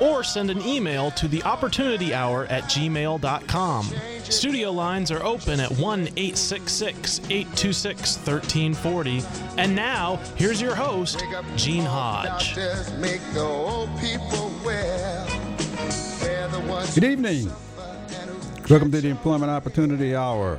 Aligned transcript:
or 0.00 0.22
send 0.24 0.50
an 0.50 0.60
email 0.62 1.10
to 1.12 1.28
the 1.28 1.42
opportunity 1.44 2.14
hour 2.14 2.46
at 2.46 2.64
gmail.com. 2.64 3.92
Studio 4.24 4.72
lines 4.72 5.10
are 5.10 5.22
open 5.22 5.60
at 5.60 5.70
1 5.70 6.00
866 6.16 7.20
826 7.30 8.16
1340. 8.26 9.22
And 9.56 9.74
now, 9.74 10.16
here's 10.36 10.60
your 10.60 10.74
host, 10.74 11.22
Gene 11.56 11.84
Hodge. 11.84 12.54
Good 16.94 17.04
evening. 17.04 17.52
Welcome 18.68 18.90
to 18.90 19.00
the 19.00 19.08
Employment 19.08 19.50
Opportunity 19.50 20.16
Hour. 20.16 20.58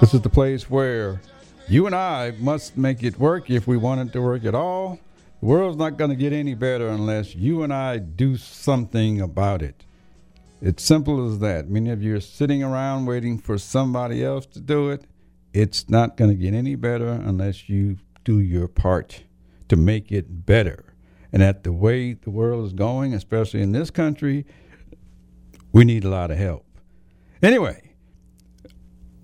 This 0.00 0.14
is 0.14 0.22
the 0.22 0.30
place 0.30 0.70
where 0.70 1.20
you 1.68 1.86
and 1.86 1.94
I 1.94 2.32
must 2.38 2.76
make 2.76 3.02
it 3.02 3.18
work 3.18 3.50
if 3.50 3.66
we 3.66 3.76
want 3.76 4.00
it 4.00 4.12
to 4.14 4.22
work 4.22 4.44
at 4.44 4.54
all. 4.54 4.98
The 5.40 5.46
world's 5.46 5.76
not 5.76 5.96
going 5.96 6.10
to 6.10 6.16
get 6.16 6.32
any 6.32 6.54
better 6.54 6.88
unless 6.88 7.34
you 7.34 7.62
and 7.62 7.72
I 7.72 7.98
do 7.98 8.36
something 8.36 9.20
about 9.20 9.62
it. 9.62 9.84
It's 10.60 10.82
simple 10.82 11.30
as 11.30 11.38
that. 11.38 11.68
Many 11.68 11.90
of 11.90 12.02
you 12.02 12.16
are 12.16 12.20
sitting 12.20 12.64
around 12.64 13.06
waiting 13.06 13.38
for 13.38 13.58
somebody 13.58 14.24
else 14.24 14.46
to 14.46 14.60
do 14.60 14.90
it. 14.90 15.04
It's 15.52 15.88
not 15.88 16.16
going 16.16 16.30
to 16.30 16.36
get 16.36 16.54
any 16.54 16.74
better 16.74 17.08
unless 17.08 17.68
you 17.68 17.98
do 18.24 18.40
your 18.40 18.66
part 18.66 19.22
to 19.68 19.76
make 19.76 20.10
it 20.10 20.44
better. 20.44 20.94
And 21.32 21.42
at 21.42 21.62
the 21.62 21.72
way 21.72 22.14
the 22.14 22.30
world 22.30 22.66
is 22.66 22.72
going, 22.72 23.14
especially 23.14 23.62
in 23.62 23.70
this 23.70 23.90
country, 23.90 24.44
we 25.72 25.84
need 25.84 26.04
a 26.04 26.08
lot 26.08 26.32
of 26.32 26.38
help. 26.38 26.66
Anyway, 27.40 27.94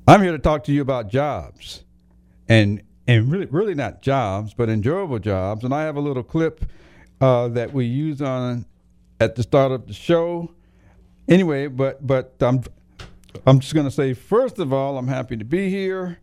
I'm 0.06 0.22
here 0.22 0.33
to 0.33 0.39
talk 0.39 0.65
to 0.65 0.72
you 0.72 0.83
about 0.83 1.09
jobs. 1.09 1.83
And 2.49 2.83
and 3.06 3.31
really, 3.31 3.47
really 3.47 3.75
not 3.75 4.03
jobs, 4.03 4.54
but 4.54 4.69
enjoyable 4.69 5.19
jobs. 5.19 5.65
And 5.65 5.75
I 5.75 5.82
have 5.82 5.97
a 5.97 6.00
little 6.00 6.22
clip 6.22 6.65
uh, 7.20 7.48
that 7.48 7.72
we 7.72 7.84
use 7.87 8.22
on 8.22 8.66
at 9.20 9.34
the 9.37 9.42
start 9.42 9.72
of 9.72 9.87
the 9.87 9.92
show. 9.92 10.50
Anyway, 11.28 11.66
but 11.66 12.06
but 12.06 12.34
I'm 12.41 12.62
I'm 13.47 13.60
just 13.60 13.75
going 13.75 13.87
to 13.87 13.91
say 13.92 14.15
first 14.15 14.59
of 14.59 14.72
all, 14.72 14.98
I'm 14.98 15.09
happy 15.09 15.37
to 15.37 15.44
be 15.44 15.70
here. 15.70 16.19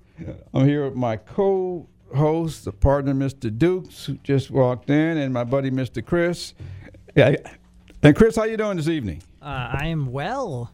I'm 0.53 0.67
here 0.67 0.85
with 0.85 0.95
my 0.95 1.17
co-host, 1.17 2.65
the 2.65 2.71
partner, 2.71 3.13
Mr. 3.13 3.55
Dukes, 3.55 4.05
who 4.05 4.15
just 4.23 4.51
walked 4.51 4.91
in, 4.91 5.17
and 5.17 5.33
my 5.33 5.43
buddy, 5.43 5.71
Mr. 5.71 6.05
Chris. 6.05 6.53
Yeah, 7.15 7.35
and 8.03 8.15
Chris, 8.15 8.35
how 8.35 8.43
you 8.43 8.57
doing 8.57 8.77
this 8.77 8.87
evening? 8.87 9.23
Uh, 9.41 9.69
I 9.79 9.87
am 9.87 10.11
well. 10.11 10.71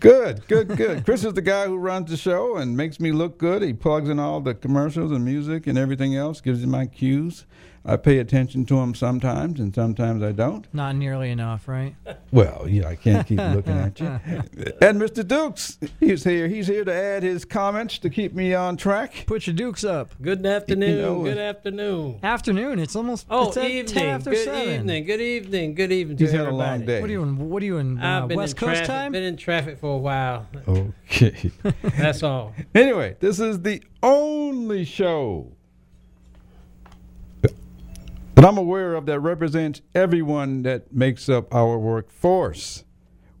Good, 0.00 0.46
good, 0.46 0.76
good. 0.76 1.04
Chris 1.04 1.24
is 1.24 1.34
the 1.34 1.42
guy 1.42 1.66
who 1.66 1.76
runs 1.76 2.10
the 2.10 2.16
show 2.16 2.56
and 2.56 2.76
makes 2.76 3.00
me 3.00 3.10
look 3.10 3.36
good. 3.36 3.62
He 3.62 3.72
plugs 3.72 4.08
in 4.08 4.20
all 4.20 4.40
the 4.40 4.54
commercials 4.54 5.10
and 5.10 5.24
music 5.24 5.66
and 5.66 5.76
everything 5.76 6.14
else, 6.14 6.40
gives 6.40 6.60
me 6.60 6.66
my 6.66 6.86
cues. 6.86 7.46
I 7.84 7.96
pay 7.96 8.18
attention 8.18 8.66
to 8.66 8.76
them 8.76 8.94
sometimes, 8.94 9.60
and 9.60 9.74
sometimes 9.74 10.22
I 10.22 10.32
don't. 10.32 10.66
Not 10.74 10.96
nearly 10.96 11.30
enough, 11.30 11.68
right? 11.68 11.94
Well, 12.30 12.66
yeah, 12.68 12.88
I 12.88 12.94
can't 12.96 13.26
keep 13.26 13.38
looking 13.38 13.72
at 13.78 13.98
you. 13.98 14.06
And 14.82 15.00
Mr. 15.00 15.26
Dukes, 15.26 15.78
he's 15.98 16.24
here. 16.24 16.46
He's 16.46 16.66
here 16.66 16.84
to 16.84 16.92
add 16.92 17.22
his 17.22 17.46
comments 17.46 17.96
to 18.00 18.10
keep 18.10 18.34
me 18.34 18.52
on 18.52 18.76
track. 18.76 19.24
Put 19.26 19.46
your 19.46 19.56
dukes 19.56 19.82
up. 19.82 20.12
Good 20.20 20.44
afternoon. 20.44 20.96
You 20.96 21.00
know, 21.02 21.22
good 21.22 21.38
afternoon. 21.38 22.20
Afternoon. 22.22 22.78
It's 22.80 22.94
almost 22.94 23.26
Oh, 23.30 23.48
it's 23.48 23.56
at 23.56 23.62
10 23.62 23.70
evening. 23.70 24.04
after 24.04 24.30
Good 24.30 24.44
seven. 24.44 24.74
evening. 24.74 25.04
Good 25.06 25.20
evening. 25.22 25.74
Good 25.74 25.90
evening 25.92 26.16
to 26.18 26.24
He's 26.24 26.32
had 26.32 26.46
a 26.46 26.50
long 26.50 26.84
day. 26.84 27.00
What 27.00 27.08
are 27.08 27.12
you 27.14 27.22
in? 27.22 27.48
What 27.48 27.62
are 27.62 27.66
you 27.66 27.78
in? 27.78 27.98
Uh, 27.98 28.20
I've 28.22 28.28
been 28.28 28.36
West 28.36 28.52
in 28.52 28.58
Coast 28.58 28.70
traffic, 28.84 28.86
time? 28.86 29.12
Been 29.12 29.22
in 29.22 29.36
traffic 29.38 29.78
for 29.78 29.94
a 29.94 29.98
while. 29.98 30.46
Okay. 30.68 31.50
That's 31.96 32.22
all. 32.22 32.52
anyway, 32.74 33.16
this 33.20 33.40
is 33.40 33.62
the 33.62 33.82
only 34.02 34.84
show 34.84 35.50
that 38.38 38.46
I'm 38.46 38.56
aware 38.56 38.94
of 38.94 39.06
that 39.06 39.18
represents 39.18 39.82
everyone 39.96 40.62
that 40.62 40.94
makes 40.94 41.28
up 41.28 41.52
our 41.52 41.76
workforce, 41.76 42.84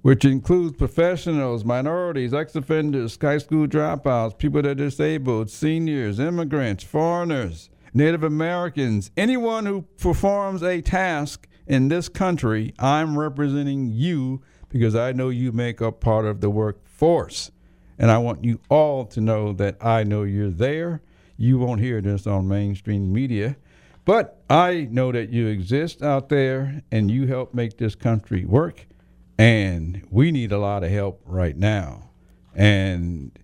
which 0.02 0.24
includes 0.24 0.76
professionals, 0.76 1.64
minorities, 1.64 2.34
ex 2.34 2.56
offenders, 2.56 3.16
high 3.20 3.38
school 3.38 3.68
dropouts, 3.68 4.36
people 4.36 4.60
that 4.60 4.70
are 4.70 4.74
disabled, 4.74 5.50
seniors, 5.50 6.18
immigrants, 6.18 6.82
foreigners, 6.82 7.70
Native 7.94 8.24
Americans, 8.24 9.12
anyone 9.16 9.66
who 9.66 9.82
performs 9.98 10.64
a 10.64 10.80
task 10.80 11.46
in 11.68 11.86
this 11.86 12.08
country. 12.08 12.74
I'm 12.80 13.16
representing 13.16 13.92
you 13.92 14.42
because 14.68 14.96
I 14.96 15.12
know 15.12 15.28
you 15.28 15.52
make 15.52 15.80
up 15.80 16.00
part 16.00 16.24
of 16.24 16.40
the 16.40 16.50
workforce. 16.50 17.52
And 18.00 18.10
I 18.10 18.18
want 18.18 18.42
you 18.42 18.58
all 18.68 19.04
to 19.06 19.20
know 19.20 19.52
that 19.52 19.76
I 19.80 20.02
know 20.02 20.24
you're 20.24 20.50
there. 20.50 21.02
You 21.36 21.56
won't 21.56 21.80
hear 21.80 22.00
this 22.00 22.26
on 22.26 22.48
mainstream 22.48 23.12
media, 23.12 23.54
but 24.08 24.40
I 24.48 24.88
know 24.90 25.12
that 25.12 25.28
you 25.28 25.48
exist 25.48 26.02
out 26.02 26.30
there 26.30 26.82
and 26.90 27.10
you 27.10 27.26
help 27.26 27.52
make 27.52 27.76
this 27.76 27.94
country 27.94 28.46
work. 28.46 28.86
And 29.36 30.02
we 30.10 30.30
need 30.30 30.50
a 30.50 30.56
lot 30.56 30.82
of 30.82 30.88
help 30.88 31.20
right 31.26 31.54
now. 31.54 32.08
And 32.54 33.38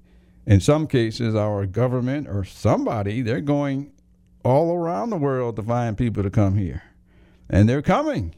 in 0.46 0.60
some 0.60 0.86
cases, 0.86 1.34
our 1.34 1.66
government 1.66 2.28
or 2.28 2.44
somebody, 2.44 3.20
they're 3.20 3.42
going 3.42 3.92
all 4.42 4.74
around 4.74 5.10
the 5.10 5.18
world 5.18 5.56
to 5.56 5.62
find 5.62 5.98
people 5.98 6.22
to 6.22 6.30
come 6.30 6.56
here. 6.56 6.82
And 7.50 7.68
they're 7.68 7.82
coming. 7.82 8.34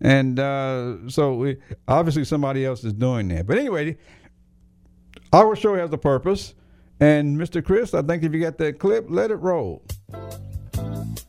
And 0.00 0.40
uh, 0.40 1.08
so 1.08 1.34
we, 1.34 1.58
obviously 1.86 2.24
somebody 2.24 2.66
else 2.66 2.82
is 2.82 2.94
doing 2.94 3.28
that. 3.28 3.46
But 3.46 3.58
anyway, 3.58 3.96
our 5.32 5.54
show 5.54 5.76
has 5.76 5.92
a 5.92 5.98
purpose. 5.98 6.52
And 6.98 7.38
Mr. 7.38 7.64
Chris, 7.64 7.94
I 7.94 8.02
think 8.02 8.24
if 8.24 8.32
you 8.34 8.40
got 8.40 8.58
that 8.58 8.80
clip, 8.80 9.06
let 9.08 9.30
it 9.30 9.36
roll. 9.36 9.84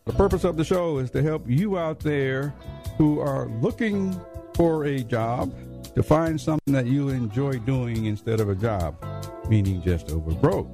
The 0.05 0.13
purpose 0.13 0.43
of 0.43 0.55
the 0.55 0.63
show 0.63 0.99
is 0.99 1.09
to 1.11 1.23
help 1.23 1.49
you 1.49 1.79
out 1.79 1.99
there 1.99 2.53
who 2.99 3.19
are 3.19 3.47
looking 3.47 4.15
for 4.53 4.85
a 4.85 4.99
job 4.99 5.51
to 5.95 6.03
find 6.03 6.39
something 6.39 6.75
that 6.75 6.85
you 6.85 7.09
enjoy 7.09 7.53
doing 7.53 8.05
instead 8.05 8.39
of 8.39 8.47
a 8.47 8.53
job, 8.53 9.03
meaning 9.49 9.81
just 9.81 10.11
over 10.11 10.29
broke. 10.35 10.67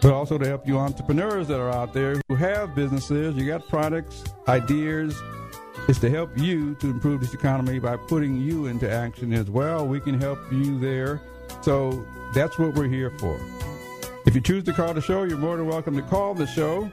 But 0.00 0.12
also 0.12 0.38
to 0.38 0.46
help 0.46 0.68
you 0.68 0.78
entrepreneurs 0.78 1.48
that 1.48 1.58
are 1.58 1.70
out 1.70 1.92
there 1.92 2.20
who 2.28 2.36
have 2.36 2.76
businesses, 2.76 3.34
you 3.34 3.44
got 3.44 3.66
products, 3.66 4.22
ideas, 4.46 5.20
is 5.88 5.98
to 5.98 6.08
help 6.08 6.30
you 6.38 6.76
to 6.76 6.90
improve 6.90 7.22
this 7.22 7.34
economy 7.34 7.80
by 7.80 7.96
putting 7.96 8.40
you 8.40 8.66
into 8.66 8.88
action 8.88 9.32
as 9.32 9.50
well. 9.50 9.84
We 9.84 9.98
can 9.98 10.20
help 10.20 10.38
you 10.52 10.78
there. 10.78 11.20
So 11.60 12.06
that's 12.34 12.56
what 12.56 12.74
we're 12.74 12.86
here 12.86 13.10
for. 13.18 13.36
If 14.26 14.36
you 14.36 14.40
choose 14.40 14.62
to 14.62 14.72
call 14.72 14.94
the 14.94 15.00
show, 15.00 15.24
you're 15.24 15.38
more 15.38 15.56
than 15.56 15.66
welcome 15.66 15.96
to 15.96 16.02
call 16.02 16.34
the 16.34 16.46
show. 16.46 16.92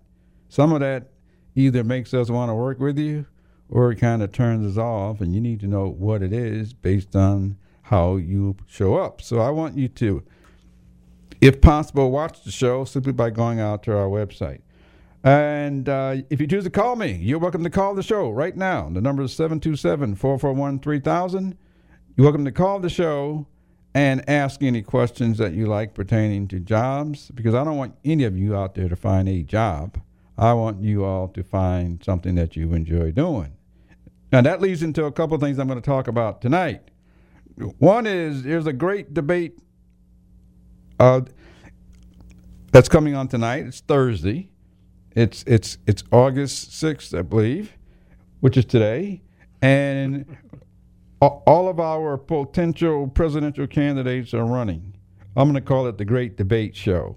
Some 0.48 0.72
of 0.72 0.80
that 0.80 1.12
either 1.54 1.84
makes 1.84 2.12
us 2.12 2.30
want 2.30 2.50
to 2.50 2.54
work 2.54 2.80
with 2.80 2.98
you 2.98 3.26
or 3.68 3.92
it 3.92 4.00
kind 4.00 4.22
of 4.22 4.32
turns 4.32 4.66
us 4.66 4.76
off, 4.76 5.20
and 5.20 5.32
you 5.32 5.40
need 5.40 5.60
to 5.60 5.68
know 5.68 5.88
what 5.88 6.22
it 6.22 6.32
is 6.32 6.72
based 6.72 7.14
on 7.14 7.56
how 7.90 8.14
you 8.16 8.56
show 8.68 8.96
up. 8.96 9.20
So 9.20 9.40
I 9.40 9.50
want 9.50 9.76
you 9.76 9.88
to, 9.88 10.22
if 11.40 11.60
possible, 11.60 12.12
watch 12.12 12.44
the 12.44 12.52
show 12.52 12.84
simply 12.84 13.12
by 13.12 13.30
going 13.30 13.58
out 13.58 13.82
to 13.82 13.96
our 13.96 14.06
website. 14.06 14.60
And 15.24 15.88
uh, 15.88 16.18
if 16.30 16.40
you 16.40 16.46
choose 16.46 16.62
to 16.64 16.70
call 16.70 16.94
me, 16.94 17.14
you're 17.16 17.40
welcome 17.40 17.64
to 17.64 17.70
call 17.70 17.96
the 17.96 18.04
show 18.04 18.30
right 18.30 18.56
now. 18.56 18.88
The 18.88 19.00
number 19.00 19.24
is 19.24 19.32
727 19.32 20.14
441 20.14 20.78
3000. 20.78 21.58
You're 22.16 22.24
welcome 22.24 22.44
to 22.44 22.52
call 22.52 22.78
the 22.78 22.88
show 22.88 23.48
and 23.92 24.26
ask 24.30 24.62
any 24.62 24.82
questions 24.82 25.38
that 25.38 25.52
you 25.52 25.66
like 25.66 25.92
pertaining 25.92 26.46
to 26.46 26.60
jobs 26.60 27.32
because 27.32 27.56
I 27.56 27.64
don't 27.64 27.76
want 27.76 27.96
any 28.04 28.22
of 28.22 28.38
you 28.38 28.54
out 28.54 28.76
there 28.76 28.88
to 28.88 28.94
find 28.94 29.28
a 29.28 29.42
job. 29.42 30.00
I 30.38 30.52
want 30.52 30.80
you 30.80 31.04
all 31.04 31.26
to 31.26 31.42
find 31.42 32.02
something 32.04 32.36
that 32.36 32.54
you 32.54 32.72
enjoy 32.72 33.10
doing. 33.10 33.52
Now, 34.32 34.42
that 34.42 34.60
leads 34.60 34.84
into 34.84 35.06
a 35.06 35.12
couple 35.12 35.34
of 35.34 35.40
things 35.40 35.58
I'm 35.58 35.66
going 35.66 35.80
to 35.80 35.84
talk 35.84 36.06
about 36.06 36.40
tonight. 36.40 36.82
One 37.78 38.06
is 38.06 38.42
there's 38.42 38.66
a 38.66 38.72
great 38.72 39.14
debate 39.14 39.58
uh, 40.98 41.22
that's 42.72 42.88
coming 42.88 43.14
on 43.14 43.28
tonight. 43.28 43.66
It's 43.66 43.80
Thursday. 43.80 44.50
It's 45.14 45.42
it's 45.46 45.78
it's 45.86 46.04
August 46.12 46.72
sixth, 46.72 47.14
I 47.14 47.22
believe, 47.22 47.76
which 48.40 48.56
is 48.56 48.64
today, 48.64 49.22
and 49.60 50.24
all 51.20 51.68
of 51.68 51.80
our 51.80 52.16
potential 52.16 53.08
presidential 53.08 53.66
candidates 53.66 54.32
are 54.32 54.44
running. 54.44 54.94
I'm 55.36 55.50
going 55.50 55.62
to 55.62 55.66
call 55.66 55.86
it 55.86 55.98
the 55.98 56.04
Great 56.04 56.36
Debate 56.36 56.74
Show. 56.74 57.16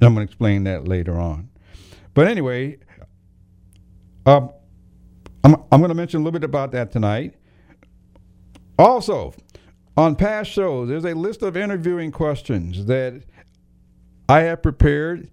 I'm 0.00 0.14
going 0.14 0.26
to 0.26 0.30
explain 0.30 0.64
that 0.64 0.86
later 0.86 1.18
on. 1.18 1.48
But 2.14 2.28
anyway, 2.28 2.78
um, 4.26 4.50
I'm 5.42 5.56
I'm 5.72 5.80
going 5.80 5.88
to 5.88 5.94
mention 5.94 6.20
a 6.20 6.24
little 6.24 6.38
bit 6.38 6.44
about 6.44 6.72
that 6.72 6.92
tonight. 6.92 7.34
Also, 8.78 9.32
on 9.96 10.16
past 10.16 10.50
shows, 10.50 10.88
there's 10.88 11.04
a 11.04 11.14
list 11.14 11.42
of 11.42 11.56
interviewing 11.56 12.12
questions 12.12 12.86
that 12.86 13.22
I 14.28 14.40
have 14.42 14.62
prepared. 14.62 15.30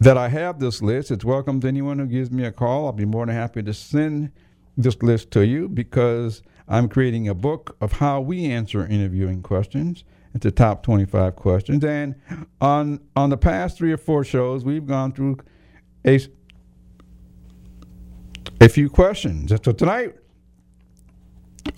That 0.00 0.16
I 0.16 0.28
have 0.28 0.60
this 0.60 0.80
list. 0.80 1.10
It's 1.10 1.26
welcome 1.26 1.60
to 1.60 1.68
anyone 1.68 1.98
who 1.98 2.06
gives 2.06 2.30
me 2.30 2.44
a 2.44 2.52
call. 2.52 2.86
I'll 2.86 2.92
be 2.92 3.04
more 3.04 3.26
than 3.26 3.34
happy 3.34 3.62
to 3.62 3.74
send 3.74 4.32
this 4.76 5.02
list 5.02 5.30
to 5.32 5.44
you 5.46 5.68
because 5.68 6.42
I'm 6.68 6.88
creating 6.88 7.28
a 7.28 7.34
book 7.34 7.76
of 7.82 7.92
how 7.92 8.20
we 8.20 8.46
answer 8.46 8.86
interviewing 8.86 9.42
questions. 9.42 10.04
It's 10.34 10.44
the 10.44 10.52
top 10.52 10.82
25 10.84 11.36
questions. 11.36 11.84
And 11.84 12.14
on 12.60 13.00
on 13.16 13.30
the 13.30 13.36
past 13.36 13.76
three 13.78 13.92
or 13.92 13.98
four 13.98 14.24
shows, 14.24 14.64
we've 14.64 14.86
gone 14.86 15.12
through 15.12 15.38
a, 16.06 16.20
a 18.60 18.68
few 18.68 18.88
questions. 18.88 19.52
So 19.64 19.72
tonight, 19.72 20.16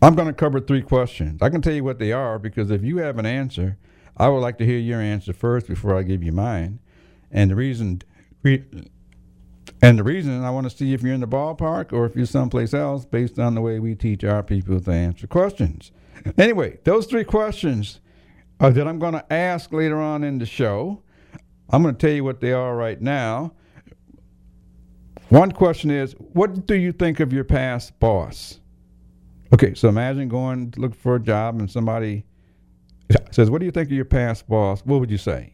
I'm 0.01 0.15
going 0.15 0.29
to 0.29 0.35
cover 0.35 0.61
three 0.61 0.83
questions. 0.83 1.43
I 1.43 1.49
can 1.49 1.63
tell 1.63 1.73
you 1.73 1.85
what 1.85 1.99
they 1.99 2.13
are 2.13 2.39
because 2.39 2.71
if 2.71 2.83
you 2.83 2.99
have 2.99 3.19
an 3.19 3.27
answer, 3.27 3.79
I 4.17 4.29
would 4.29 4.41
like 4.41 4.59
to 4.59 4.67
hear 4.67 4.79
your 4.79 5.01
answer 5.01 5.33
first 5.33 5.67
before 5.67 5.97
I 5.97 6.03
give 6.03 6.23
you 6.23 6.33
mine. 6.33 6.81
And 7.31 7.51
the 7.51 7.55
reason, 7.55 8.03
and 8.45 9.99
the 9.99 10.03
reason 10.03 10.45
I 10.45 10.51
want 10.51 10.71
to 10.71 10.77
see 10.77 10.93
if 10.93 11.03
you're 11.03 11.15
in 11.15 11.21
the 11.21 11.27
ballpark 11.27 11.93
or 11.93 12.05
if 12.05 12.15
you're 12.15 12.27
someplace 12.27 12.75
else 12.75 13.05
based 13.05 13.39
on 13.39 13.55
the 13.55 13.61
way 13.61 13.79
we 13.79 13.95
teach 13.95 14.23
our 14.25 14.43
people 14.43 14.81
to 14.81 14.91
answer 14.93 15.27
questions. 15.27 15.93
Anyway, 16.39 16.79
those 16.85 17.07
three 17.07 17.25
questions 17.25 18.01
uh, 18.61 18.71
that 18.71 18.87
I'm 18.87 18.99
going 18.99 19.15
to 19.15 19.33
ask 19.33 19.73
later 19.73 20.01
on 20.01 20.23
in 20.23 20.39
the 20.39 20.47
show, 20.47 21.03
I'm 21.71 21.83
going 21.83 21.95
to 21.97 22.07
tell 22.07 22.15
you 22.15 22.25
what 22.25 22.41
they 22.41 22.53
are 22.53 22.77
right 22.77 23.01
now. 23.01 23.55
One 25.31 25.51
question 25.51 25.91
is, 25.91 26.13
what 26.13 26.67
do 26.67 26.75
you 26.75 26.93
think 26.93 27.19
of 27.19 27.33
your 27.33 27.45
past 27.45 27.99
boss? 27.99 28.61
Okay, 29.53 29.75
so 29.75 29.89
imagine 29.89 30.29
going 30.29 30.71
to 30.71 30.81
look 30.81 30.95
for 30.95 31.17
a 31.17 31.21
job 31.21 31.59
and 31.59 31.71
somebody 31.71 32.25
says, 33.31 33.51
What 33.51 33.59
do 33.59 33.67
you 33.67 33.71
think 33.71 33.89
of 33.89 33.93
your 33.93 34.05
past 34.07 34.49
boss? 34.49 34.81
What 34.85 35.01
would 35.01 35.11
you 35.11 35.19
say? 35.19 35.53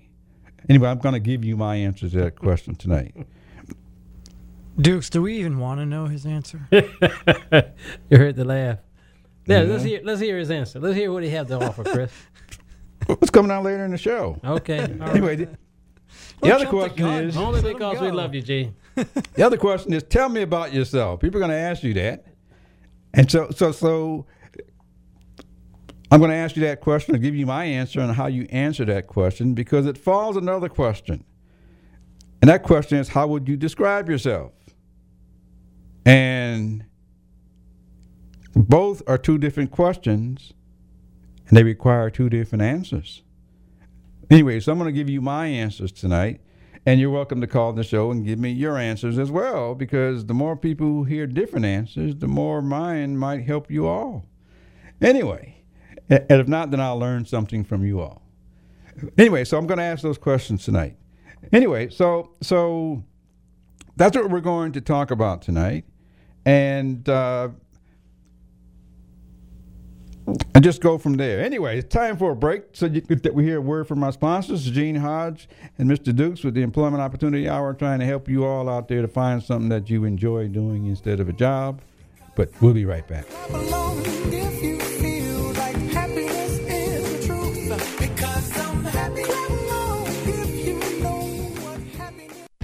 Anyway, 0.68 0.88
I'm 0.88 0.98
going 0.98 1.14
to 1.14 1.20
give 1.20 1.44
you 1.44 1.56
my 1.56 1.76
answer 1.76 2.08
to 2.08 2.16
that 2.18 2.38
question 2.38 2.74
tonight. 2.74 3.14
Dukes, 4.80 5.10
do 5.10 5.22
we 5.22 5.38
even 5.38 5.58
want 5.58 5.80
to 5.80 5.86
know 5.86 6.06
his 6.06 6.24
answer? 6.24 6.60
you 6.70 8.16
heard 8.16 8.36
the 8.36 8.44
laugh. 8.44 8.78
Yeah, 9.46 9.62
Yeah. 9.62 9.72
let's 9.72 9.82
hear 9.82 10.00
let's 10.04 10.20
hear 10.20 10.38
his 10.38 10.50
answer. 10.52 10.78
Let's 10.78 10.94
hear 10.94 11.10
what 11.12 11.24
he 11.24 11.30
have 11.30 11.48
to 11.48 11.58
offer, 11.60 11.82
Chris. 11.82 12.12
What's 13.06 13.30
coming 13.30 13.50
out 13.50 13.64
later 13.64 13.84
in 13.84 13.90
the 13.90 13.98
show? 13.98 14.38
Okay. 14.44 14.80
all 14.80 14.86
right. 14.86 15.10
Anyway, 15.10 15.36
the, 15.36 15.48
the 16.42 16.54
other 16.54 16.64
jump 16.66 16.70
the 16.70 16.88
question 16.88 17.06
is 17.28 17.36
Only 17.36 17.62
because 17.62 18.00
we 18.00 18.10
love 18.10 18.34
you, 18.34 18.42
G. 18.42 18.70
the 19.34 19.42
other 19.42 19.56
question 19.56 19.92
is 19.94 20.02
tell 20.04 20.28
me 20.28 20.42
about 20.42 20.72
yourself. 20.72 21.18
People 21.20 21.38
are 21.38 21.40
going 21.40 21.50
to 21.50 21.56
ask 21.56 21.82
you 21.82 21.94
that. 21.94 22.26
And 23.14 23.30
so 23.30 23.50
so 23.50 23.72
so 23.72 24.26
I'm 26.10 26.20
going 26.20 26.30
to 26.30 26.36
ask 26.36 26.56
you 26.56 26.62
that 26.62 26.80
question 26.80 27.14
and 27.14 27.22
give 27.22 27.34
you 27.34 27.46
my 27.46 27.64
answer 27.64 28.00
on 28.00 28.14
how 28.14 28.26
you 28.26 28.46
answer 28.50 28.84
that 28.86 29.06
question 29.06 29.54
because 29.54 29.86
it 29.86 29.98
follows 29.98 30.36
another 30.36 30.68
question. 30.68 31.24
And 32.40 32.48
that 32.48 32.62
question 32.62 32.98
is 32.98 33.08
how 33.08 33.26
would 33.26 33.48
you 33.48 33.56
describe 33.56 34.08
yourself? 34.08 34.52
And 36.06 36.84
both 38.54 39.02
are 39.06 39.18
two 39.18 39.38
different 39.38 39.70
questions 39.70 40.54
and 41.48 41.56
they 41.56 41.62
require 41.62 42.10
two 42.10 42.30
different 42.30 42.62
answers. 42.62 43.22
Anyway, 44.30 44.60
so 44.60 44.72
I'm 44.72 44.78
going 44.78 44.92
to 44.92 44.98
give 44.98 45.10
you 45.10 45.20
my 45.20 45.46
answers 45.46 45.92
tonight. 45.92 46.40
And 46.88 46.98
you're 46.98 47.10
welcome 47.10 47.42
to 47.42 47.46
call 47.46 47.74
the 47.74 47.84
show 47.84 48.10
and 48.10 48.24
give 48.24 48.38
me 48.38 48.50
your 48.50 48.78
answers 48.78 49.18
as 49.18 49.30
well, 49.30 49.74
because 49.74 50.24
the 50.24 50.32
more 50.32 50.56
people 50.56 50.86
who 50.86 51.04
hear 51.04 51.26
different 51.26 51.66
answers, 51.66 52.16
the 52.16 52.26
more 52.26 52.62
mine 52.62 53.18
might 53.18 53.44
help 53.44 53.70
you 53.70 53.86
all. 53.86 54.24
Anyway, 55.02 55.64
and 56.08 56.24
if 56.30 56.48
not, 56.48 56.70
then 56.70 56.80
I'll 56.80 56.98
learn 56.98 57.26
something 57.26 57.62
from 57.62 57.84
you 57.84 58.00
all. 58.00 58.22
Anyway, 59.18 59.44
so 59.44 59.58
I'm 59.58 59.66
going 59.66 59.76
to 59.76 59.84
ask 59.84 60.02
those 60.02 60.16
questions 60.16 60.64
tonight. 60.64 60.96
Anyway, 61.52 61.90
so 61.90 62.30
so 62.40 63.04
that's 63.96 64.16
what 64.16 64.30
we're 64.30 64.40
going 64.40 64.72
to 64.72 64.80
talk 64.80 65.10
about 65.10 65.42
tonight, 65.42 65.84
and 66.46 67.06
uh, 67.06 67.50
and 70.54 70.64
just 70.64 70.80
go 70.80 70.98
from 70.98 71.14
there. 71.14 71.40
Anyway, 71.40 71.78
it's 71.78 71.92
time 71.92 72.16
for 72.16 72.32
a 72.32 72.36
break. 72.36 72.64
So 72.72 72.86
you, 72.86 73.00
that 73.00 73.34
we 73.34 73.44
hear 73.44 73.58
a 73.58 73.60
word 73.60 73.88
from 73.88 74.02
our 74.02 74.12
sponsors, 74.12 74.68
Gene 74.70 74.96
Hodge 74.96 75.48
and 75.78 75.88
Mr. 75.90 76.14
Dukes, 76.14 76.44
with 76.44 76.54
the 76.54 76.62
Employment 76.62 77.02
Opportunity 77.02 77.48
Hour, 77.48 77.74
trying 77.74 78.00
to 78.00 78.06
help 78.06 78.28
you 78.28 78.44
all 78.44 78.68
out 78.68 78.88
there 78.88 79.02
to 79.02 79.08
find 79.08 79.42
something 79.42 79.68
that 79.68 79.90
you 79.90 80.04
enjoy 80.04 80.48
doing 80.48 80.86
instead 80.86 81.20
of 81.20 81.28
a 81.28 81.32
job. 81.32 81.80
But 82.34 82.50
we'll 82.60 82.74
be 82.74 82.84
right 82.84 83.06
back. 83.06 83.26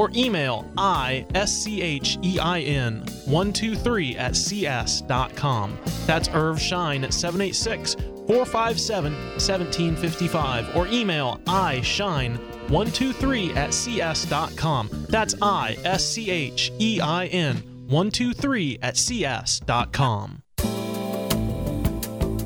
or 0.00 0.10
email 0.16 0.64
ischein 0.78 1.26
123 3.26 4.16
at 4.16 4.34
cs.com. 4.34 5.78
That's 6.06 6.28
Irv 6.30 6.58
Schein 6.58 7.04
at 7.04 7.12
786 7.12 7.94
457 8.26 9.12
1755 9.12 10.74
or 10.74 10.86
email 10.86 11.38
ischein 11.46 12.38
123 12.70 13.52
at 13.52 13.74
cs.com. 13.74 14.88
That's 15.10 15.34
I 15.42 15.76
S 15.84 16.06
C 16.06 16.30
H 16.30 16.72
E 16.78 17.00
I 17.02 17.26
N 17.26 17.56
123 17.88 18.78
at 18.80 18.96
cs.com. 18.96 20.42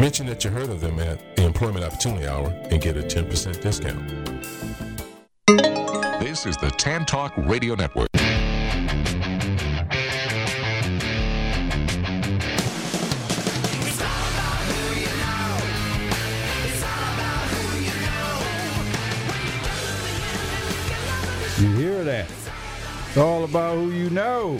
Mention 0.00 0.24
that 0.28 0.42
you 0.42 0.50
heard 0.50 0.70
of 0.70 0.80
them 0.80 0.98
at 0.98 1.36
the 1.36 1.44
Employment 1.44 1.84
Opportunity 1.84 2.26
Hour 2.26 2.48
and 2.70 2.80
get 2.80 2.96
a 2.96 3.02
10% 3.02 3.60
discount. 3.60 4.08
This 6.22 6.46
is 6.46 6.56
the 6.56 6.70
Tan 6.78 7.04
Talk 7.04 7.34
Radio 7.36 7.74
Network. 7.74 8.08
You 21.58 21.76
hear 21.76 22.04
that? 22.04 22.26
It's 23.06 23.18
all 23.18 23.44
about 23.44 23.74
who 23.74 23.90
you 23.90 24.08
know. 24.08 24.58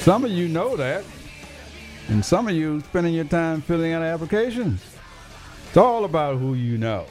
Some 0.00 0.24
of 0.24 0.32
you 0.32 0.48
know 0.48 0.76
that, 0.76 1.04
and 2.12 2.22
some 2.22 2.46
of 2.46 2.54
you 2.54 2.78
spending 2.80 3.14
your 3.14 3.24
time 3.24 3.62
filling 3.62 3.94
out 3.94 4.02
applications. 4.02 4.84
It's 5.68 5.78
all 5.78 6.04
about 6.04 6.38
who 6.38 6.52
you 6.52 6.76
know. 6.76 7.06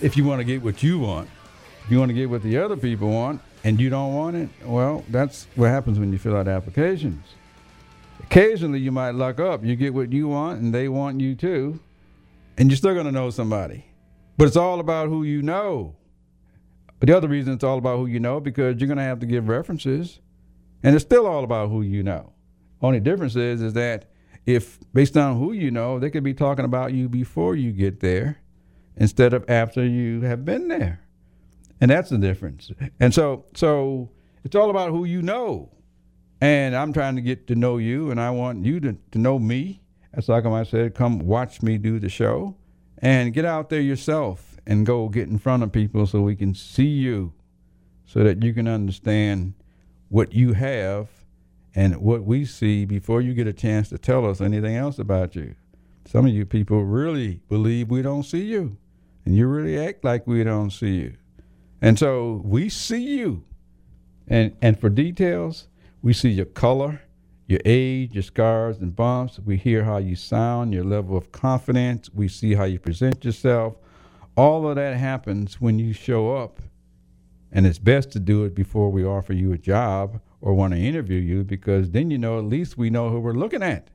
If 0.00 0.16
you 0.16 0.24
want 0.24 0.38
to 0.38 0.44
get 0.44 0.62
what 0.62 0.80
you 0.80 1.00
want, 1.00 1.28
if 1.84 1.90
you 1.90 1.98
want 1.98 2.10
to 2.10 2.14
get 2.14 2.30
what 2.30 2.44
the 2.44 2.56
other 2.56 2.76
people 2.76 3.10
want, 3.10 3.40
and 3.64 3.80
you 3.80 3.90
don't 3.90 4.14
want 4.14 4.36
it, 4.36 4.48
well, 4.64 5.04
that's 5.08 5.48
what 5.56 5.70
happens 5.70 5.98
when 5.98 6.12
you 6.12 6.18
fill 6.18 6.36
out 6.36 6.46
applications. 6.46 7.34
Occasionally, 8.22 8.78
you 8.78 8.92
might 8.92 9.16
luck 9.16 9.40
up. 9.40 9.64
You 9.64 9.74
get 9.74 9.92
what 9.92 10.12
you 10.12 10.28
want, 10.28 10.60
and 10.60 10.72
they 10.72 10.88
want 10.88 11.20
you 11.20 11.34
too, 11.34 11.80
and 12.56 12.70
you're 12.70 12.76
still 12.76 12.94
going 12.94 13.06
to 13.06 13.12
know 13.12 13.30
somebody. 13.30 13.86
But 14.36 14.46
it's 14.46 14.56
all 14.56 14.78
about 14.78 15.08
who 15.08 15.24
you 15.24 15.42
know. 15.42 15.96
But 17.00 17.08
the 17.08 17.16
other 17.16 17.26
reason 17.26 17.54
it's 17.54 17.64
all 17.64 17.78
about 17.78 17.96
who 17.96 18.06
you 18.06 18.20
know 18.20 18.38
because 18.38 18.78
you're 18.78 18.86
going 18.86 18.98
to 18.98 19.02
have 19.02 19.18
to 19.18 19.26
give 19.26 19.48
references, 19.48 20.20
and 20.84 20.94
it's 20.94 21.04
still 21.04 21.26
all 21.26 21.42
about 21.42 21.70
who 21.70 21.82
you 21.82 22.04
know. 22.04 22.34
Only 22.80 23.00
difference 23.00 23.34
is 23.34 23.60
is 23.60 23.72
that 23.72 24.04
if 24.48 24.78
based 24.94 25.14
on 25.18 25.36
who 25.36 25.52
you 25.52 25.70
know, 25.70 25.98
they 25.98 26.08
could 26.08 26.24
be 26.24 26.32
talking 26.32 26.64
about 26.64 26.94
you 26.94 27.06
before 27.06 27.54
you 27.54 27.70
get 27.70 28.00
there, 28.00 28.40
instead 28.96 29.34
of 29.34 29.44
after 29.46 29.84
you 29.84 30.22
have 30.22 30.46
been 30.46 30.68
there, 30.68 31.02
and 31.82 31.90
that's 31.90 32.08
the 32.08 32.16
difference. 32.16 32.72
And 32.98 33.12
so 33.12 33.44
so 33.54 34.08
it's 34.44 34.56
all 34.56 34.70
about 34.70 34.90
who 34.90 35.04
you 35.04 35.20
know, 35.20 35.70
and 36.40 36.74
I'm 36.74 36.94
trying 36.94 37.14
to 37.16 37.20
get 37.20 37.46
to 37.48 37.54
know 37.54 37.76
you, 37.76 38.10
and 38.10 38.18
I 38.18 38.30
want 38.30 38.64
you 38.64 38.80
to 38.80 38.96
to 39.10 39.18
know 39.18 39.38
me. 39.38 39.82
Like 40.26 40.46
I 40.46 40.62
said, 40.62 40.94
come 40.94 41.18
watch 41.18 41.60
me 41.60 41.76
do 41.76 41.98
the 41.98 42.08
show, 42.08 42.56
and 42.96 43.34
get 43.34 43.44
out 43.44 43.68
there 43.68 43.82
yourself 43.82 44.56
and 44.66 44.86
go 44.86 45.10
get 45.10 45.28
in 45.28 45.38
front 45.38 45.62
of 45.62 45.72
people 45.72 46.06
so 46.06 46.22
we 46.22 46.34
can 46.34 46.54
see 46.54 46.88
you 46.88 47.34
so 48.06 48.24
that 48.24 48.42
you 48.42 48.54
can 48.54 48.66
understand 48.66 49.52
what 50.08 50.32
you 50.32 50.54
have 50.54 51.08
and 51.78 51.96
what 51.98 52.24
we 52.24 52.44
see 52.44 52.84
before 52.84 53.20
you 53.22 53.34
get 53.34 53.46
a 53.46 53.52
chance 53.52 53.88
to 53.88 53.98
tell 53.98 54.28
us 54.28 54.40
anything 54.40 54.74
else 54.74 54.98
about 54.98 55.36
you. 55.36 55.54
Some 56.06 56.26
of 56.26 56.32
you 56.32 56.44
people 56.44 56.84
really 56.84 57.40
believe 57.48 57.88
we 57.88 58.02
don't 58.02 58.24
see 58.24 58.46
you, 58.46 58.76
and 59.24 59.36
you 59.36 59.46
really 59.46 59.78
act 59.78 60.02
like 60.02 60.26
we 60.26 60.42
don't 60.42 60.70
see 60.70 60.96
you. 60.96 61.14
And 61.80 61.96
so 61.96 62.42
we 62.44 62.68
see 62.68 63.18
you. 63.18 63.44
And 64.26 64.56
and 64.60 64.80
for 64.80 64.88
details, 64.88 65.68
we 66.02 66.12
see 66.12 66.30
your 66.30 66.46
color, 66.46 67.00
your 67.46 67.60
age, 67.64 68.12
your 68.12 68.24
scars 68.24 68.78
and 68.80 68.96
bumps. 68.96 69.38
We 69.38 69.56
hear 69.56 69.84
how 69.84 69.98
you 69.98 70.16
sound, 70.16 70.74
your 70.74 70.84
level 70.84 71.16
of 71.16 71.30
confidence. 71.30 72.10
We 72.12 72.26
see 72.26 72.54
how 72.54 72.64
you 72.64 72.80
present 72.80 73.24
yourself 73.24 73.76
all 74.36 74.68
of 74.68 74.76
that 74.76 74.96
happens 74.96 75.60
when 75.60 75.78
you 75.80 75.92
show 75.92 76.36
up 76.36 76.60
and 77.50 77.66
it's 77.66 77.78
best 77.80 78.12
to 78.12 78.20
do 78.20 78.44
it 78.44 78.54
before 78.54 78.88
we 78.88 79.04
offer 79.04 79.32
you 79.32 79.52
a 79.52 79.58
job 79.58 80.20
or 80.40 80.54
want 80.54 80.72
to 80.72 80.78
interview 80.78 81.18
you 81.18 81.44
because 81.44 81.90
then 81.90 82.10
you 82.10 82.18
know 82.18 82.38
at 82.38 82.44
least 82.44 82.78
we 82.78 82.90
know 82.90 83.10
who 83.10 83.18
we're 83.20 83.32
looking 83.32 83.62
at 83.62 83.88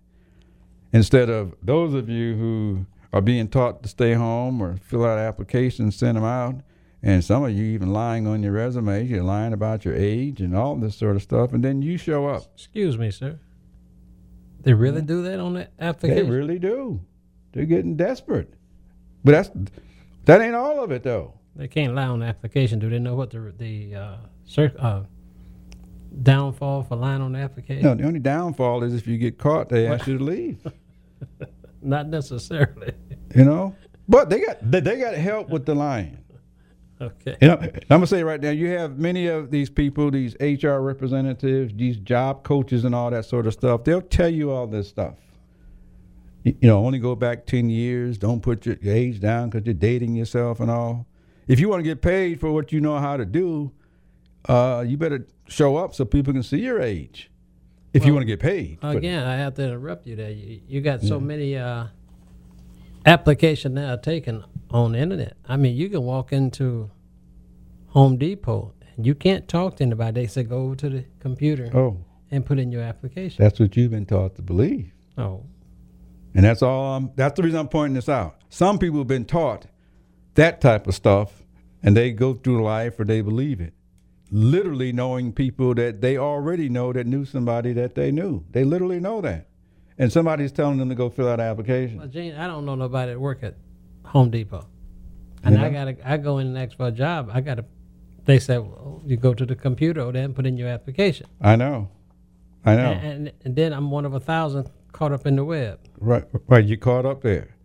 instead 0.92 1.30
of 1.30 1.54
those 1.62 1.94
of 1.94 2.10
you 2.10 2.36
who 2.36 2.86
are 3.12 3.22
being 3.22 3.48
taught 3.48 3.82
to 3.84 3.90
stay 3.90 4.14
home 4.14 4.62
or 4.62 4.76
fill 4.78 5.06
out 5.06 5.18
applications 5.18 5.96
send 5.96 6.18
them 6.18 6.24
out 6.24 6.56
and 7.02 7.24
some 7.24 7.44
of 7.44 7.52
you 7.52 7.64
even 7.66 7.92
lying 7.94 8.28
on 8.28 8.44
your 8.44 8.52
resume 8.54 9.06
you're 9.06 9.24
lying 9.24 9.54
about 9.54 9.86
your 9.86 9.96
age 9.96 10.42
and 10.42 10.56
all 10.56 10.76
this 10.76 10.96
sort 10.96 11.16
of 11.16 11.22
stuff 11.22 11.54
and 11.54 11.64
then 11.64 11.82
you 11.82 11.98
show 11.98 12.28
up 12.28 12.44
Excuse 12.56 12.98
me, 12.98 13.12
sir. 13.12 13.40
They 14.62 14.74
really 14.74 15.02
do 15.02 15.22
that 15.24 15.40
on 15.40 15.54
the 15.56 15.68
application. 15.80 16.26
they 16.26 16.32
really 16.32 16.60
do 16.60 17.02
they're 17.52 17.66
getting 17.66 17.96
desperate 17.96 18.54
but 19.24 19.32
that's 19.32 19.50
that 20.26 20.42
ain't 20.42 20.56
all 20.56 20.84
of 20.84 20.92
it 20.92 21.04
though 21.04 21.34
They 21.56 21.68
can't 21.68 21.94
lie 21.94 22.08
on 22.08 22.20
the 22.20 22.26
application. 22.26 22.80
Do 22.80 22.90
they 22.90 23.00
know 23.00 23.16
what 23.16 23.30
the 23.32 23.54
the 23.58 23.96
uh, 23.96 24.16
cir- 24.46 24.74
uh, 24.80 25.04
downfall 26.22 26.84
for 26.84 26.96
lying 26.96 27.22
on 27.22 27.32
the 27.34 27.40
application? 27.40 27.84
no 27.84 27.96
the 27.96 28.04
only 28.04 28.20
downfall 28.20 28.84
is 28.84 28.94
if 28.94 29.08
you 29.08 29.18
get 29.18 29.38
caught 29.38 29.70
they 29.70 29.88
ask 29.88 30.06
you 30.08 30.18
to 30.18 30.24
leave 30.24 30.60
Not 31.82 32.08
necessarily. 32.08 32.94
you 33.36 33.44
know. 33.44 33.76
But 34.08 34.30
they 34.30 34.42
got 34.42 34.58
they, 34.70 34.80
they 34.80 35.00
got 35.00 35.16
help 35.16 35.50
with 35.50 35.66
the 35.66 35.76
lying. 35.76 36.18
Okay. 37.02 37.36
You 37.42 37.50
know, 37.50 37.58
I'm 37.60 37.82
gonna 37.90 38.08
say 38.08 38.24
right 38.24 38.40
now, 38.40 38.52
you 38.52 38.70
have 38.70 38.98
many 38.98 39.28
of 39.28 39.52
these 39.52 39.70
people, 39.70 40.10
these 40.12 40.36
HR 40.40 40.80
representatives, 40.80 41.74
these 41.76 41.98
job 41.98 42.44
coaches, 42.44 42.86
and 42.86 42.96
all 42.96 43.10
that 43.12 43.26
sort 43.26 43.48
of 43.48 43.54
stuff. 43.54 43.84
They'll 43.84 44.02
tell 44.02 44.30
you 44.30 44.52
all 44.52 44.68
this 44.68 44.88
stuff. 44.88 45.16
You, 46.44 46.56
you 46.62 46.68
know, 46.70 46.86
only 46.86 47.00
go 47.00 47.16
back 47.16 47.46
ten 47.46 47.70
years. 47.70 48.18
Don't 48.18 48.42
put 48.42 48.66
your, 48.66 48.78
your 48.82 48.96
age 48.96 49.20
down 49.20 49.50
because 49.50 49.66
you're 49.66 49.74
dating 49.74 50.16
yourself 50.16 50.60
and 50.60 50.72
all. 50.72 51.06
If 51.48 51.60
you 51.60 51.68
want 51.68 51.80
to 51.80 51.84
get 51.84 52.02
paid 52.02 52.40
for 52.40 52.52
what 52.52 52.72
you 52.72 52.80
know 52.80 53.00
how 53.00 53.18
to 53.18 53.26
do, 53.26 53.72
uh, 54.48 54.84
you 54.86 54.98
better 54.98 55.28
show 55.48 55.78
up 55.78 55.96
so 55.96 56.06
people 56.06 56.34
can 56.34 56.44
see 56.44 56.60
your 56.60 56.82
age. 56.82 57.30
If 57.94 58.06
you 58.06 58.14
want 58.14 58.24
to 58.24 58.26
get 58.26 58.40
paid. 58.40 58.80
Again, 58.82 59.24
I 59.24 59.36
have 59.36 59.54
to 59.56 59.64
interrupt 59.64 60.08
you 60.08 60.16
there. 60.16 60.32
You, 60.32 60.62
you 60.68 60.82
got 60.82 61.04
so 61.04 61.20
many 61.20 61.56
uh, 61.56 61.86
applications 63.06 63.76
now 63.76 63.96
taken 63.98 64.44
on 64.72 64.94
the 64.94 64.98
internet. 64.98 65.38
I 65.48 65.58
mean, 65.58 65.76
you 65.76 65.90
can 65.90 66.02
walk 66.02 66.34
into 66.34 66.90
Home 67.90 68.18
Depot 68.18 68.74
and 68.96 69.06
you 69.06 69.14
can't 69.14 69.48
talk 69.48 69.78
to 69.78 69.84
anybody. 69.84 70.22
They 70.22 70.28
say 70.28 70.44
go 70.44 70.58
over 70.58 70.76
to 70.78 70.90
the 70.90 71.06
computer 71.20 71.70
oh, 71.76 72.04
and 72.32 72.44
put 72.44 72.58
in 72.58 72.72
your 72.72 72.82
application. 72.82 73.44
that's 73.44 73.60
what 73.60 73.78
you've 73.78 73.92
been 73.92 74.08
taught 74.08 74.36
to 74.36 74.42
believe. 74.42 74.92
oh, 75.18 75.46
And 76.34 76.46
that's 76.46 76.64
all. 76.64 76.96
I'm, 76.96 77.12
that's 77.16 77.36
the 77.36 77.44
reason 77.44 77.60
I'm 77.60 77.68
pointing 77.68 77.94
this 77.94 78.10
out. 78.10 78.38
Some 78.50 78.80
people 78.80 79.00
have 79.00 79.08
been 79.08 79.26
taught 79.26 79.68
that 80.34 80.62
type 80.62 80.88
of 80.88 80.96
stuff, 80.96 81.44
and 81.84 81.96
they 81.96 82.12
go 82.12 82.34
through 82.34 82.64
life 82.64 83.00
or 83.00 83.04
they 83.06 83.22
believe 83.22 83.62
it. 83.62 83.74
Literally 84.36 84.92
knowing 84.92 85.32
people 85.32 85.76
that 85.76 86.02
they 86.02 86.18
already 86.18 86.68
know 86.68 86.92
that 86.92 87.06
knew 87.06 87.24
somebody 87.24 87.72
that 87.74 87.94
they 87.94 88.12
knew. 88.12 88.44
They 88.52 88.64
literally 88.64 89.00
know 89.00 89.22
that, 89.22 89.48
and 90.00 90.12
somebody's 90.12 90.52
telling 90.52 90.78
them 90.80 90.90
to 90.90 90.96
go 90.96 91.10
fill 91.12 91.30
out 91.30 91.40
an 91.40 91.46
application. 91.46 92.00
well, 92.00 92.08
Gene, 92.08 92.34
I 92.34 92.48
don't 92.48 92.66
know 92.66 92.74
nobody 92.74 93.12
that 93.12 93.20
work 93.20 93.44
at 93.44 93.56
Home 94.06 94.32
Depot, 94.32 94.68
and 95.44 95.58
I 95.60 95.70
gotta 95.70 95.96
I 96.04 96.18
go 96.18 96.40
in 96.40 96.48
and 96.48 96.58
ask 96.58 96.76
for 96.76 96.88
a 96.88 96.92
job. 96.92 97.30
I 97.32 97.42
gotta. 97.42 97.64
They 98.26 98.40
say 98.40 98.58
well, 98.58 99.02
you 99.06 99.18
go 99.18 99.34
to 99.34 99.46
the 99.46 99.56
computer 99.56 100.02
over 100.02 100.14
there 100.14 100.24
and 100.26 100.36
put 100.36 100.46
in 100.48 100.58
your 100.58 100.70
application, 100.70 101.28
I 101.42 101.56
know, 101.56 101.90
I 102.66 102.76
know. 102.76 102.92
and, 102.92 103.04
and 103.04 103.32
and 103.46 103.56
then 103.56 103.72
I'm 103.74 103.92
one 103.92 104.06
of 104.06 104.14
a 104.14 104.20
thousand 104.20 104.72
caught 104.94 105.12
up 105.12 105.28
in 105.28 105.36
the 105.36 105.44
web. 105.46 105.80
Right, 106.00 106.24
right. 106.48 106.64
You 106.66 106.78
caught 106.78 107.06
up 107.06 107.22
there. 107.22 107.56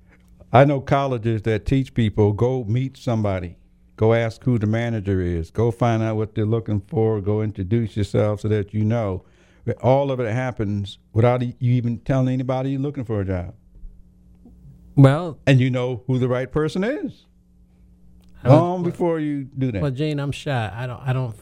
I 0.52 0.64
know 0.64 0.80
colleges 0.80 1.42
that 1.42 1.64
teach 1.64 1.94
people 1.94 2.32
go 2.32 2.64
meet 2.64 2.96
somebody, 2.96 3.56
go 3.98 4.14
ask 4.14 4.44
who 4.44 4.58
the 4.58 4.66
manager 4.66 5.20
is, 5.20 5.50
go 5.50 5.70
find 5.72 6.02
out 6.02 6.16
what 6.16 6.34
they're 6.34 6.46
looking 6.46 6.80
for, 6.80 7.20
go 7.20 7.42
introduce 7.42 7.96
yourself 7.96 8.40
so 8.40 8.48
that 8.48 8.72
you 8.72 8.84
know. 8.84 9.24
But 9.66 9.76
All 9.82 10.10
of 10.10 10.20
it 10.20 10.32
happens 10.32 10.98
without 11.12 11.42
you 11.42 11.52
even 11.60 11.98
telling 11.98 12.28
anybody 12.28 12.70
you're 12.70 12.80
looking 12.80 13.04
for 13.04 13.20
a 13.20 13.24
job, 13.24 13.54
Well, 14.96 15.38
and 15.46 15.60
you 15.60 15.68
know 15.68 16.04
who 16.06 16.18
the 16.18 16.28
right 16.28 16.50
person 16.50 16.84
is 16.84 17.26
I 18.42 18.48
long 18.48 18.84
before 18.84 19.18
you 19.18 19.44
do 19.44 19.72
that. 19.72 19.82
Well, 19.82 19.90
Gene, 19.90 20.20
I'm 20.20 20.32
shy. 20.32 20.72
I 20.74 20.86
don't. 20.86 21.00
I 21.00 21.12
don't. 21.12 21.34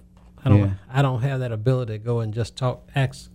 I 0.45 0.49
don't. 0.49 0.59
Yeah. 0.61 0.75
I 0.91 1.03
don't 1.03 1.21
have 1.21 1.41
that 1.41 1.53
ability 1.53 1.93
to 1.93 1.99
go 1.99 2.21
and 2.21 2.33
just 2.33 2.57
talk, 2.57 2.89
ask 2.95 3.31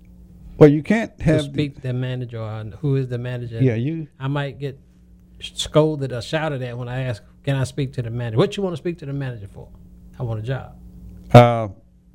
well, 0.58 0.70
you 0.70 0.82
can't 0.84 1.16
to 1.20 1.24
have. 1.24 1.42
speak 1.44 1.75
to 1.75 1.82
the 1.82 1.94
manager 1.94 2.40
or 2.42 2.63
who 2.82 2.96
is 2.96 3.08
the 3.08 3.18
manager. 3.20 3.62
yeah, 3.62 3.75
you. 3.75 4.08
I 4.20 4.28
might 4.28 4.60
get 4.60 4.80
scolded 5.40 6.12
or 6.12 6.22
shouted 6.22 6.62
at 6.63 6.78
when 6.78 6.90
I 6.90 7.01
ask, 7.04 7.24
"Can 7.43 7.55
I 7.55 7.63
speak 7.63 7.93
to 7.93 8.01
the 8.01 8.10
manager?" 8.10 8.38
What 8.38 8.57
you 8.57 8.63
want 8.63 8.74
to 8.74 8.77
speak 8.77 8.98
to 9.00 9.05
the 9.05 9.13
manager 9.13 9.48
for? 9.48 9.67
I 10.19 10.24
want 10.24 10.39
a 10.39 10.43
job. 10.43 10.77
Uh, 11.33 11.69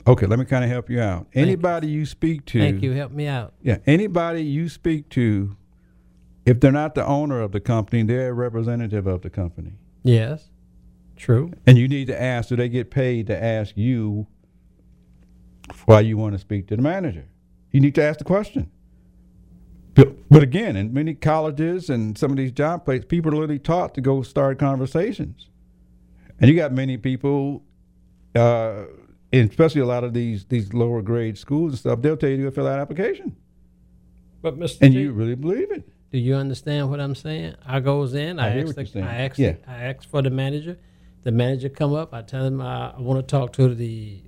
okay, 0.06 0.26
let 0.26 0.38
me 0.38 0.44
kind 0.44 0.64
of 0.64 0.70
help 0.70 0.90
you 0.90 1.00
out. 1.00 1.26
Anybody 1.34 1.88
you 1.88 2.06
speak 2.06 2.44
to. 2.46 2.60
Thank 2.60 2.82
you. 2.82 2.92
Help 2.92 3.12
me 3.12 3.26
out. 3.26 3.54
Yeah, 3.62 3.78
anybody 3.86 4.42
you 4.42 4.68
speak 4.68 5.08
to, 5.10 5.56
if 6.44 6.60
they're 6.60 6.70
not 6.72 6.94
the 6.94 7.04
owner 7.04 7.40
of 7.40 7.52
the 7.52 7.60
company, 7.60 8.02
they're 8.02 8.30
a 8.30 8.34
representative 8.34 9.06
of 9.06 9.22
the 9.22 9.30
company. 9.30 9.72
Yes. 10.02 10.50
True. 11.16 11.50
And 11.66 11.78
you 11.78 11.88
need 11.88 12.06
to 12.08 12.22
ask, 12.22 12.50
do 12.50 12.56
they 12.56 12.68
get 12.68 12.90
paid 12.90 13.26
to 13.28 13.42
ask 13.42 13.76
you 13.76 14.26
why 15.86 16.00
you 16.00 16.16
want 16.16 16.34
to 16.34 16.38
speak 16.38 16.68
to 16.68 16.76
the 16.76 16.82
manager? 16.82 17.24
You 17.72 17.80
need 17.80 17.94
to 17.96 18.02
ask 18.02 18.18
the 18.18 18.24
question. 18.24 18.70
But, 19.96 20.42
again, 20.42 20.76
in 20.76 20.92
many 20.92 21.14
colleges 21.14 21.88
and 21.88 22.16
some 22.18 22.30
of 22.30 22.36
these 22.36 22.52
job 22.52 22.84
places, 22.84 23.06
people 23.06 23.32
are 23.32 23.36
literally 23.36 23.58
taught 23.58 23.94
to 23.94 24.00
go 24.02 24.22
start 24.22 24.58
conversations. 24.58 25.48
And 26.38 26.50
you 26.50 26.54
got 26.56 26.70
many 26.72 26.98
people, 26.98 27.62
uh, 28.34 28.84
especially 29.32 29.80
a 29.80 29.86
lot 29.86 30.04
of 30.04 30.12
these 30.12 30.44
these 30.44 30.74
lower 30.74 31.00
grade 31.00 31.38
schools 31.38 31.72
and 31.72 31.78
stuff, 31.78 32.02
they'll 32.02 32.16
tell 32.16 32.28
you 32.28 32.36
to 32.36 32.42
go 32.44 32.50
fill 32.50 32.66
out 32.66 32.74
an 32.74 32.80
application. 32.80 33.36
But 34.42 34.58
Mr. 34.58 34.82
And 34.82 34.92
Gene, 34.92 35.02
you 35.02 35.12
really 35.12 35.34
believe 35.34 35.70
it. 35.72 35.88
do 36.12 36.18
you 36.18 36.34
understand 36.34 36.90
what 36.90 37.00
I'm 37.00 37.14
saying? 37.14 37.54
I 37.66 37.80
goes 37.80 38.12
in. 38.14 38.38
I, 38.38 38.48
I 38.48 38.50
hear 38.52 38.66
ask. 38.66 38.76
what 38.76 38.92
The. 38.92 39.00
I 39.00 39.14
ask. 39.24 39.38
Yeah. 39.38 39.54
I 39.66 39.84
ask 39.84 40.08
for 40.08 40.20
the 40.20 40.30
manager. 40.30 40.78
The 41.22 41.32
manager 41.32 41.70
come 41.70 41.94
up. 41.94 42.12
I 42.12 42.20
tell 42.22 42.44
him 42.44 42.60
uh, 42.60 42.92
I 42.92 43.00
want 43.00 43.26
to 43.26 43.26
talk 43.26 43.54
to 43.54 43.74
the 43.74 44.22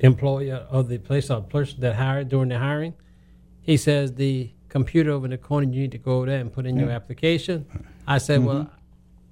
employer 0.00 0.66
of 0.68 0.88
the 0.88 0.98
place 0.98 1.30
or 1.30 1.40
person 1.42 1.80
that 1.80 1.94
hired 1.94 2.28
during 2.28 2.48
the 2.48 2.58
hiring. 2.58 2.94
He 3.62 3.76
says 3.76 4.14
the 4.14 4.50
computer 4.76 5.10
over 5.12 5.24
in 5.24 5.30
the 5.30 5.38
corner. 5.38 5.66
You 5.72 5.80
need 5.84 5.92
to 5.92 5.98
go 5.98 6.12
over 6.18 6.26
there 6.26 6.40
and 6.40 6.52
put 6.52 6.66
in 6.66 6.76
your 6.78 6.90
application. 6.90 7.64
I 8.06 8.18
said, 8.18 8.44
well, 8.44 8.70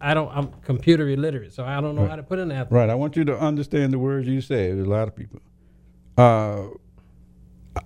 I 0.01 0.15
don't. 0.15 0.31
I'm 0.37 0.49
computer 0.63 1.07
illiterate, 1.09 1.53
so 1.53 1.65
I 1.65 1.81
don't 1.83 1.95
know 1.97 2.03
Right. 2.03 2.11
how 2.11 2.17
to 2.17 2.23
put 2.23 2.39
in 2.39 2.51
application. 2.51 2.77
Right. 2.77 2.91
I 2.91 2.95
want 2.95 3.15
you 3.17 3.25
to 3.27 3.37
understand 3.39 3.93
the 3.93 3.99
words 3.99 4.27
you 4.27 4.41
say. 4.41 4.73
There's 4.73 4.87
a 4.87 4.91
lot 4.91 5.07
of 5.09 5.15
people. 5.15 5.41
Uh, 6.17 6.63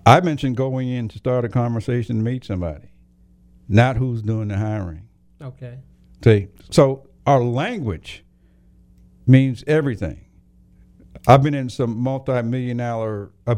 I 0.05 0.21
mentioned 0.21 0.55
going 0.55 0.87
in 0.89 1.07
to 1.09 1.17
start 1.17 1.43
a 1.45 1.49
conversation, 1.49 2.23
meet 2.23 2.45
somebody, 2.45 2.89
not 3.67 3.97
who's 3.97 4.21
doing 4.21 4.47
the 4.49 4.57
hiring. 4.57 5.07
Okay. 5.41 5.79
See, 6.23 6.47
so 6.69 7.07
our 7.25 7.41
language 7.43 8.23
means 9.27 9.63
everything. 9.67 10.25
I've 11.27 11.43
been 11.43 11.53
in 11.55 11.69
some 11.69 11.97
multi-million 11.97 12.77
dollar 12.77 13.31
uh, 13.47 13.55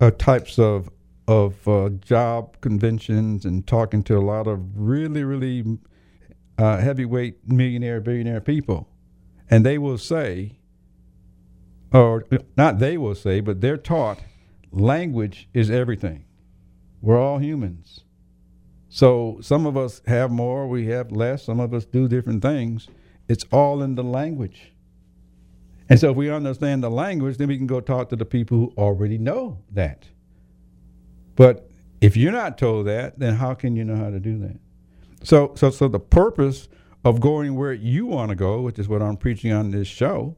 uh, 0.00 0.10
types 0.12 0.58
of 0.58 0.90
of 1.28 1.66
uh, 1.66 1.88
job 2.00 2.60
conventions 2.60 3.44
and 3.44 3.66
talking 3.66 4.02
to 4.04 4.16
a 4.16 4.20
lot 4.20 4.46
of 4.46 4.60
really, 4.74 5.24
really 5.24 5.78
uh, 6.58 6.78
heavyweight 6.78 7.48
millionaire, 7.48 8.00
billionaire 8.00 8.40
people, 8.40 8.88
and 9.50 9.64
they 9.64 9.78
will 9.78 9.98
say, 9.98 10.58
or 11.92 12.24
not 12.56 12.78
they 12.78 12.96
will 12.96 13.14
say, 13.14 13.40
but 13.40 13.60
they're 13.60 13.76
taught 13.76 14.20
language 14.70 15.48
is 15.54 15.70
everything. 15.70 16.24
We're 17.00 17.20
all 17.20 17.38
humans. 17.38 18.00
So 18.88 19.38
some 19.42 19.66
of 19.66 19.76
us 19.76 20.00
have 20.06 20.30
more, 20.30 20.66
we 20.68 20.86
have 20.86 21.12
less, 21.12 21.44
some 21.44 21.60
of 21.60 21.74
us 21.74 21.84
do 21.84 22.08
different 22.08 22.42
things. 22.42 22.88
It's 23.28 23.44
all 23.52 23.82
in 23.82 23.94
the 23.94 24.04
language. 24.04 24.72
And 25.88 26.00
so 26.00 26.10
if 26.10 26.16
we 26.16 26.30
understand 26.30 26.82
the 26.82 26.90
language, 26.90 27.36
then 27.36 27.48
we 27.48 27.56
can 27.56 27.66
go 27.66 27.80
talk 27.80 28.08
to 28.08 28.16
the 28.16 28.24
people 28.24 28.58
who 28.58 28.72
already 28.76 29.18
know 29.18 29.58
that. 29.72 30.06
But 31.36 31.70
if 32.00 32.16
you're 32.16 32.32
not 32.32 32.58
told 32.58 32.86
that, 32.86 33.18
then 33.18 33.34
how 33.36 33.54
can 33.54 33.76
you 33.76 33.84
know 33.84 33.96
how 33.96 34.10
to 34.10 34.18
do 34.20 34.38
that? 34.40 34.58
So 35.22 35.52
so 35.56 35.70
so 35.70 35.88
the 35.88 36.00
purpose 36.00 36.68
of 37.04 37.20
going 37.20 37.54
where 37.54 37.72
you 37.72 38.06
want 38.06 38.30
to 38.30 38.34
go, 38.34 38.60
which 38.62 38.78
is 38.78 38.88
what 38.88 39.00
I'm 39.02 39.16
preaching 39.16 39.52
on 39.52 39.70
this 39.70 39.86
show, 39.88 40.36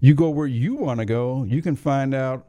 you 0.00 0.14
go 0.14 0.30
where 0.30 0.46
you 0.46 0.74
want 0.74 0.98
to 1.00 1.06
go, 1.06 1.44
you 1.44 1.62
can 1.62 1.76
find 1.76 2.14
out 2.14 2.46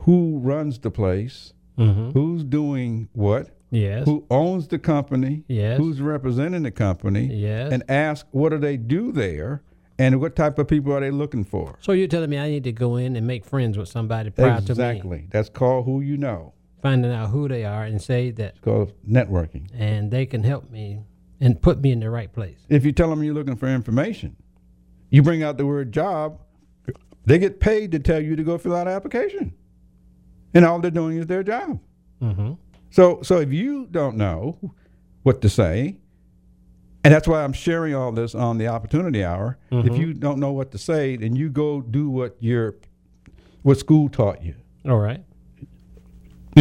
who 0.00 0.38
runs 0.38 0.78
the 0.78 0.90
place, 0.90 1.52
Mm-hmm. 1.78 2.10
who's 2.10 2.42
doing 2.42 3.08
what, 3.12 3.50
Yes. 3.70 4.04
who 4.04 4.24
owns 4.30 4.66
the 4.66 4.80
company, 4.80 5.44
Yes. 5.46 5.78
who's 5.78 6.00
representing 6.00 6.64
the 6.64 6.72
company, 6.72 7.26
Yes. 7.32 7.70
and 7.72 7.84
ask 7.88 8.26
what 8.32 8.48
do 8.48 8.58
they 8.58 8.76
do 8.76 9.12
there, 9.12 9.62
and 9.96 10.20
what 10.20 10.34
type 10.34 10.58
of 10.58 10.66
people 10.66 10.92
are 10.92 10.98
they 11.00 11.12
looking 11.12 11.44
for. 11.44 11.76
so 11.80 11.92
you're 11.92 12.08
telling 12.08 12.30
me 12.30 12.36
I 12.38 12.48
need 12.50 12.64
to 12.64 12.72
go 12.72 12.96
in 12.96 13.14
and 13.14 13.26
make 13.28 13.44
friends 13.44 13.78
with 13.78 13.88
somebody 13.88 14.30
prior 14.30 14.56
to 14.56 14.62
me 14.62 14.70
exactly. 14.70 15.26
That's 15.30 15.48
called 15.48 15.84
who 15.84 16.00
you 16.00 16.16
know. 16.16 16.52
Finding 16.82 17.12
out 17.12 17.30
who 17.30 17.48
they 17.48 17.64
are 17.64 17.84
and 17.84 18.00
say 18.00 18.30
that, 18.32 18.50
It's 18.56 18.60
called 18.60 18.92
networking. 19.08 19.68
and 19.74 20.10
they 20.10 20.26
can 20.26 20.44
help 20.44 20.70
me 20.70 21.00
and 21.40 21.60
put 21.60 21.80
me 21.80 21.92
in 21.92 22.00
the 22.00 22.10
right 22.10 22.32
place. 22.32 22.58
If 22.68 22.84
you 22.84 22.92
tell 22.92 23.10
them 23.10 23.22
you're 23.22 23.34
looking 23.34 23.56
for 23.56 23.68
information, 23.68 24.36
you 25.10 25.22
bring 25.22 25.42
out 25.42 25.56
the 25.56 25.66
word 25.66 25.92
job, 25.92 26.40
they 27.24 27.38
get 27.38 27.60
paid 27.60 27.92
to 27.92 27.98
tell 27.98 28.20
you 28.20 28.36
to 28.36 28.42
go 28.42 28.58
fill 28.58 28.74
out 28.74 28.86
an 28.86 28.92
application, 28.94 29.54
and 30.54 30.64
all 30.64 30.78
they're 30.80 30.90
doing 30.90 31.18
is 31.18 31.26
their 31.26 31.42
job. 31.42 31.78
Mm-hmm. 32.22 32.52
So, 32.90 33.20
so 33.22 33.38
if 33.38 33.52
you 33.52 33.86
don't 33.90 34.16
know 34.16 34.58
what 35.22 35.40
to 35.42 35.48
say, 35.48 35.98
and 37.04 37.14
that's 37.14 37.28
why 37.28 37.44
I'm 37.44 37.52
sharing 37.52 37.94
all 37.94 38.12
this 38.12 38.34
on 38.34 38.58
the 38.58 38.66
opportunity 38.68 39.24
hour. 39.24 39.56
If 39.70 39.96
you 39.96 40.12
don't 40.14 40.40
know 40.40 40.52
what 40.52 40.72
to 40.72 40.78
say, 40.78 41.16
then 41.16 41.36
you 41.36 41.48
go 41.48 41.80
do 41.80 42.10
what 42.10 42.36
your 42.40 42.74
what 43.62 43.78
school 43.78 44.08
taught 44.08 44.42
you. 44.42 44.54
All 44.86 44.98
right. 44.98 45.22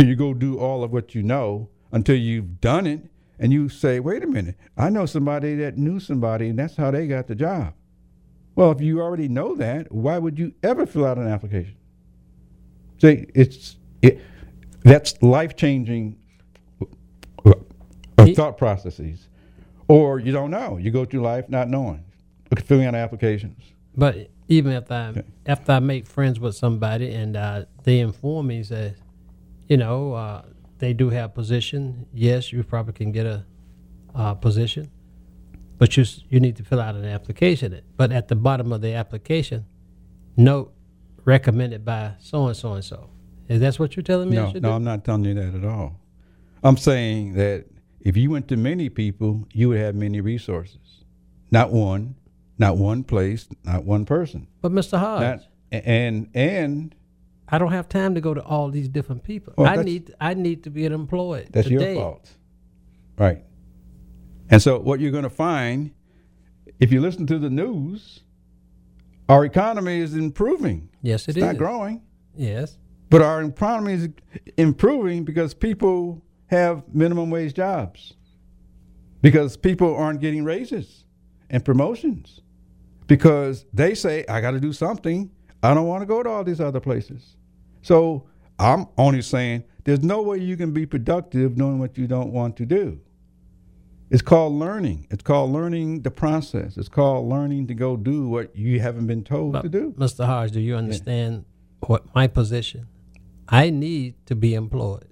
You 0.06 0.16
go 0.16 0.34
do 0.34 0.60
all 0.60 0.84
of 0.84 0.92
what 0.92 1.16
you 1.16 1.24
know 1.24 1.70
until 1.92 2.16
you've 2.16 2.62
done 2.62 2.86
it, 2.86 3.02
and 3.40 3.52
you 3.52 3.70
say, 3.70 4.00
"Wait 4.00 4.24
a 4.24 4.28
minute, 4.28 4.56
I 4.78 4.90
know 4.90 5.06
somebody 5.06 5.56
that 5.56 5.78
knew 5.78 6.00
somebody, 6.00 6.50
and 6.50 6.60
that's 6.60 6.76
how 6.76 6.92
they 6.92 7.08
got 7.08 7.28
the 7.28 7.36
job." 7.36 7.74
Well, 8.56 8.72
if 8.72 8.82
you 8.82 9.02
already 9.02 9.28
know 9.28 9.56
that, 9.56 9.92
why 9.92 10.18
would 10.18 10.38
you 10.40 10.54
ever 10.64 10.86
fill 10.86 11.06
out 11.06 11.18
an 11.18 11.28
application? 11.28 11.76
See, 13.00 13.28
it's 13.36 13.78
it, 14.02 14.20
that's 14.84 15.22
life 15.22 15.56
changing 15.56 16.18
thought 18.36 18.58
processes, 18.58 19.28
or 19.88 20.20
you 20.20 20.32
don't 20.32 20.52
know. 20.52 20.78
You 20.78 20.92
go 20.92 21.06
through 21.06 21.22
life 21.22 21.50
not 21.50 21.70
knowing, 21.70 22.04
filling 22.66 22.86
out 22.86 22.96
applications. 22.96 23.62
But 23.96 24.30
even 24.48 24.74
if 24.74 24.92
I 24.92 25.08
Okay. 25.10 25.24
after 25.46 25.72
I 25.74 25.80
make 25.80 26.06
friends 26.06 26.40
with 26.40 26.56
somebody 26.56 27.12
and 27.14 27.36
uh, 27.36 27.66
they 27.84 28.00
inform 28.00 28.48
me 28.48 28.62
that 28.64 28.96
you 29.68 29.78
know 29.78 30.14
uh, 30.14 30.42
they 30.80 30.94
do 30.94 31.10
have 31.10 31.34
position. 31.34 32.08
Yes, 32.14 32.52
you 32.52 32.64
probably 32.64 32.94
can 32.94 33.12
get 33.12 33.26
a 33.26 33.46
uh, 34.16 34.34
position, 34.34 34.92
but 35.78 35.98
you 35.98 36.06
you 36.30 36.40
need 36.40 36.56
to 36.58 36.64
fill 36.64 36.80
out 36.80 36.96
an 36.96 37.06
application. 37.06 37.80
But 37.96 38.12
at 38.12 38.28
the 38.28 38.36
bottom 38.36 38.72
of 38.72 38.82
the 38.82 38.94
application, 38.94 39.66
note 40.36 40.74
recommended 41.26 41.84
by 41.84 42.14
so 42.20 42.48
and 42.48 42.56
so 42.56 42.74
and 42.74 42.84
so. 42.84 43.10
Is 43.48 43.62
that 43.62 43.80
what 43.80 43.96
you're 43.96 44.04
telling 44.04 44.30
me? 44.30 44.36
No, 44.36 44.52
no, 44.52 44.60
do? 44.60 44.70
I'm 44.70 44.84
not 44.84 45.06
telling 45.06 45.26
you 45.26 45.34
that 45.36 45.56
at 45.56 45.66
all. 45.66 46.00
I'm 46.64 46.78
saying 46.78 47.34
that 47.34 47.66
if 48.02 48.18
you 48.18 48.30
went 48.30 48.48
to 48.50 48.58
many 48.58 48.90
people, 48.90 49.48
you 49.54 49.70
would 49.70 49.80
have 49.80 49.96
many 49.96 50.22
resources. 50.22 51.06
Not 51.52 51.72
one, 51.72 52.16
not 52.58 52.78
one 52.78 53.04
place, 53.04 53.48
not 53.64 53.86
one 53.86 54.06
person. 54.06 54.48
But 54.62 54.72
Mr. 54.72 54.98
Hodge, 54.98 55.22
Not, 55.22 55.40
and 55.72 56.30
and 56.34 56.96
I 57.50 57.58
don't 57.58 57.72
have 57.72 57.88
time 57.88 58.16
to 58.16 58.22
go 58.22 58.34
to 58.34 58.44
all 58.44 58.70
these 58.70 58.90
different 58.90 59.24
people. 59.24 59.54
Well, 59.58 59.68
I 59.68 59.82
need 59.84 60.14
I 60.20 60.34
need 60.34 60.64
to 60.64 60.70
be 60.70 60.86
an 60.86 60.94
employee. 60.94 61.48
that's 61.52 61.68
today. 61.68 61.94
your 61.94 62.04
fault. 62.04 62.32
Right. 63.18 63.44
And 64.50 64.62
so 64.62 64.80
what 64.80 65.00
you're 65.00 65.12
going 65.12 65.24
to 65.24 65.30
find 65.30 65.92
if 66.80 66.92
you 66.92 67.02
listen 67.02 67.26
to 67.28 67.40
the 67.40 67.50
news, 67.50 68.22
our 69.30 69.46
economy 69.46 70.00
is 70.00 70.16
improving. 70.16 70.90
Yes, 71.02 71.24
it 71.24 71.30
it's 71.30 71.38
is. 71.38 71.44
not 71.44 71.58
growing. 71.58 72.02
Yes. 72.36 72.78
But 73.10 73.22
our 73.22 73.42
economy 73.42 73.94
is 73.94 74.10
improving 74.58 75.24
because 75.24 75.54
people 75.54 76.22
have 76.48 76.84
minimum 76.94 77.30
wage 77.30 77.54
jobs. 77.54 78.14
Because 79.22 79.58
people 79.58 79.96
aren't 79.96 80.22
getting 80.22 80.44
raises 80.44 81.06
and 81.50 81.64
promotions. 81.66 82.42
Because 83.08 83.66
they 83.74 83.96
say, 83.96 84.26
I 84.30 84.42
got 84.42 84.52
to 84.52 84.60
do 84.60 84.74
something. 84.74 85.32
I 85.64 85.74
don't 85.74 85.88
want 85.88 86.02
to 86.02 86.06
go 86.06 86.22
to 86.22 86.30
all 86.30 86.44
these 86.44 86.62
other 86.62 86.80
places. 86.80 87.37
So 87.88 88.26
I'm 88.60 88.88
only 88.98 89.22
saying 89.22 89.64
there's 89.86 90.04
no 90.04 90.22
way 90.22 90.40
you 90.40 90.58
can 90.58 90.74
be 90.74 90.86
productive 90.86 91.56
doing 91.56 91.80
what 91.80 91.98
you 91.98 92.06
don't 92.06 92.34
want 92.34 92.58
to 92.58 92.66
do. 92.66 93.00
It's 94.10 94.22
called 94.22 94.52
learning. 94.52 95.08
It's 95.10 95.24
called 95.24 95.54
learning 95.54 96.02
the 96.02 96.12
process. 96.12 96.76
It's 96.76 96.90
called 96.90 97.30
learning 97.30 97.68
to 97.68 97.74
go 97.74 97.96
do 97.96 98.28
what 98.28 98.54
you 98.54 98.82
haven't 98.82 99.08
been 99.08 99.24
told 99.24 99.54
But 99.54 99.62
to 99.62 99.70
do. 99.70 99.96
Mr. 99.98 100.26
Hodge, 100.26 100.52
do 100.52 100.60
you 100.60 100.76
understand 100.76 101.46
what 101.86 102.14
my 102.14 102.28
position? 102.28 102.88
I 103.48 103.70
need 103.70 104.16
to 104.26 104.36
be 104.36 104.54
employed. 104.54 105.08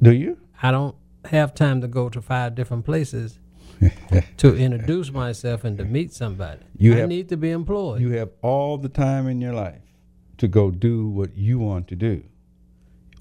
Do 0.00 0.14
you? 0.14 0.38
I 0.62 0.70
don't 0.70 0.96
have 1.26 1.52
time 1.54 1.82
to 1.82 1.88
go 1.88 2.08
to 2.08 2.22
five 2.22 2.54
different 2.54 2.86
places 2.86 3.38
to 4.38 4.56
introduce 4.56 5.12
myself 5.12 5.64
and 5.64 5.76
to 5.76 5.84
meet 5.84 6.14
somebody. 6.14 6.62
You 6.78 6.94
I 6.94 6.96
have- 7.00 7.10
need 7.10 7.28
to 7.28 7.36
be 7.36 7.50
employed. 7.50 8.00
You 8.00 8.12
have 8.12 8.30
all 8.40 8.78
the 8.78 8.88
time 8.88 9.28
in 9.28 9.42
your 9.42 9.52
life 9.52 9.85
to 10.38 10.48
go 10.48 10.70
do 10.70 11.08
what 11.08 11.36
you 11.36 11.58
want 11.58 11.88
to 11.88 11.96
do. 11.96 12.22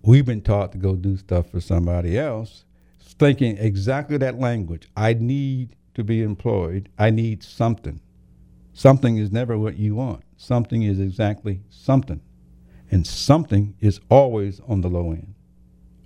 We've 0.02 0.26
been 0.26 0.42
taught 0.42 0.72
to 0.74 0.78
go 0.78 0.96
do 0.96 1.18
stuff 1.18 1.50
for 1.50 1.60
somebody 1.60 2.18
else, 2.18 2.66
thinking 3.00 3.58
exactly 3.58 4.18
that 4.18 4.40
language. 4.40 4.88
I 4.96 5.14
need 5.14 5.76
to 5.96 6.04
be 6.04 6.22
employed. 6.22 6.90
I 6.98 7.10
need 7.10 7.44
something. 7.44 8.02
Something 8.74 9.18
is 9.18 9.32
never 9.32 9.58
what 9.58 9.78
you 9.78 9.96
want. 9.96 10.24
Something 10.38 10.84
is 10.84 11.00
exactly 11.00 11.62
something. 11.70 12.22
And 12.92 13.08
something 13.08 13.76
is 13.80 14.00
always 14.10 14.60
on 14.68 14.82
the 14.82 14.90
low 14.90 15.12
end. 15.12 15.34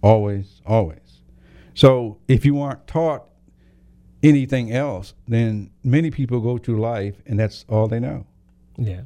Always, 0.02 0.62
always. 0.66 1.22
So 1.74 2.20
if 2.28 2.46
you 2.46 2.62
aren't 2.62 2.88
taught 2.88 3.26
anything 4.24 4.72
else, 4.72 5.14
then 5.28 5.72
many 5.84 6.12
people 6.12 6.40
go 6.40 6.58
through 6.58 6.80
life 6.80 7.16
and 7.26 7.40
that's 7.40 7.66
all 7.68 7.88
they 7.88 8.00
know. 8.00 8.26
yeah. 8.78 9.02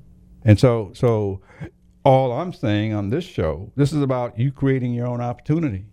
And 0.46 0.60
so, 0.60 0.92
so 0.94 1.42
all 2.04 2.32
I'm 2.32 2.54
saying 2.54 2.94
on 2.94 3.10
this 3.10 3.24
show, 3.24 3.72
this 3.76 3.94
is 3.94 4.02
about 4.02 4.38
you 4.38 4.52
creating 4.52 4.94
your 4.94 5.08
own 5.08 5.22
opportunity. 5.22 5.86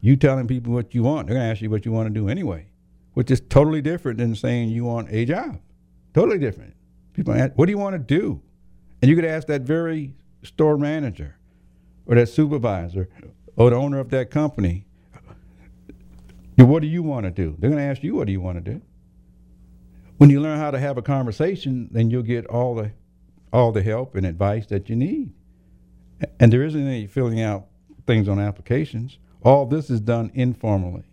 You 0.00 0.16
telling 0.16 0.46
people 0.46 0.72
what 0.72 0.94
you 0.94 1.02
want. 1.02 1.26
They're 1.26 1.36
going 1.36 1.46
to 1.46 1.50
ask 1.50 1.62
you 1.62 1.70
what 1.70 1.84
you 1.84 1.92
want 1.92 2.08
to 2.08 2.14
do 2.14 2.28
anyway, 2.28 2.66
which 3.14 3.30
is 3.30 3.40
totally 3.40 3.80
different 3.80 4.18
than 4.18 4.34
saying 4.34 4.68
you 4.68 4.84
want 4.84 5.08
a 5.10 5.24
job. 5.24 5.60
Totally 6.12 6.38
different. 6.38 6.74
People 7.12 7.34
ask, 7.34 7.52
what 7.54 7.66
do 7.66 7.72
you 7.72 7.78
want 7.78 7.94
to 7.94 7.98
do? 7.98 8.42
And 9.00 9.08
you 9.08 9.16
could 9.16 9.24
ask 9.24 9.46
that 9.46 9.62
very 9.62 10.14
store 10.42 10.76
manager 10.76 11.36
or 12.06 12.16
that 12.16 12.28
supervisor 12.28 13.08
or 13.56 13.70
the 13.70 13.76
owner 13.76 13.98
of 13.98 14.10
that 14.10 14.30
company, 14.30 14.86
what 16.56 16.82
do 16.82 16.88
you 16.88 17.02
want 17.02 17.24
to 17.24 17.30
do? 17.30 17.56
They're 17.58 17.70
going 17.70 17.82
to 17.82 17.88
ask 17.88 18.02
you, 18.02 18.14
what 18.14 18.26
do 18.26 18.32
you 18.32 18.40
want 18.40 18.64
to 18.64 18.72
do? 18.72 18.82
When 20.18 20.30
you 20.30 20.40
learn 20.40 20.58
how 20.58 20.70
to 20.70 20.78
have 20.78 20.96
a 20.96 21.02
conversation, 21.02 21.88
then 21.90 22.10
you'll 22.10 22.22
get 22.22 22.46
all 22.46 22.74
the 22.74 22.92
all 23.52 23.70
the 23.70 23.82
help 23.82 24.16
and 24.16 24.26
advice 24.26 24.66
that 24.66 24.88
you 24.88 24.96
need. 24.96 25.32
And 26.38 26.52
there 26.52 26.62
isn't 26.62 26.86
any 26.86 27.06
filling 27.06 27.40
out 27.40 27.66
things 28.06 28.28
on 28.28 28.38
applications. 28.38 29.18
All 29.42 29.66
this 29.66 29.90
is 29.90 30.00
done 30.00 30.30
informally. 30.34 31.04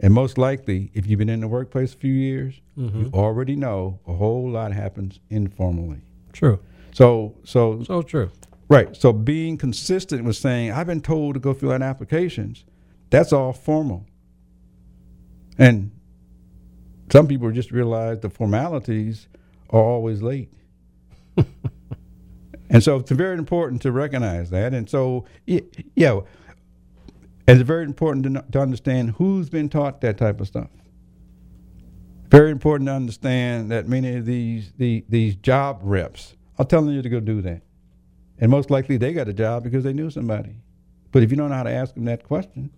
And 0.00 0.14
most 0.14 0.38
likely, 0.38 0.90
if 0.94 1.06
you've 1.06 1.18
been 1.18 1.28
in 1.28 1.40
the 1.40 1.48
workplace 1.48 1.92
a 1.92 1.96
few 1.96 2.12
years, 2.12 2.60
mm-hmm. 2.76 3.02
you 3.02 3.10
already 3.12 3.54
know 3.54 4.00
a 4.06 4.14
whole 4.14 4.48
lot 4.48 4.72
happens 4.72 5.20
informally. 5.28 6.00
True. 6.32 6.58
So, 6.92 7.34
so, 7.44 7.82
So 7.84 8.02
true. 8.02 8.30
right. 8.68 8.96
So 8.96 9.12
being 9.12 9.58
consistent 9.58 10.24
with 10.24 10.36
saying, 10.36 10.72
I've 10.72 10.86
been 10.86 11.02
told 11.02 11.34
to 11.34 11.40
go 11.40 11.52
fill 11.52 11.72
out 11.72 11.82
applications, 11.82 12.64
that's 13.10 13.32
all 13.32 13.52
formal. 13.52 14.06
And 15.58 15.90
some 17.12 17.26
people 17.26 17.50
just 17.50 17.70
realize 17.70 18.20
the 18.20 18.30
formalities 18.30 19.28
are 19.68 19.80
always 19.82 20.22
late. 20.22 20.50
and 22.70 22.84
so 22.84 22.96
it's 22.96 23.10
very 23.10 23.36
important 23.36 23.82
to 23.82 23.90
recognize 23.90 24.50
that. 24.50 24.72
And 24.72 24.88
so, 24.88 25.26
yeah, 25.46 26.20
it's 27.48 27.62
very 27.62 27.84
important 27.84 28.24
to, 28.24 28.44
to 28.52 28.60
understand 28.60 29.10
who's 29.18 29.50
been 29.50 29.68
taught 29.68 30.00
that 30.02 30.16
type 30.16 30.40
of 30.40 30.46
stuff. 30.46 30.70
Very 32.30 32.52
important 32.52 32.86
to 32.86 32.92
understand 32.92 33.72
that 33.72 33.88
many 33.88 34.14
of 34.14 34.24
these 34.24 34.72
the, 34.78 35.04
these 35.08 35.34
job 35.34 35.80
reps 35.82 36.36
are 36.60 36.64
telling 36.64 36.94
you 36.94 37.02
to 37.02 37.08
go 37.08 37.18
do 37.18 37.42
that. 37.42 37.62
And 38.38 38.52
most 38.52 38.70
likely 38.70 38.96
they 38.96 39.12
got 39.12 39.26
a 39.26 39.32
job 39.32 39.64
because 39.64 39.82
they 39.82 39.92
knew 39.92 40.08
somebody. 40.08 40.54
But 41.10 41.24
if 41.24 41.32
you 41.32 41.36
don't 41.36 41.48
know 41.48 41.56
how 41.56 41.64
to 41.64 41.72
ask 41.72 41.94
them 41.94 42.04
that 42.04 42.22
question, 42.22 42.70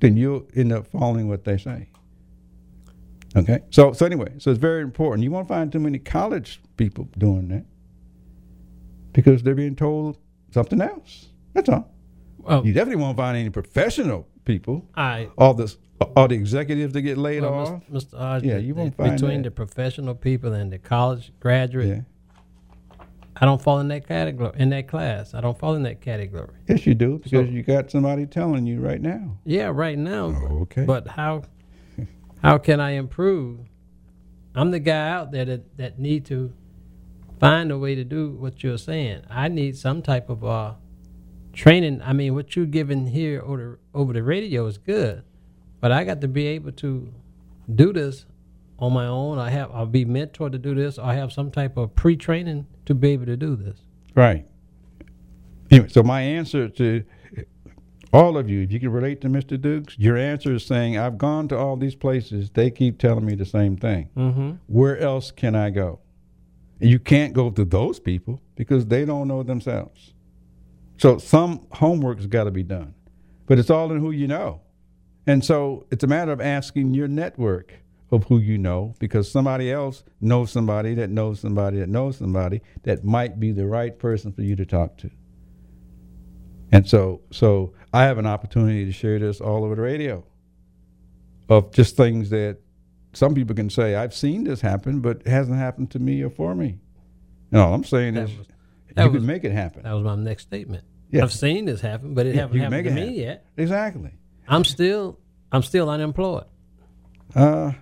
then 0.00 0.16
you'll 0.16 0.48
end 0.56 0.72
up 0.72 0.88
following 0.88 1.28
what 1.28 1.44
they 1.44 1.58
say. 1.58 1.88
Okay? 3.36 3.60
So 3.70 3.92
so 3.92 4.04
anyway, 4.04 4.34
so 4.38 4.50
it's 4.50 4.58
very 4.58 4.82
important. 4.82 5.22
You 5.22 5.30
won't 5.30 5.46
find 5.46 5.70
too 5.70 5.78
many 5.78 6.00
college 6.00 6.60
people 6.76 7.08
doing 7.16 7.46
that 7.48 7.64
because 9.18 9.42
they're 9.42 9.56
being 9.56 9.74
told 9.74 10.16
something 10.52 10.80
else. 10.80 11.26
That's 11.52 11.68
all. 11.68 11.90
Well, 12.38 12.64
You 12.64 12.72
definitely 12.72 13.02
won't 13.02 13.16
find 13.16 13.36
any 13.36 13.50
professional 13.50 14.28
people. 14.44 14.86
I 14.94 15.28
All 15.36 15.54
this 15.54 15.76
uh, 16.00 16.04
all 16.16 16.28
the 16.28 16.36
executives 16.36 16.92
that 16.92 17.02
get 17.02 17.18
laid 17.18 17.42
well, 17.42 17.54
off. 17.54 17.68
Mr. 17.90 18.10
Mr. 18.14 18.18
Hodge, 18.18 18.44
Yeah, 18.44 18.58
you 18.58 18.76
won't 18.76 18.96
find 18.96 19.20
between 19.20 19.42
that. 19.42 19.48
the 19.48 19.50
professional 19.50 20.14
people 20.14 20.52
and 20.52 20.72
the 20.72 20.78
college 20.78 21.32
graduate. 21.40 21.88
Yeah. 21.88 22.00
I 23.40 23.44
don't 23.44 23.60
fall 23.60 23.80
in 23.80 23.88
that 23.88 24.06
category 24.06 24.52
in 24.56 24.68
that 24.70 24.86
class. 24.86 25.34
I 25.34 25.40
don't 25.40 25.58
fall 25.58 25.74
in 25.74 25.82
that 25.82 26.00
category. 26.00 26.54
Yes, 26.68 26.86
you 26.86 26.94
do 26.94 27.16
because 27.18 27.32
So- 27.32 27.40
you 27.40 27.64
got 27.64 27.90
somebody 27.90 28.24
telling 28.26 28.66
you 28.66 28.80
right 28.80 29.00
now. 29.00 29.38
Yeah, 29.44 29.72
right 29.74 29.98
now. 29.98 30.26
Oh, 30.48 30.60
okay. 30.62 30.84
But 30.84 31.08
how 31.08 31.42
how 32.40 32.58
can 32.58 32.78
I 32.78 32.90
improve? 32.92 33.58
I'm 34.54 34.70
the 34.70 34.80
guy 34.80 35.08
out 35.10 35.32
there 35.32 35.44
that, 35.44 35.76
that 35.76 35.98
need 35.98 36.24
to 36.26 36.52
find 37.38 37.70
a 37.70 37.78
way 37.78 37.94
to 37.94 38.04
do 38.04 38.30
what 38.30 38.62
you're 38.62 38.78
saying. 38.78 39.22
I 39.30 39.48
need 39.48 39.76
some 39.76 40.02
type 40.02 40.28
of 40.28 40.44
uh 40.44 40.74
training. 41.52 42.00
I 42.02 42.12
mean, 42.12 42.34
what 42.34 42.54
you're 42.54 42.66
giving 42.66 43.08
here 43.08 43.42
over 43.42 43.78
the, 43.92 43.98
over 43.98 44.12
the 44.12 44.22
radio 44.22 44.66
is 44.66 44.78
good, 44.78 45.24
but 45.80 45.92
I 45.92 46.04
got 46.04 46.20
to 46.20 46.28
be 46.28 46.46
able 46.46 46.72
to 46.72 47.12
do 47.74 47.92
this 47.92 48.26
on 48.78 48.92
my 48.92 49.06
own. 49.06 49.38
I 49.38 49.50
have 49.50 49.70
I'll 49.72 49.86
be 49.86 50.04
mentored 50.04 50.52
to 50.52 50.58
do 50.58 50.74
this. 50.74 50.98
I 50.98 51.14
have 51.14 51.32
some 51.32 51.50
type 51.50 51.76
of 51.76 51.94
pre-training 51.94 52.66
to 52.86 52.94
be 52.94 53.10
able 53.10 53.26
to 53.26 53.36
do 53.36 53.56
this. 53.56 53.80
Right. 54.14 54.46
Anyway, 55.70 55.88
so 55.88 56.02
my 56.02 56.22
answer 56.22 56.68
to 56.68 57.04
all 58.12 58.38
of 58.38 58.48
you, 58.48 58.62
if 58.62 58.72
you 58.72 58.80
can 58.80 58.90
relate 58.90 59.20
to 59.20 59.28
Mr. 59.28 59.60
Dukes, 59.60 59.98
your 59.98 60.16
answer 60.16 60.54
is 60.54 60.64
saying, 60.64 60.96
I've 60.96 61.18
gone 61.18 61.48
to 61.48 61.58
all 61.58 61.76
these 61.76 61.94
places. 61.94 62.50
They 62.50 62.70
keep 62.70 62.98
telling 62.98 63.26
me 63.26 63.34
the 63.34 63.44
same 63.44 63.76
thing. 63.76 64.08
Mm-hmm. 64.16 64.52
Where 64.66 64.98
else 64.98 65.30
can 65.30 65.54
I 65.54 65.70
go? 65.70 66.00
You 66.80 66.98
can't 66.98 67.32
go 67.32 67.50
to 67.50 67.64
those 67.64 67.98
people 67.98 68.40
because 68.54 68.86
they 68.86 69.04
don't 69.04 69.28
know 69.28 69.42
themselves. 69.42 70.14
So 70.98 71.18
some 71.18 71.66
homework's 71.72 72.26
got 72.26 72.44
to 72.44 72.50
be 72.50 72.62
done. 72.62 72.94
But 73.46 73.58
it's 73.58 73.70
all 73.70 73.90
in 73.92 74.00
who 74.00 74.10
you 74.10 74.28
know. 74.28 74.60
And 75.26 75.44
so 75.44 75.86
it's 75.90 76.04
a 76.04 76.06
matter 76.06 76.32
of 76.32 76.40
asking 76.40 76.94
your 76.94 77.08
network 77.08 77.74
of 78.10 78.24
who 78.24 78.38
you 78.38 78.58
know 78.58 78.94
because 78.98 79.30
somebody 79.30 79.70
else 79.70 80.02
knows 80.20 80.50
somebody 80.50 80.94
that 80.94 81.10
knows 81.10 81.40
somebody 81.40 81.78
that 81.78 81.88
knows 81.88 82.16
somebody 82.16 82.62
that 82.84 83.04
might 83.04 83.38
be 83.38 83.52
the 83.52 83.66
right 83.66 83.98
person 83.98 84.32
for 84.32 84.42
you 84.42 84.56
to 84.56 84.64
talk 84.64 84.96
to. 84.98 85.10
And 86.72 86.88
so 86.88 87.22
so 87.30 87.74
I 87.92 88.04
have 88.04 88.18
an 88.18 88.26
opportunity 88.26 88.84
to 88.84 88.92
share 88.92 89.18
this 89.18 89.40
all 89.40 89.64
over 89.64 89.74
the 89.74 89.82
radio 89.82 90.24
of 91.48 91.72
just 91.72 91.96
things 91.96 92.30
that 92.30 92.58
some 93.18 93.34
people 93.34 93.54
can 93.56 93.68
say, 93.68 93.94
I've 93.96 94.14
seen 94.14 94.44
this 94.44 94.60
happen, 94.60 95.00
but 95.00 95.22
it 95.22 95.26
hasn't 95.28 95.58
happened 95.58 95.90
to 95.90 95.98
me 95.98 96.22
or 96.22 96.30
for 96.30 96.54
me. 96.54 96.78
No, 97.50 97.64
all 97.64 97.74
I'm 97.74 97.84
saying 97.84 98.14
That 98.14 98.28
is 98.30 98.38
was- 98.38 98.46
you 98.96 99.10
can 99.10 99.26
make 99.26 99.44
it 99.44 99.52
happen. 99.52 99.82
That 99.82 99.92
was 99.92 100.04
my 100.04 100.14
next 100.16 100.44
statement. 100.44 100.84
Yeah. 101.10 101.22
I've 101.22 101.32
seen 101.32 101.64
this 101.64 101.80
happen, 101.80 102.14
but 102.14 102.26
it 102.26 102.34
Yeah, 102.34 102.42
haven't 102.42 102.60
happened 102.60 102.84
to 102.86 102.90
me 102.92 103.00
happen. 103.00 103.14
yet. 103.14 103.46
Exactly. 103.56 104.10
I'm 104.48 104.64
still 104.64 105.18
I'm 105.50 105.62
still 105.62 105.88
unemployed. 105.88 106.44
Uh, 107.34 107.72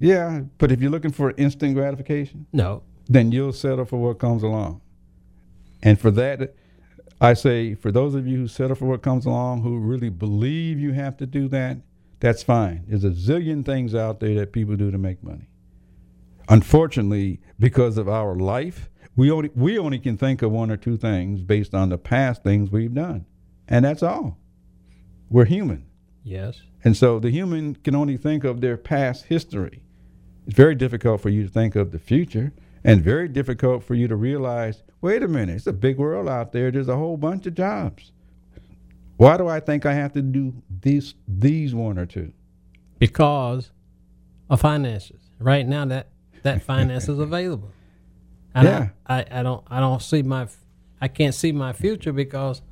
yeah, 0.00 0.42
but 0.58 0.72
if 0.72 0.80
you're 0.80 0.90
looking 0.90 1.12
for 1.12 1.32
instant 1.36 1.74
gratification, 1.74 2.46
No. 2.52 2.82
then 3.08 3.30
you'll 3.32 3.52
settle 3.52 3.84
for 3.84 3.98
what 3.98 4.18
comes 4.18 4.42
along. 4.42 4.80
And 5.82 5.98
for 6.00 6.10
that, 6.12 6.54
I 7.20 7.34
say, 7.34 7.74
for 7.74 7.92
those 7.92 8.14
of 8.16 8.26
you 8.26 8.38
who 8.38 8.48
settle 8.48 8.74
for 8.74 8.86
what 8.86 9.02
comes 9.02 9.24
along, 9.26 9.62
who 9.62 9.78
really 9.78 10.08
believe 10.10 10.80
you 10.80 10.92
have 10.92 11.16
to 11.18 11.26
do 11.26 11.46
that, 11.48 11.76
that's 12.22 12.44
fine. 12.44 12.84
There's 12.86 13.02
a 13.02 13.10
zillion 13.10 13.66
things 13.66 13.96
out 13.96 14.20
there 14.20 14.36
that 14.36 14.52
people 14.52 14.76
do 14.76 14.92
to 14.92 14.96
make 14.96 15.24
money. 15.24 15.48
Unfortunately, 16.48 17.40
because 17.58 17.98
of 17.98 18.08
our 18.08 18.36
life, 18.36 18.88
we 19.16 19.28
only 19.28 19.50
we 19.56 19.76
only 19.76 19.98
can 19.98 20.16
think 20.16 20.40
of 20.40 20.52
one 20.52 20.70
or 20.70 20.76
two 20.76 20.96
things 20.96 21.42
based 21.42 21.74
on 21.74 21.88
the 21.88 21.98
past 21.98 22.44
things 22.44 22.70
we've 22.70 22.94
done, 22.94 23.26
and 23.66 23.84
that's 23.84 24.04
all. 24.04 24.38
We're 25.30 25.46
human. 25.46 25.86
Yes. 26.22 26.62
And 26.84 26.96
so 26.96 27.18
the 27.18 27.30
human 27.30 27.74
can 27.74 27.96
only 27.96 28.16
think 28.16 28.44
of 28.44 28.60
their 28.60 28.76
past 28.76 29.24
history. 29.24 29.82
It's 30.46 30.54
very 30.54 30.76
difficult 30.76 31.20
for 31.20 31.28
you 31.28 31.42
to 31.42 31.48
think 31.48 31.74
of 31.74 31.90
the 31.90 31.98
future 31.98 32.52
and 32.84 33.02
very 33.02 33.26
difficult 33.26 33.82
for 33.82 33.94
you 33.96 34.06
to 34.06 34.14
realize 34.14 34.84
wait 35.00 35.24
a 35.24 35.28
minute, 35.28 35.56
it's 35.56 35.66
a 35.66 35.72
big 35.72 35.98
world 35.98 36.28
out 36.28 36.52
there. 36.52 36.70
There's 36.70 36.88
a 36.88 36.96
whole 36.96 37.16
bunch 37.16 37.46
of 37.46 37.56
jobs. 37.56 38.12
Why 39.22 39.36
do 39.36 39.46
I 39.46 39.60
think 39.60 39.86
I 39.86 39.94
have 39.94 40.14
to 40.14 40.22
do 40.22 40.52
these 40.80 41.14
these 41.28 41.76
one 41.76 41.96
or 41.96 42.06
two? 42.06 42.32
Because 42.98 43.70
of 44.50 44.60
finances. 44.60 45.20
Right 45.38 45.64
now 45.64 45.84
that 45.84 46.08
that 46.42 46.62
finance 46.70 47.08
is 47.08 47.20
available. 47.20 47.70
And 48.52 48.66
Yeah. 48.66 48.88
I, 49.06 49.20
I, 49.20 49.26
I 49.38 49.42
don't 49.44 49.64
I 49.70 49.78
don't 49.78 50.02
see 50.02 50.22
my 50.22 50.48
I 51.00 51.06
can't 51.06 51.36
see 51.36 51.52
my 51.52 51.72
future 51.72 52.12
because 52.12 52.62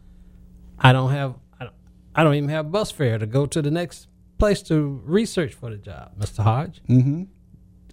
I 0.77 0.93
don't 0.93 1.13
have 1.13 1.37
I 1.61 1.65
don't, 1.67 1.75
I 2.17 2.25
don't 2.25 2.35
even 2.35 2.49
have 2.51 2.73
bus 2.73 2.91
fare 2.91 3.19
to 3.19 3.27
go 3.27 3.47
to 3.47 3.63
the 3.63 3.71
next 3.71 4.09
place 4.37 4.61
to 4.63 5.01
research 5.05 5.55
for 5.55 5.71
the 5.71 5.77
job, 5.77 6.19
Mr. 6.19 6.43
Hodge. 6.43 6.81
Mm-hmm. 6.89 7.25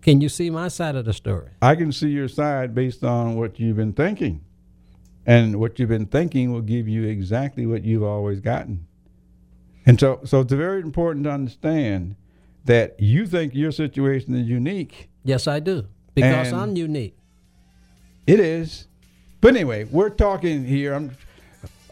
Can 0.02 0.20
you 0.20 0.30
see 0.30 0.50
my 0.50 0.70
side 0.70 0.96
of 0.96 1.06
the 1.06 1.14
story? 1.14 1.52
I 1.62 1.76
can 1.76 1.92
see 1.92 2.10
your 2.10 2.28
side 2.28 2.74
based 2.74 3.04
on 3.04 3.36
what 3.36 3.60
you've 3.60 3.78
been 3.78 3.94
thinking. 3.94 4.47
And 5.28 5.60
what 5.60 5.78
you've 5.78 5.90
been 5.90 6.06
thinking 6.06 6.54
will 6.54 6.62
give 6.62 6.88
you 6.88 7.04
exactly 7.04 7.66
what 7.66 7.84
you've 7.84 8.04
always 8.04 8.40
gotten. 8.40 8.88
And 9.86 10.00
so 10.00 10.22
so 10.24 10.40
it's 10.42 10.54
very 10.54 10.82
important 10.82 11.26
to 11.26 11.32
understand 11.32 12.16
that 12.66 13.00
you 13.00 13.28
think 13.28 13.54
your 13.54 13.72
situation 13.72 14.34
is 14.36 14.48
unique. 14.48 15.10
Yes, 15.24 15.48
I 15.48 15.60
do. 15.60 15.86
Because 16.16 16.52
I'm 16.54 16.76
unique. 16.76 17.18
It 18.26 18.40
is. 18.40 18.88
But 19.40 19.56
anyway, 19.56 19.84
we're 19.84 20.10
talking 20.10 20.66
here 20.66 20.94
um, 20.94 21.12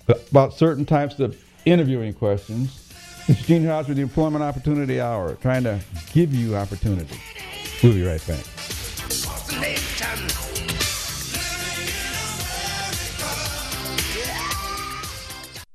about 0.07 0.53
certain 0.53 0.85
types 0.85 1.19
of 1.19 1.37
interviewing 1.65 2.13
questions. 2.13 2.81
It's 3.27 3.45
Gene 3.45 3.65
Hodge 3.65 3.87
with 3.87 3.97
the 3.97 4.03
Employment 4.03 4.43
Opportunity 4.43 4.99
Hour, 4.99 5.35
trying 5.35 5.63
to 5.63 5.79
give 6.13 6.33
you 6.33 6.55
opportunity. 6.55 7.19
We'll 7.83 7.93
be 7.93 8.05
right 8.05 8.25
back. 8.27 8.45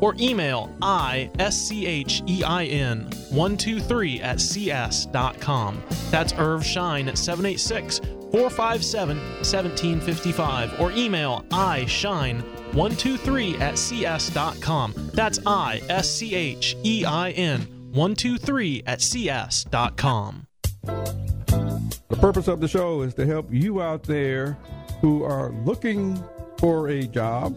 or 0.00 0.14
email 0.18 0.70
ischein 0.82 1.38
123 3.30 4.20
at 4.20 4.40
cs.com. 4.40 5.82
That's 6.10 6.32
Irv 6.34 6.64
Schein 6.64 7.08
at 7.08 7.18
786 7.18 7.98
457 8.32 9.16
1755 9.18 10.80
or 10.80 10.92
email 10.92 11.44
ischein 11.50 12.42
123 12.74 13.56
at 13.56 13.76
cs.com. 13.76 14.94
That's 15.12 15.38
I 15.46 15.82
S 15.88 16.10
C 16.10 16.34
H 16.34 16.76
E 16.84 17.04
I 17.04 17.30
N 17.30 17.60
123 17.92 18.84
at 18.86 19.00
cs.com. 19.00 20.46
The 20.82 22.16
purpose 22.16 22.48
of 22.48 22.60
the 22.60 22.68
show 22.68 23.02
is 23.02 23.14
to 23.14 23.26
help 23.26 23.52
you 23.52 23.80
out 23.80 24.02
there 24.02 24.56
who 25.00 25.24
are 25.24 25.50
looking 25.64 26.22
for 26.58 26.88
a 26.88 27.04
job 27.04 27.56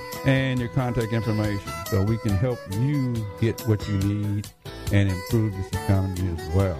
and 0.25 0.59
your 0.59 0.69
contact 0.69 1.13
information 1.13 1.71
so 1.87 2.03
we 2.03 2.17
can 2.19 2.31
help 2.31 2.59
you 2.79 3.15
get 3.39 3.59
what 3.61 3.87
you 3.87 3.97
need 3.99 4.47
and 4.91 5.09
improve 5.09 5.55
this 5.55 5.67
economy 5.83 6.35
as 6.37 6.55
well. 6.55 6.79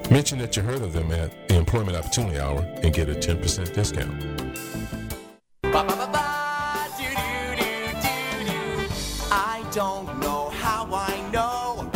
Mention 0.11 0.39
that 0.39 0.57
you 0.57 0.63
heard 0.63 0.81
of 0.81 0.91
them 0.91 1.09
at 1.13 1.47
the 1.47 1.55
Employment 1.55 1.95
Opportunity 1.95 2.37
Hour 2.37 2.59
and 2.83 2.93
get 2.93 3.07
a 3.07 3.13
10% 3.13 3.73
discount. 3.73 4.11
I 9.31 9.65
don't 9.73 10.19
know 10.19 10.49
how 10.49 10.89
I 10.91 11.29
know, 11.31 11.89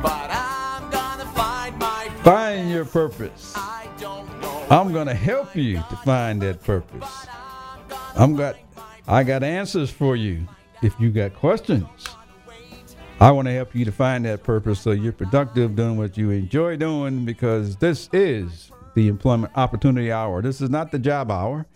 but 0.00 0.30
I'm 0.30 0.90
gonna 0.90 1.26
find 1.34 1.78
my. 1.78 2.08
Find 2.24 2.70
your 2.70 2.86
purpose. 2.86 3.52
I 3.54 3.86
don't 4.00 4.40
know. 4.40 4.66
I'm 4.70 4.94
going 4.94 5.06
to 5.06 5.14
help 5.14 5.54
you 5.54 5.74
to 5.90 5.96
find 6.06 6.40
that 6.40 6.62
purpose. 6.62 7.26
I'm 8.14 8.34
got 8.34 8.56
I 9.06 9.24
got 9.24 9.42
answers 9.42 9.90
for 9.90 10.16
you 10.16 10.48
if 10.80 10.98
you 10.98 11.10
got 11.10 11.34
questions. 11.34 11.86
I 13.18 13.30
want 13.30 13.48
to 13.48 13.52
help 13.52 13.74
you 13.74 13.86
to 13.86 13.92
find 13.92 14.26
that 14.26 14.42
purpose 14.42 14.78
so 14.78 14.90
you're 14.90 15.10
productive 15.10 15.74
doing 15.74 15.96
what 15.96 16.18
you 16.18 16.30
enjoy 16.30 16.76
doing 16.76 17.24
because 17.24 17.76
this 17.76 18.10
is 18.12 18.70
the 18.94 19.08
Employment 19.08 19.54
Opportunity 19.56 20.12
Hour. 20.12 20.42
This 20.42 20.60
is 20.60 20.68
not 20.68 20.92
the 20.92 20.98
job 20.98 21.30
hour. 21.30 21.66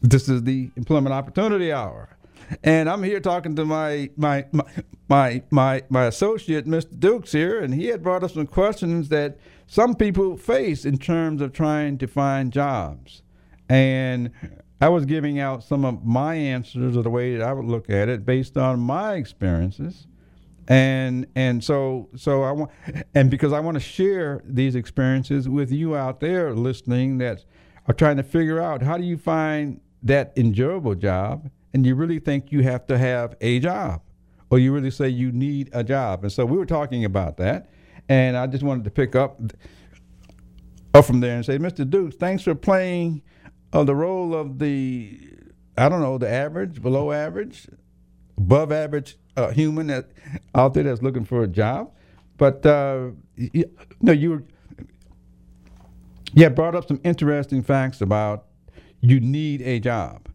This 0.00 0.28
is 0.28 0.42
the 0.42 0.72
Employment 0.74 1.12
Opportunity 1.14 1.72
Hour. 1.72 2.08
And 2.64 2.90
I'm 2.90 3.04
here 3.04 3.20
talking 3.20 3.54
to 3.54 3.64
my 3.64 4.10
my 4.16 4.44
my 4.50 4.64
my 5.08 5.42
my, 5.52 5.82
my 5.88 6.06
associate, 6.06 6.66
Mr. 6.66 6.98
Dukes 6.98 7.30
here, 7.30 7.60
and 7.60 7.72
he 7.72 7.86
had 7.86 8.02
brought 8.02 8.24
up 8.24 8.32
some 8.32 8.48
questions 8.48 9.08
that 9.10 9.38
some 9.68 9.94
people 9.94 10.36
face 10.36 10.84
in 10.84 10.98
terms 10.98 11.40
of 11.40 11.52
trying 11.52 11.96
to 11.98 12.08
find 12.08 12.52
jobs. 12.52 13.22
And 13.68 14.32
I 14.80 14.88
was 14.88 15.04
giving 15.04 15.38
out 15.38 15.62
some 15.62 15.84
of 15.84 16.04
my 16.04 16.34
answers 16.34 16.96
or 16.96 17.02
the 17.02 17.10
way 17.10 17.36
that 17.36 17.46
I 17.46 17.52
would 17.52 17.66
look 17.66 17.88
at 17.88 18.08
it 18.08 18.26
based 18.26 18.56
on 18.56 18.80
my 18.80 19.14
experiences 19.14 20.08
and 20.68 21.26
and 21.34 21.62
so 21.62 22.08
so 22.16 22.42
I 22.42 22.52
want 22.52 22.70
and 23.14 23.30
because 23.30 23.52
I 23.52 23.60
want 23.60 23.74
to 23.74 23.80
share 23.80 24.42
these 24.44 24.74
experiences 24.74 25.48
with 25.48 25.72
you 25.72 25.96
out 25.96 26.20
there 26.20 26.54
listening 26.54 27.18
that 27.18 27.44
are 27.88 27.94
trying 27.94 28.16
to 28.18 28.22
figure 28.22 28.60
out 28.60 28.82
how 28.82 28.96
do 28.96 29.04
you 29.04 29.18
find 29.18 29.80
that 30.02 30.32
enjoyable 30.36 30.94
job 30.94 31.50
and 31.74 31.84
you 31.84 31.94
really 31.94 32.18
think 32.18 32.52
you 32.52 32.62
have 32.62 32.86
to 32.86 32.98
have 32.98 33.36
a 33.40 33.58
job 33.58 34.02
or 34.50 34.58
you 34.58 34.72
really 34.72 34.90
say 34.90 35.08
you 35.08 35.32
need 35.32 35.68
a 35.72 35.82
job 35.82 36.22
and 36.22 36.32
so 36.32 36.44
we 36.46 36.56
were 36.56 36.66
talking 36.66 37.04
about 37.04 37.36
that 37.38 37.68
and 38.08 38.36
I 38.36 38.46
just 38.46 38.62
wanted 38.62 38.84
to 38.84 38.90
pick 38.90 39.16
up 39.16 39.40
up 40.94 41.04
from 41.04 41.20
there 41.20 41.34
and 41.34 41.44
say 41.44 41.58
Mr. 41.58 41.88
Dukes 41.88 42.14
thanks 42.16 42.44
for 42.44 42.54
playing 42.54 43.22
uh, 43.72 43.82
the 43.82 43.96
role 43.96 44.34
of 44.34 44.60
the 44.60 45.18
I 45.76 45.88
don't 45.88 46.02
know 46.02 46.18
the 46.18 46.30
average 46.30 46.80
below 46.80 47.10
average 47.10 47.66
above 48.38 48.70
average 48.70 49.16
uh, 49.36 49.50
human 49.50 49.86
that 49.88 50.10
out 50.54 50.74
there 50.74 50.84
that's 50.84 51.02
looking 51.02 51.24
for 51.24 51.42
a 51.42 51.48
job. 51.48 51.90
But 52.36 52.64
uh, 52.66 53.10
you, 53.36 53.64
no, 54.00 54.12
you 54.12 54.30
were 54.30 54.42
yeah 56.34 56.48
brought 56.48 56.74
up 56.74 56.88
some 56.88 57.00
interesting 57.04 57.62
facts 57.62 58.00
about 58.00 58.46
you 59.00 59.20
need 59.20 59.62
a 59.62 59.80
job. 59.80 60.28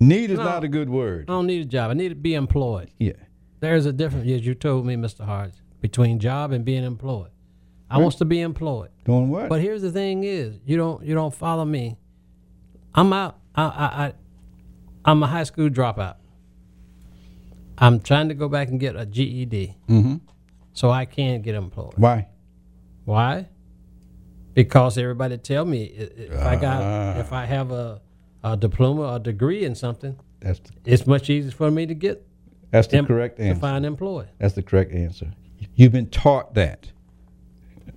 Need 0.00 0.30
is 0.30 0.38
No. 0.38 0.44
not 0.44 0.64
a 0.64 0.68
good 0.68 0.90
word. 0.90 1.24
I 1.28 1.32
don't 1.34 1.46
need 1.46 1.62
a 1.62 1.64
job. 1.66 1.90
I 1.90 1.94
need 1.94 2.08
to 2.10 2.14
be 2.14 2.34
employed. 2.34 2.90
Yeah, 2.98 3.12
There's 3.60 3.86
a 3.86 3.92
difference, 3.92 4.28
as 4.30 4.44
you 4.44 4.54
told 4.54 4.84
me, 4.86 4.96
Mr. 4.96 5.24
Hart, 5.24 5.52
between 5.80 6.18
job 6.18 6.50
and 6.52 6.64
being 6.64 6.84
employed. 6.84 7.30
I 7.90 7.98
wants 7.98 8.16
to 8.16 8.24
be 8.24 8.40
employed. 8.40 8.90
doing 9.04 9.28
what? 9.30 9.48
But 9.48 9.60
here's 9.60 9.82
the 9.82 9.92
thing: 9.92 10.24
is 10.24 10.58
you 10.66 10.76
don't 10.76 11.04
you 11.04 11.14
don't 11.14 11.34
follow 11.34 11.64
me. 11.64 11.96
I'm 12.94 13.12
out. 13.12 13.38
I, 13.54 13.62
I, 13.64 14.04
I 14.06 14.12
I'm 15.04 15.22
a 15.22 15.26
high 15.26 15.44
school 15.44 15.68
dropout. 15.68 16.16
I'm 17.78 18.00
trying 18.00 18.28
to 18.28 18.34
go 18.34 18.48
back 18.48 18.68
and 18.68 18.78
get 18.78 18.94
a 18.96 19.04
GED, 19.06 19.76
mm-hmm. 19.88 20.16
so 20.72 20.90
I 20.90 21.04
can't 21.06 21.42
get 21.42 21.54
employed. 21.54 21.94
Why? 21.96 22.28
Why? 23.04 23.48
Because 24.54 24.96
everybody 24.96 25.36
tell 25.38 25.64
me 25.64 25.84
if 25.84 26.32
I 26.40 26.54
Ah. 26.56 26.60
got 26.60 27.16
if 27.18 27.32
I 27.32 27.44
have 27.46 27.72
a, 27.72 28.00
a 28.44 28.56
diploma 28.56 29.14
or 29.14 29.18
degree 29.18 29.64
in 29.64 29.74
something, 29.74 30.16
That's 30.40 30.60
the, 30.60 30.72
it's 30.84 31.06
much 31.06 31.28
easier 31.28 31.50
for 31.50 31.70
me 31.70 31.86
to 31.86 31.94
get 31.94 32.24
that's 32.70 32.86
the 32.86 32.98
em- 32.98 33.06
correct 33.06 33.38
to 33.38 33.42
answer. 33.44 33.60
find 33.60 33.84
employed. 33.84 34.28
That's 34.38 34.54
the 34.54 34.62
correct 34.62 34.92
answer. 34.92 35.32
You've 35.74 35.92
been 35.92 36.08
taught 36.10 36.54
that. 36.54 36.92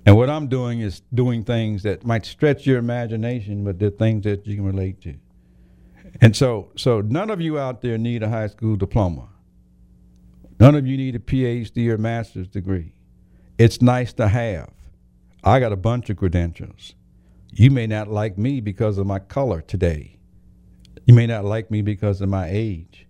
And 0.06 0.16
what 0.16 0.30
I'm 0.30 0.48
doing 0.48 0.80
is 0.80 1.02
doing 1.14 1.44
things 1.44 1.84
that 1.84 2.06
might 2.06 2.26
stretch 2.26 2.66
your 2.66 2.78
imagination, 2.80 3.64
but 3.64 3.78
they're 3.78 3.90
things 3.90 4.24
that 4.24 4.48
you 4.48 4.56
can 4.56 4.66
relate 4.66 5.02
to. 5.02 5.16
And 6.22 6.36
so, 6.36 6.72
so 6.76 7.02
none 7.02 7.30
of 7.30 7.42
you 7.42 7.60
out 7.60 7.82
there 7.82 7.98
need 7.98 8.24
a 8.24 8.30
high 8.30 8.48
school 8.48 8.76
diploma. 8.78 9.28
None 10.60 10.76
of 10.76 10.88
you 10.88 10.98
need 10.98 11.16
a 11.16 11.20
PhD 11.20 11.88
or 11.90 11.98
master's 11.98 12.48
degree. 12.48 12.94
It's 13.58 13.82
nice 13.82 14.14
to 14.14 14.28
have. 14.28 14.72
I 15.44 15.60
got 15.60 15.72
a 15.72 15.78
bunch 15.78 16.10
of 16.10 16.18
credentials. 16.18 16.96
You 17.52 17.72
may 17.72 17.88
not 17.88 18.08
like 18.08 18.38
me 18.38 18.60
because 18.60 18.98
of 18.98 19.06
my 19.08 19.20
color 19.20 19.62
today. 19.62 20.18
You 21.06 21.14
may 21.14 21.28
not 21.28 21.46
like 21.46 21.72
me 21.72 21.82
because 21.82 22.22
of 22.22 22.30
my 22.30 22.48
age. 22.50 23.08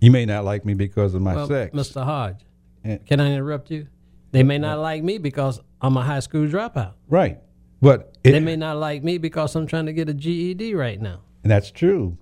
You 0.00 0.10
may 0.10 0.26
not 0.26 0.44
like 0.44 0.64
me 0.64 0.74
because 0.74 1.14
of 1.14 1.22
my 1.22 1.34
well, 1.34 1.48
sex. 1.48 1.74
Mr. 1.74 2.04
Hodge, 2.04 2.40
Eh. 2.84 2.98
can 3.06 3.20
I 3.20 3.32
interrupt 3.32 3.70
you? 3.70 3.88
They 4.32 4.42
may 4.42 4.58
not 4.58 4.78
like 4.78 5.02
me 5.02 5.18
because 5.18 5.60
I'm 5.80 5.96
a 5.96 6.02
high 6.02 6.20
school 6.20 6.46
dropout. 6.46 6.92
Right. 7.08 7.40
But 7.80 8.16
it, 8.22 8.32
They 8.32 8.40
may 8.40 8.56
not 8.56 8.76
like 8.76 9.02
me 9.02 9.18
because 9.18 9.54
I'm 9.56 9.66
trying 9.66 9.86
to 9.86 9.92
get 9.92 10.08
a 10.08 10.14
GED 10.14 10.74
right 10.74 11.00
now. 11.00 11.20
and 11.42 11.50
that's 11.50 11.70
true. 11.70 12.18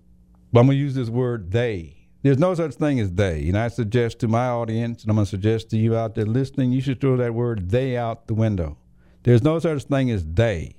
But 0.52 0.60
I'm 0.60 0.66
going 0.66 0.78
to 0.78 0.82
use 0.82 0.94
this 0.94 1.08
word 1.08 1.50
they. 1.50 2.03
There's 2.24 2.38
no 2.38 2.54
such 2.54 2.76
thing 2.76 3.00
as 3.00 3.12
they. 3.12 3.48
And 3.48 3.58
I 3.58 3.68
suggest 3.68 4.18
to 4.20 4.28
my 4.28 4.48
audience, 4.48 5.02
and 5.02 5.10
I'm 5.10 5.16
going 5.16 5.26
to 5.26 5.30
suggest 5.30 5.68
to 5.70 5.76
you 5.76 5.94
out 5.94 6.14
there 6.14 6.24
listening, 6.24 6.72
you 6.72 6.80
should 6.80 6.98
throw 6.98 7.18
that 7.18 7.34
word 7.34 7.68
they 7.68 7.98
out 7.98 8.28
the 8.28 8.34
window. 8.34 8.78
There's 9.24 9.42
no 9.42 9.58
such 9.58 9.84
thing 9.84 10.10
as 10.10 10.24
they. 10.24 10.74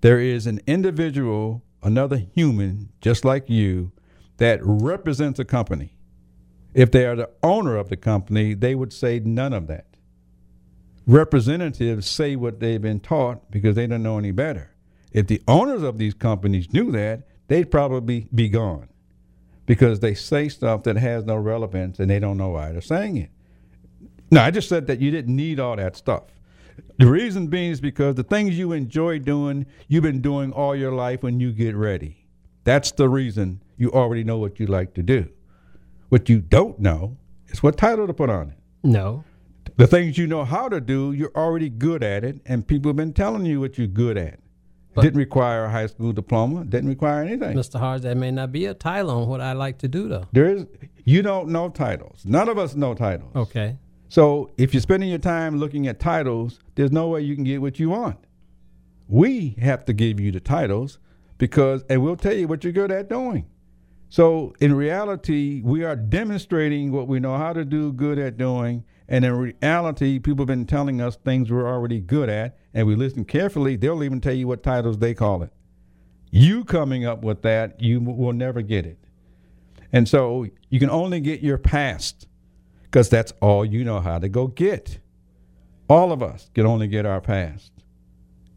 There 0.00 0.20
is 0.20 0.46
an 0.46 0.60
individual, 0.68 1.64
another 1.82 2.18
human, 2.18 2.90
just 3.00 3.24
like 3.24 3.50
you, 3.50 3.90
that 4.36 4.60
represents 4.62 5.40
a 5.40 5.44
company. 5.44 5.96
If 6.72 6.92
they 6.92 7.04
are 7.04 7.16
the 7.16 7.30
owner 7.42 7.76
of 7.76 7.88
the 7.88 7.96
company, 7.96 8.54
they 8.54 8.76
would 8.76 8.92
say 8.92 9.18
none 9.18 9.52
of 9.52 9.66
that. 9.66 9.96
Representatives 11.04 12.06
say 12.06 12.36
what 12.36 12.60
they've 12.60 12.80
been 12.80 13.00
taught 13.00 13.50
because 13.50 13.74
they 13.74 13.88
don't 13.88 14.04
know 14.04 14.18
any 14.18 14.30
better. 14.30 14.70
If 15.10 15.26
the 15.26 15.42
owners 15.48 15.82
of 15.82 15.98
these 15.98 16.14
companies 16.14 16.72
knew 16.72 16.92
that, 16.92 17.26
they'd 17.48 17.72
probably 17.72 18.28
be 18.32 18.48
gone 18.48 18.89
because 19.70 20.00
they 20.00 20.14
say 20.14 20.48
stuff 20.48 20.82
that 20.82 20.96
has 20.96 21.24
no 21.24 21.36
relevance 21.36 22.00
and 22.00 22.10
they 22.10 22.18
don't 22.18 22.36
know 22.36 22.48
why 22.48 22.72
they're 22.72 22.80
saying 22.80 23.16
it. 23.16 23.30
Now, 24.28 24.44
I 24.44 24.50
just 24.50 24.68
said 24.68 24.88
that 24.88 25.00
you 25.00 25.12
didn't 25.12 25.36
need 25.36 25.60
all 25.60 25.76
that 25.76 25.94
stuff. 25.94 26.24
The 26.98 27.06
reason 27.06 27.46
being 27.46 27.70
is 27.70 27.80
because 27.80 28.16
the 28.16 28.24
things 28.24 28.58
you 28.58 28.72
enjoy 28.72 29.20
doing, 29.20 29.66
you've 29.86 30.02
been 30.02 30.20
doing 30.20 30.50
all 30.50 30.74
your 30.74 30.90
life 30.90 31.22
when 31.22 31.38
you 31.38 31.52
get 31.52 31.76
ready. 31.76 32.26
That's 32.64 32.90
the 32.90 33.08
reason 33.08 33.62
you 33.76 33.92
already 33.92 34.24
know 34.24 34.38
what 34.38 34.58
you 34.58 34.66
like 34.66 34.92
to 34.94 35.04
do. 35.04 35.28
What 36.08 36.28
you 36.28 36.40
don't 36.40 36.80
know 36.80 37.16
is 37.46 37.62
what 37.62 37.76
title 37.78 38.08
to 38.08 38.12
put 38.12 38.28
on 38.28 38.50
it. 38.50 38.58
No. 38.82 39.22
The 39.76 39.86
things 39.86 40.18
you 40.18 40.26
know 40.26 40.44
how 40.44 40.68
to 40.68 40.80
do, 40.80 41.12
you're 41.12 41.36
already 41.36 41.68
good 41.68 42.02
at 42.02 42.24
it, 42.24 42.40
and 42.44 42.66
people 42.66 42.88
have 42.88 42.96
been 42.96 43.12
telling 43.12 43.46
you 43.46 43.60
what 43.60 43.78
you're 43.78 43.86
good 43.86 44.18
at. 44.18 44.39
But- 44.94 45.02
didn't 45.02 45.18
require 45.18 45.64
a 45.66 45.70
high 45.70 45.86
school 45.86 46.12
diploma, 46.12 46.64
didn't 46.64 46.88
require 46.88 47.22
anything. 47.22 47.56
Mr. 47.56 47.78
Hodge, 47.78 48.02
that 48.02 48.16
may 48.16 48.30
not 48.30 48.50
be 48.50 48.66
a 48.66 48.74
title 48.74 49.10
on 49.10 49.28
what 49.28 49.40
I 49.40 49.52
like 49.52 49.78
to 49.78 49.88
do, 49.88 50.08
though. 50.08 50.26
There 50.32 50.46
is 50.46 50.66
you 51.04 51.22
don't 51.22 51.48
know 51.48 51.68
titles. 51.68 52.22
None 52.24 52.48
of 52.48 52.58
us 52.58 52.74
know 52.74 52.94
titles. 52.94 53.34
Okay. 53.34 53.78
So 54.08 54.50
if 54.58 54.74
you're 54.74 54.80
spending 54.80 55.08
your 55.08 55.18
time 55.18 55.58
looking 55.58 55.86
at 55.86 56.00
titles, 56.00 56.58
there's 56.74 56.90
no 56.90 57.08
way 57.08 57.20
you 57.20 57.34
can 57.36 57.44
get 57.44 57.60
what 57.62 57.78
you 57.78 57.90
want. 57.90 58.18
We 59.08 59.56
have 59.60 59.84
to 59.86 59.92
give 59.92 60.18
you 60.20 60.32
the 60.32 60.40
titles 60.40 60.98
because 61.38 61.84
and 61.88 62.02
we'll 62.02 62.16
tell 62.16 62.34
you 62.34 62.48
what 62.48 62.64
you're 62.64 62.72
good 62.72 62.90
at 62.90 63.08
doing. 63.08 63.46
So 64.08 64.54
in 64.58 64.74
reality, 64.74 65.62
we 65.64 65.84
are 65.84 65.94
demonstrating 65.94 66.90
what 66.90 67.06
we 67.06 67.20
know 67.20 67.36
how 67.36 67.52
to 67.52 67.64
do 67.64 67.92
good 67.92 68.18
at 68.18 68.36
doing. 68.36 68.84
And 69.08 69.24
in 69.24 69.32
reality, 69.32 70.18
people 70.18 70.42
have 70.42 70.48
been 70.48 70.66
telling 70.66 71.00
us 71.00 71.16
things 71.16 71.50
we're 71.50 71.68
already 71.68 72.00
good 72.00 72.28
at, 72.28 72.56
and 72.72 72.86
we 72.86 72.94
listen 72.94 73.24
carefully, 73.24 73.76
they'll 73.76 74.02
even 74.02 74.20
tell 74.20 74.34
you 74.34 74.46
what 74.46 74.62
titles 74.62 74.98
they 74.98 75.14
call 75.14 75.42
it. 75.42 75.52
You 76.30 76.64
coming 76.64 77.04
up 77.04 77.22
with 77.22 77.42
that, 77.42 77.80
you 77.80 78.00
will 78.00 78.32
never 78.32 78.62
get 78.62 78.86
it. 78.86 78.98
And 79.92 80.08
so 80.08 80.46
you 80.68 80.78
can 80.78 80.90
only 80.90 81.20
get 81.20 81.40
your 81.40 81.58
past 81.58 82.28
because 82.84 83.08
that's 83.08 83.32
all 83.40 83.64
you 83.64 83.84
know 83.84 84.00
how 84.00 84.18
to 84.18 84.28
go 84.28 84.46
get. 84.46 84.98
All 85.88 86.12
of 86.12 86.22
us 86.22 86.50
can 86.54 86.66
only 86.66 86.86
get 86.86 87.04
our 87.04 87.20
past. 87.20 87.72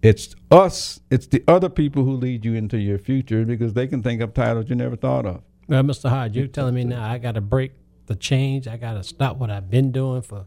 It's 0.04 0.36
us, 0.52 1.00
it's 1.10 1.28
the 1.28 1.44
other 1.48 1.70
people 1.70 2.04
who 2.04 2.14
lead 2.14 2.46
you 2.46 2.54
into 2.54 2.78
your 2.78 3.00
future 3.00 3.46
because 3.46 3.74
they 3.74 3.88
can 3.88 4.04
think 4.04 4.22
of 4.22 4.34
titles 4.34 4.70
you 4.70 4.76
never 4.76 4.96
thought 4.96 5.26
of. 5.26 5.42
Well, 5.68 5.82
Mr. 5.82 6.10
Hodge, 6.10 6.36
you're 6.36 6.48
telling 6.48 6.76
me 6.76 6.84
now 6.84 7.10
I 7.10 7.18
got 7.18 7.36
to 7.36 7.42
break 7.42 7.72
the 8.06 8.16
change. 8.16 8.68
I 8.68 8.78
got 8.78 8.94
to 8.94 9.04
stop 9.04 9.38
what 9.38 9.50
I've 9.50 9.72
been 9.72 9.92
doing 9.92 10.22
for 10.22 10.46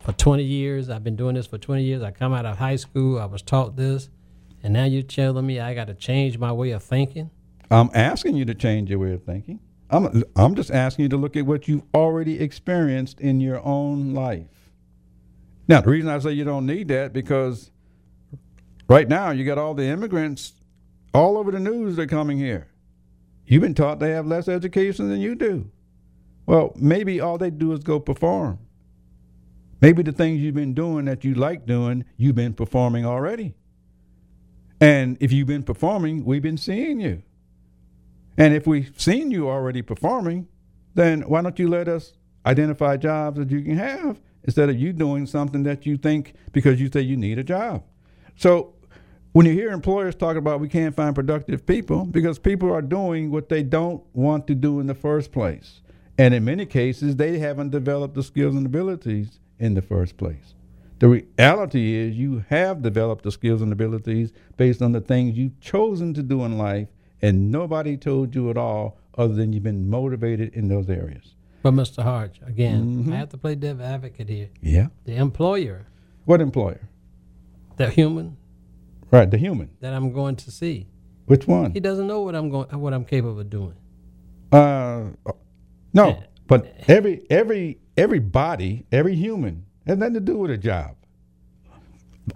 for 0.00 0.12
20 0.12 0.42
years. 0.42 0.88
I've 0.90 1.04
been 1.04 1.16
doing 1.16 1.34
this 1.34 1.46
for 1.46 1.58
20 1.58 1.82
years. 1.82 2.02
I 2.02 2.10
come 2.10 2.32
out 2.32 2.46
of 2.46 2.58
high 2.58 2.76
school. 2.76 3.18
I 3.18 3.26
was 3.26 3.42
taught 3.42 3.76
this, 3.76 4.08
and 4.62 4.72
now 4.72 4.84
you're 4.84 5.02
telling 5.02 5.46
me 5.46 5.60
I 5.60 5.74
got 5.74 5.86
to 5.88 5.94
change 5.94 6.38
my 6.38 6.52
way 6.52 6.70
of 6.70 6.82
thinking. 6.82 7.30
I'm 7.70 7.90
asking 7.94 8.36
you 8.36 8.44
to 8.44 8.54
change 8.54 8.90
your 8.90 8.98
way 9.00 9.12
of 9.12 9.24
thinking. 9.24 9.60
I'm, 9.90 10.22
I'm 10.34 10.54
just 10.54 10.70
asking 10.70 11.04
you 11.04 11.08
to 11.10 11.16
look 11.16 11.36
at 11.36 11.46
what 11.46 11.68
you've 11.68 11.82
already 11.94 12.40
experienced 12.40 13.20
in 13.20 13.40
your 13.40 13.64
own 13.64 14.14
life. 14.14 14.70
Now, 15.68 15.80
the 15.80 15.90
reason 15.90 16.10
I 16.10 16.18
say 16.18 16.32
you 16.32 16.44
don't 16.44 16.66
need 16.66 16.88
that 16.88 17.12
because 17.12 17.70
right 18.88 19.08
now 19.08 19.30
you 19.30 19.44
got 19.44 19.58
all 19.58 19.74
the 19.74 19.84
immigrants 19.84 20.54
all 21.12 21.38
over 21.38 21.50
the 21.50 21.60
news 21.60 21.96
that 21.96 22.02
are 22.02 22.06
coming 22.06 22.38
here. 22.38 22.68
You've 23.46 23.62
been 23.62 23.74
taught 23.74 24.00
they 24.00 24.10
have 24.10 24.26
less 24.26 24.48
education 24.48 25.08
than 25.08 25.20
you 25.20 25.34
do. 25.34 25.70
Well, 26.46 26.72
maybe 26.76 27.20
all 27.20 27.38
they 27.38 27.50
do 27.50 27.72
is 27.72 27.80
go 27.80 27.98
perform. 27.98 28.58
Maybe 29.80 30.02
the 30.02 30.12
things 30.12 30.40
you've 30.40 30.54
been 30.54 30.74
doing 30.74 31.04
that 31.04 31.24
you 31.24 31.34
like 31.34 31.66
doing, 31.66 32.04
you've 32.16 32.34
been 32.34 32.54
performing 32.54 33.04
already. 33.04 33.54
And 34.80 35.16
if 35.20 35.32
you've 35.32 35.46
been 35.46 35.62
performing, 35.62 36.24
we've 36.24 36.42
been 36.42 36.56
seeing 36.56 37.00
you. 37.00 37.22
And 38.38 38.54
if 38.54 38.66
we've 38.66 38.92
seen 38.96 39.30
you 39.30 39.48
already 39.48 39.82
performing, 39.82 40.48
then 40.94 41.22
why 41.22 41.42
don't 41.42 41.58
you 41.58 41.68
let 41.68 41.88
us 41.88 42.12
identify 42.44 42.96
jobs 42.96 43.38
that 43.38 43.50
you 43.50 43.62
can 43.62 43.76
have 43.76 44.20
instead 44.44 44.68
of 44.68 44.78
you 44.78 44.92
doing 44.92 45.26
something 45.26 45.62
that 45.64 45.84
you 45.86 45.96
think 45.96 46.34
because 46.52 46.80
you 46.80 46.90
say 46.90 47.00
you 47.00 47.16
need 47.16 47.38
a 47.38 47.44
job. 47.44 47.82
So 48.36 48.74
when 49.32 49.46
you 49.46 49.52
hear 49.52 49.72
employers 49.72 50.14
talk 50.14 50.36
about 50.36 50.60
we 50.60 50.68
can't 50.68 50.94
find 50.94 51.14
productive 51.14 51.66
people 51.66 52.04
because 52.04 52.38
people 52.38 52.72
are 52.72 52.82
doing 52.82 53.30
what 53.30 53.48
they 53.48 53.62
don't 53.62 54.02
want 54.14 54.46
to 54.46 54.54
do 54.54 54.80
in 54.80 54.86
the 54.86 54.94
first 54.94 55.32
place. 55.32 55.80
And 56.18 56.32
in 56.32 56.44
many 56.44 56.64
cases, 56.64 57.16
they 57.16 57.38
haven't 57.38 57.70
developed 57.70 58.14
the 58.14 58.22
skills 58.22 58.54
and 58.54 58.64
abilities 58.64 59.40
in 59.58 59.74
the 59.74 59.82
first 59.82 60.16
place. 60.16 60.54
The 60.98 61.08
reality 61.08 61.94
is, 61.94 62.16
you 62.16 62.44
have 62.48 62.80
developed 62.82 63.22
the 63.24 63.30
skills 63.32 63.60
and 63.60 63.70
abilities 63.72 64.32
based 64.56 64.80
on 64.80 64.92
the 64.92 65.00
things 65.00 65.36
you've 65.36 65.60
chosen 65.60 66.14
to 66.14 66.22
do 66.22 66.44
in 66.44 66.56
life, 66.56 66.88
and 67.20 67.50
nobody 67.50 67.96
told 67.96 68.34
you 68.34 68.48
at 68.50 68.56
all 68.56 68.98
other 69.18 69.34
than 69.34 69.52
you've 69.52 69.62
been 69.62 69.88
motivated 69.90 70.54
in 70.54 70.68
those 70.68 70.88
areas. 70.88 71.34
But 71.62 71.72
Mr. 71.74 72.02
Hodge, 72.02 72.40
again, 72.46 73.02
Mm-hmm. 73.02 73.12
I 73.12 73.16
have 73.16 73.28
to 73.30 73.38
play 73.38 73.54
devil 73.56 73.84
advocate 73.84 74.28
here. 74.28 74.48
Yeah. 74.62 74.88
The 75.04 75.16
employer, 75.16 75.86
What 76.24 76.40
employer? 76.40 76.88
the 77.76 77.90
human 77.90 78.36
Right, 79.10 79.30
the 79.30 79.36
human. 79.38 79.70
that 79.80 79.92
I'm 79.92 80.12
going 80.12 80.36
to 80.36 80.50
see, 80.50 80.86
Which 81.26 81.46
one? 81.46 81.72
he 81.72 81.80
doesn't 81.80 82.06
know 82.06 82.22
what 82.22 82.34
I'm 82.34 82.48
going, 82.50 82.68
what 82.80 82.94
I'm 82.94 83.04
capable 83.04 83.40
of 83.40 83.50
doing. 83.50 83.74
Uh, 84.52 85.10
no, 85.92 86.08
Yeah. 86.08 86.20
But 86.46 86.72
every 86.88 87.26
every 87.30 87.78
every 87.96 88.18
body, 88.18 88.86
every 88.92 89.14
human 89.14 89.66
has 89.86 89.98
nothing 89.98 90.14
to 90.14 90.20
do 90.20 90.38
with 90.38 90.50
a 90.50 90.58
job. 90.58 90.96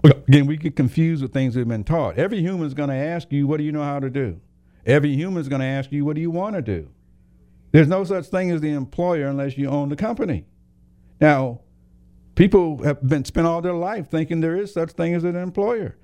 Again, 0.03 0.45
we 0.45 0.57
get 0.57 0.75
confused 0.75 1.21
with 1.21 1.33
things 1.33 1.55
we've 1.55 1.67
been 1.67 1.83
taught. 1.83 2.17
Every 2.17 2.39
human 2.39 2.65
is 2.65 2.73
going 2.73 2.89
to 2.89 2.95
ask 2.95 3.31
you, 3.31 3.47
"What 3.47 3.57
do 3.57 3.63
you 3.63 3.71
know 3.71 3.83
how 3.83 3.99
to 3.99 4.09
do?" 4.09 4.39
Every 4.85 5.13
human 5.13 5.41
is 5.41 5.49
going 5.49 5.59
to 5.61 5.67
ask 5.67 5.91
you, 5.91 6.05
"What 6.05 6.15
do 6.15 6.21
you 6.21 6.31
want 6.31 6.55
to 6.55 6.61
do?" 6.61 6.89
There's 7.71 7.87
no 7.87 8.03
such 8.03 8.27
thing 8.27 8.51
as 8.51 8.61
the 8.61 8.71
employer 8.71 9.27
unless 9.27 9.57
you 9.57 9.67
own 9.69 9.89
the 9.89 9.95
company. 9.95 10.45
Now, 11.19 11.61
people 12.35 12.83
have 12.83 13.05
been 13.07 13.25
spent 13.25 13.47
all 13.47 13.61
their 13.61 13.73
life 13.73 14.09
thinking 14.09 14.41
there 14.41 14.57
is 14.57 14.73
such 14.73 14.91
thing 14.91 15.13
as 15.13 15.23
an 15.23 15.35
employer. 15.35 15.97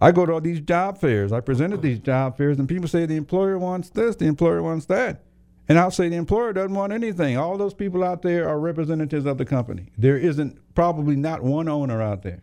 I 0.00 0.12
go 0.12 0.24
to 0.24 0.32
all 0.32 0.40
these 0.40 0.60
job 0.60 0.98
fairs. 0.98 1.32
I 1.32 1.40
presented 1.40 1.82
these 1.82 1.98
job 1.98 2.36
fairs, 2.36 2.58
and 2.58 2.68
people 2.68 2.88
say 2.88 3.04
the 3.06 3.16
employer 3.16 3.58
wants 3.58 3.90
this, 3.90 4.16
the 4.16 4.26
employer 4.26 4.62
wants 4.62 4.86
that. 4.86 5.24
And 5.70 5.78
I'll 5.78 5.92
say 5.92 6.08
the 6.08 6.16
employer 6.16 6.52
doesn't 6.52 6.74
want 6.74 6.92
anything. 6.92 7.36
All 7.36 7.56
those 7.56 7.74
people 7.74 8.02
out 8.02 8.22
there 8.22 8.48
are 8.48 8.58
representatives 8.58 9.24
of 9.24 9.38
the 9.38 9.44
company. 9.44 9.92
There 9.96 10.16
isn't 10.16 10.58
probably 10.74 11.14
not 11.14 11.44
one 11.44 11.68
owner 11.68 12.02
out 12.02 12.24
there 12.24 12.42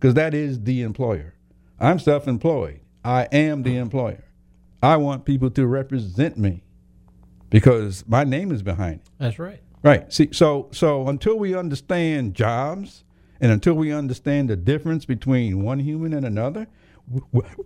because 0.00 0.14
that 0.14 0.34
is 0.34 0.64
the 0.64 0.82
employer. 0.82 1.34
I'm 1.78 2.00
self 2.00 2.26
employed. 2.26 2.80
I 3.04 3.28
am 3.30 3.62
the 3.62 3.76
employer. 3.76 4.24
I 4.82 4.96
want 4.96 5.24
people 5.24 5.50
to 5.50 5.68
represent 5.68 6.36
me 6.36 6.64
because 7.48 8.02
my 8.08 8.24
name 8.24 8.50
is 8.50 8.64
behind 8.64 8.94
it. 8.94 9.08
That's 9.18 9.38
right. 9.38 9.60
Right. 9.84 10.12
See, 10.12 10.30
so 10.32 10.68
so 10.72 11.06
until 11.06 11.38
we 11.38 11.54
understand 11.54 12.34
jobs 12.34 13.04
and 13.40 13.52
until 13.52 13.74
we 13.74 13.92
understand 13.92 14.50
the 14.50 14.56
difference 14.56 15.04
between 15.04 15.62
one 15.62 15.78
human 15.78 16.12
and 16.12 16.26
another, 16.26 16.66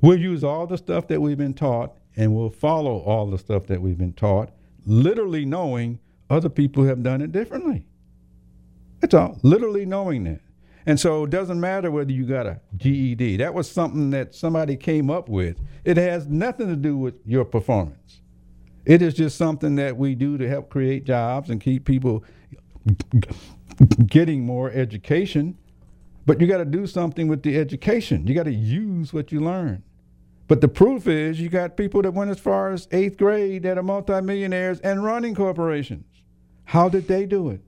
we'll 0.02 0.20
use 0.20 0.44
all 0.44 0.66
the 0.66 0.76
stuff 0.76 1.08
that 1.08 1.22
we've 1.22 1.38
been 1.38 1.54
taught 1.54 1.96
and 2.14 2.34
we'll 2.34 2.50
follow 2.50 2.98
all 2.98 3.30
the 3.30 3.38
stuff 3.38 3.68
that 3.68 3.80
we've 3.80 3.96
been 3.96 4.12
taught, 4.12 4.50
literally 4.88 5.44
knowing 5.44 6.00
other 6.30 6.48
people 6.48 6.84
have 6.84 7.02
done 7.02 7.20
it 7.20 7.30
differently. 7.30 7.86
That's 9.00 9.14
all. 9.14 9.38
Literally 9.42 9.86
knowing 9.86 10.24
that. 10.24 10.40
And 10.86 10.98
so 10.98 11.24
it 11.24 11.30
doesn't 11.30 11.60
matter 11.60 11.90
whether 11.90 12.10
you 12.10 12.24
got 12.24 12.46
a 12.46 12.60
GED. 12.76 13.36
That 13.36 13.52
was 13.52 13.70
something 13.70 14.10
that 14.10 14.34
somebody 14.34 14.76
came 14.76 15.10
up 15.10 15.28
with. 15.28 15.60
It 15.84 15.98
has 15.98 16.26
nothing 16.26 16.68
to 16.68 16.76
do 16.76 16.96
with 16.96 17.14
your 17.26 17.44
performance. 17.44 18.22
It 18.86 19.02
is 19.02 19.12
just 19.12 19.36
something 19.36 19.76
that 19.76 19.98
we 19.98 20.14
do 20.14 20.38
to 20.38 20.48
help 20.48 20.70
create 20.70 21.04
jobs 21.04 21.50
and 21.50 21.60
keep 21.60 21.84
people 21.84 22.24
getting 24.06 24.46
more 24.46 24.70
education. 24.70 25.58
But 26.24 26.40
you 26.40 26.46
got 26.46 26.58
to 26.58 26.64
do 26.64 26.86
something 26.86 27.28
with 27.28 27.42
the 27.42 27.58
education. 27.58 28.26
You 28.26 28.34
got 28.34 28.44
to 28.44 28.54
use 28.54 29.12
what 29.12 29.30
you 29.30 29.40
learn. 29.40 29.82
But 30.48 30.62
the 30.62 30.68
proof 30.68 31.06
is 31.06 31.38
you 31.40 31.50
got 31.50 31.76
people 31.76 32.00
that 32.02 32.12
went 32.12 32.30
as 32.30 32.40
far 32.40 32.72
as 32.72 32.88
eighth 32.90 33.18
grade 33.18 33.62
that 33.64 33.76
are 33.76 33.82
multimillionaires 33.82 34.80
and 34.80 35.04
running 35.04 35.34
corporations. 35.34 36.06
How 36.64 36.88
did 36.88 37.06
they 37.06 37.26
do 37.26 37.50
it? 37.50 37.60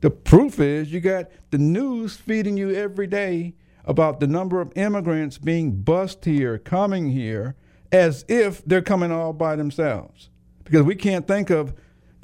The 0.00 0.10
proof 0.10 0.58
is 0.58 0.92
you 0.92 1.00
got 1.00 1.30
the 1.50 1.58
news 1.58 2.16
feeding 2.16 2.56
you 2.56 2.70
every 2.70 3.06
day 3.06 3.54
about 3.84 4.20
the 4.20 4.26
number 4.26 4.60
of 4.60 4.72
immigrants 4.74 5.38
being 5.38 5.82
bused 5.82 6.24
here, 6.24 6.58
coming 6.58 7.10
here, 7.10 7.56
as 7.92 8.24
if 8.26 8.64
they're 8.64 8.82
coming 8.82 9.12
all 9.12 9.32
by 9.32 9.54
themselves. 9.54 10.30
Because 10.64 10.82
we 10.82 10.94
can't 10.94 11.28
think 11.28 11.50
of 11.50 11.74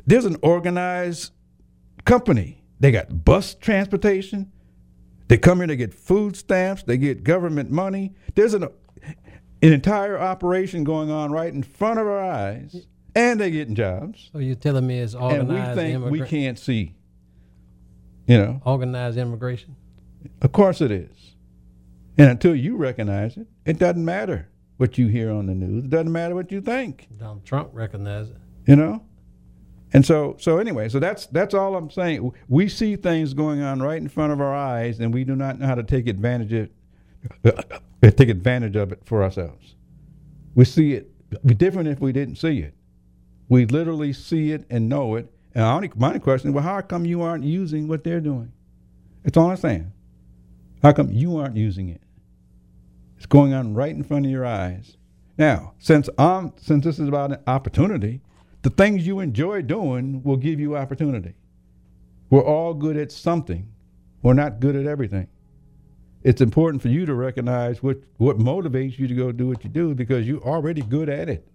there's 0.06 0.24
an 0.24 0.38
organized 0.40 1.32
company. 2.06 2.64
They 2.80 2.90
got 2.90 3.24
bus 3.24 3.54
transportation. 3.54 4.50
They 5.28 5.36
come 5.36 5.58
here, 5.58 5.66
they 5.66 5.76
get 5.76 5.92
food 5.92 6.36
stamps, 6.36 6.84
they 6.84 6.96
get 6.96 7.22
government 7.22 7.70
money. 7.70 8.14
There's 8.34 8.54
an 8.54 8.68
an 9.62 9.72
entire 9.72 10.18
operation 10.18 10.84
going 10.84 11.10
on 11.10 11.32
right 11.32 11.52
in 11.52 11.62
front 11.62 11.98
of 11.98 12.06
our 12.06 12.22
eyes, 12.22 12.86
and 13.14 13.40
they're 13.40 13.50
getting 13.50 13.74
jobs. 13.74 14.30
So 14.32 14.38
you're 14.38 14.54
telling 14.54 14.86
me 14.86 15.00
it's 15.00 15.14
organized 15.14 15.78
And 15.78 16.02
we 16.04 16.08
think 16.08 16.22
we 16.22 16.28
can't 16.28 16.58
see. 16.58 16.94
You 18.26 18.38
know, 18.38 18.60
organized 18.64 19.16
immigration? 19.16 19.74
of 20.42 20.52
course 20.52 20.80
it 20.80 20.90
is. 20.90 21.34
And 22.18 22.30
until 22.30 22.54
you 22.54 22.76
recognize 22.76 23.36
it, 23.36 23.46
it 23.64 23.78
doesn't 23.78 24.04
matter 24.04 24.48
what 24.76 24.98
you 24.98 25.06
hear 25.06 25.30
on 25.30 25.46
the 25.46 25.54
news. 25.54 25.84
It 25.84 25.90
doesn't 25.90 26.12
matter 26.12 26.34
what 26.34 26.50
you 26.52 26.60
think. 26.60 27.08
Donald 27.16 27.44
Trump 27.44 27.70
recognized 27.72 28.32
it. 28.32 28.36
You 28.66 28.76
know? 28.76 29.02
And 29.92 30.04
so 30.04 30.36
so 30.38 30.58
anyway, 30.58 30.88
so 30.88 30.98
that's 30.98 31.26
that's 31.26 31.54
all 31.54 31.74
I'm 31.74 31.90
saying. 31.90 32.32
We 32.48 32.68
see 32.68 32.96
things 32.96 33.32
going 33.32 33.62
on 33.62 33.80
right 33.80 33.96
in 33.96 34.08
front 34.08 34.32
of 34.32 34.40
our 34.40 34.54
eyes 34.54 35.00
and 35.00 35.14
we 35.14 35.24
do 35.24 35.34
not 35.34 35.58
know 35.58 35.66
how 35.66 35.74
to 35.74 35.82
take 35.82 36.06
advantage 36.06 36.52
of 37.44 37.82
take 38.02 38.28
advantage 38.28 38.76
of 38.76 38.92
it 38.92 39.02
for 39.04 39.22
ourselves. 39.22 39.74
We 40.54 40.64
see 40.64 40.94
it 40.94 41.10
be 41.46 41.54
different 41.54 41.88
if 41.88 42.00
we 42.00 42.12
didn't 42.12 42.36
see 42.36 42.60
it. 42.60 42.74
We 43.48 43.66
literally 43.66 44.12
see 44.12 44.52
it 44.52 44.64
and 44.70 44.88
know 44.88 45.16
it. 45.16 45.30
And 45.54 45.64
only, 45.64 45.90
my 45.96 46.08
only 46.08 46.20
question 46.20 46.50
is, 46.50 46.54
well, 46.54 46.64
how 46.64 46.80
come 46.80 47.04
you 47.04 47.22
aren't 47.22 47.44
using 47.44 47.88
what 47.88 48.04
they're 48.04 48.20
doing? 48.20 48.52
That's 49.22 49.36
all 49.36 49.50
I'm 49.50 49.56
saying. 49.56 49.92
How 50.82 50.92
come 50.92 51.10
you 51.10 51.36
aren't 51.38 51.56
using 51.56 51.88
it? 51.88 52.00
It's 53.16 53.26
going 53.26 53.52
on 53.52 53.74
right 53.74 53.94
in 53.94 54.04
front 54.04 54.26
of 54.26 54.30
your 54.30 54.46
eyes. 54.46 54.96
Now, 55.36 55.74
since 55.78 56.08
um, 56.18 56.52
since 56.56 56.84
this 56.84 56.98
is 56.98 57.08
about 57.08 57.32
an 57.32 57.40
opportunity, 57.46 58.20
the 58.62 58.70
things 58.70 59.06
you 59.06 59.20
enjoy 59.20 59.62
doing 59.62 60.22
will 60.22 60.36
give 60.36 60.60
you 60.60 60.76
opportunity. 60.76 61.34
We're 62.30 62.44
all 62.44 62.74
good 62.74 62.96
at 62.96 63.12
something. 63.12 63.72
We're 64.22 64.34
not 64.34 64.60
good 64.60 64.76
at 64.76 64.86
everything. 64.86 65.28
It's 66.22 66.40
important 66.40 66.82
for 66.82 66.88
you 66.88 67.06
to 67.06 67.14
recognize 67.14 67.82
what 67.82 67.98
what 68.16 68.38
motivates 68.38 68.98
you 68.98 69.06
to 69.08 69.14
go 69.14 69.32
do 69.32 69.46
what 69.48 69.62
you 69.64 69.70
do 69.70 69.94
because 69.94 70.26
you're 70.26 70.42
already 70.42 70.82
good 70.82 71.08
at 71.08 71.28
it. 71.28 71.46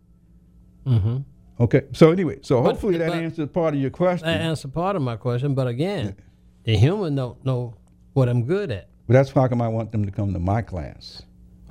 Mm-hmm. 0.86 1.18
Okay. 1.60 1.84
So 1.92 2.12
anyway, 2.12 2.40
so 2.42 2.62
But- 2.62 2.72
hopefully 2.72 2.98
that 2.98 3.12
answers 3.14 3.50
part 3.50 3.74
of 3.74 3.80
your 3.80 3.92
question. 3.92 4.28
That 4.28 4.42
answered 4.42 4.74
part 4.74 4.96
of 4.96 5.02
my 5.02 5.16
question, 5.18 5.54
but 5.54 5.68
again, 5.68 6.16
the 6.64 6.76
human 6.78 7.16
don't 7.16 7.44
know 7.46 7.76
what 8.14 8.30
I'm 8.30 8.44
good 8.46 8.72
at. 8.72 8.90
But 9.08 9.14
that's 9.14 9.32
how 9.32 9.48
come 9.48 9.62
I 9.62 9.68
want 9.68 9.92
them 9.92 10.06
to 10.06 10.12
come 10.12 10.34
to 10.34 10.40
my 10.40 10.62
class. 10.62 11.24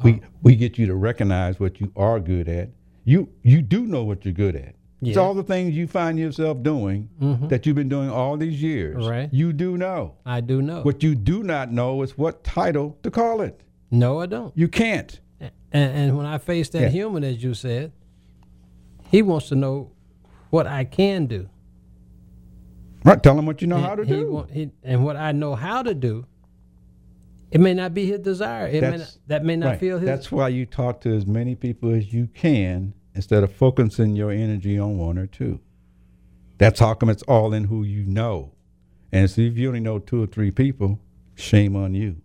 We 0.05 0.21
we 0.43 0.57
get 0.57 0.79
you 0.79 0.87
to 0.87 0.95
recognize 0.95 1.61
what 1.61 1.81
you 1.81 1.93
are 1.97 2.21
good 2.21 2.49
at. 2.49 2.71
You 3.05 3.29
you 3.43 3.63
do 3.63 3.87
know 3.87 4.05
what 4.05 4.25
you're 4.25 4.35
good 4.35 4.57
at. 4.57 4.75
It's 5.09 5.17
all 5.17 5.35
the 5.35 5.43
things 5.43 5.75
you 5.75 5.87
find 5.89 6.19
yourself 6.19 6.63
doing 6.63 7.09
mm-hmm. 7.21 7.49
that 7.49 7.67
you've 7.67 7.75
been 7.77 7.89
doing 7.89 8.09
all 8.09 8.37
these 8.37 8.63
years. 8.63 9.05
Right. 9.07 9.29
You 9.33 9.53
do 9.53 9.77
know. 9.77 10.15
I 10.25 10.41
do 10.41 10.63
know. 10.63 10.83
What 10.83 11.03
you 11.03 11.15
do 11.15 11.43
not 11.43 11.73
know 11.73 12.03
is 12.03 12.17
what 12.17 12.45
title 12.45 12.99
to 13.03 13.11
call 13.11 13.41
it. 13.41 13.61
no, 13.91 14.21
I 14.21 14.27
don't. 14.27 14.57
You 14.57 14.69
can't. 14.69 15.19
And, 15.41 15.51
and 15.73 16.17
when 16.17 16.27
I 16.27 16.39
face 16.39 16.69
that 16.71 16.83
Yeah. 16.83 16.89
human, 16.89 17.25
as 17.25 17.43
you 17.43 17.55
said, 17.55 17.93
he 19.11 19.23
wants 19.23 19.49
to 19.49 19.55
know 19.57 19.91
what 20.51 20.67
I 20.67 20.85
can 20.85 21.27
do. 21.27 21.49
Right. 23.05 23.21
Tell 23.23 23.39
him 23.39 23.47
what 23.47 23.61
you 23.61 23.67
know 23.67 23.77
And 23.77 23.85
how 23.85 23.95
to 23.97 24.05
he 24.05 24.15
do. 24.15 24.31
want- 24.31 24.51
he- 24.51 24.71
and 24.85 25.05
what 25.05 25.17
I 25.17 25.33
know 25.33 25.55
how 25.55 25.83
to 25.83 25.95
do, 25.95 26.27
it 27.51 27.61
may 27.61 27.75
not 27.75 27.93
be 27.93 28.07
his 28.07 28.21
desire. 28.21 28.69
It 28.69 28.83
may 28.83 28.97
not, 28.99 29.17
that 29.27 29.45
may 29.45 29.57
not 29.57 29.67
right. 29.67 29.81
feel 29.81 29.99
his. 29.99 30.07
That's 30.07 30.31
why 30.31 30.49
you 30.49 30.65
talk 30.65 31.01
to 31.03 31.15
as 31.15 31.27
many 31.27 31.55
people 31.55 31.91
as 31.93 32.13
you 32.13 32.29
can 32.33 32.95
instead 33.15 33.43
of 33.43 33.53
focusing 33.53 34.17
your 34.17 34.31
energy 34.31 34.79
on 34.79 34.99
one 34.99 35.19
or 35.19 35.27
two. 35.27 35.61
That's 36.59 36.81
how 36.81 36.95
come 36.95 37.11
it's 37.11 37.23
all 37.25 37.53
in 37.53 37.65
who 37.65 37.83
you 37.83 38.05
know. 38.07 38.53
And 39.11 39.31
so 39.31 39.41
if 39.43 39.57
you 39.59 39.69
only 39.69 39.81
know 39.81 39.99
two 39.99 40.23
or 40.23 40.27
three 40.27 40.51
people, 40.51 40.99
shame 41.35 41.77
on 41.77 41.95
you. 41.95 42.17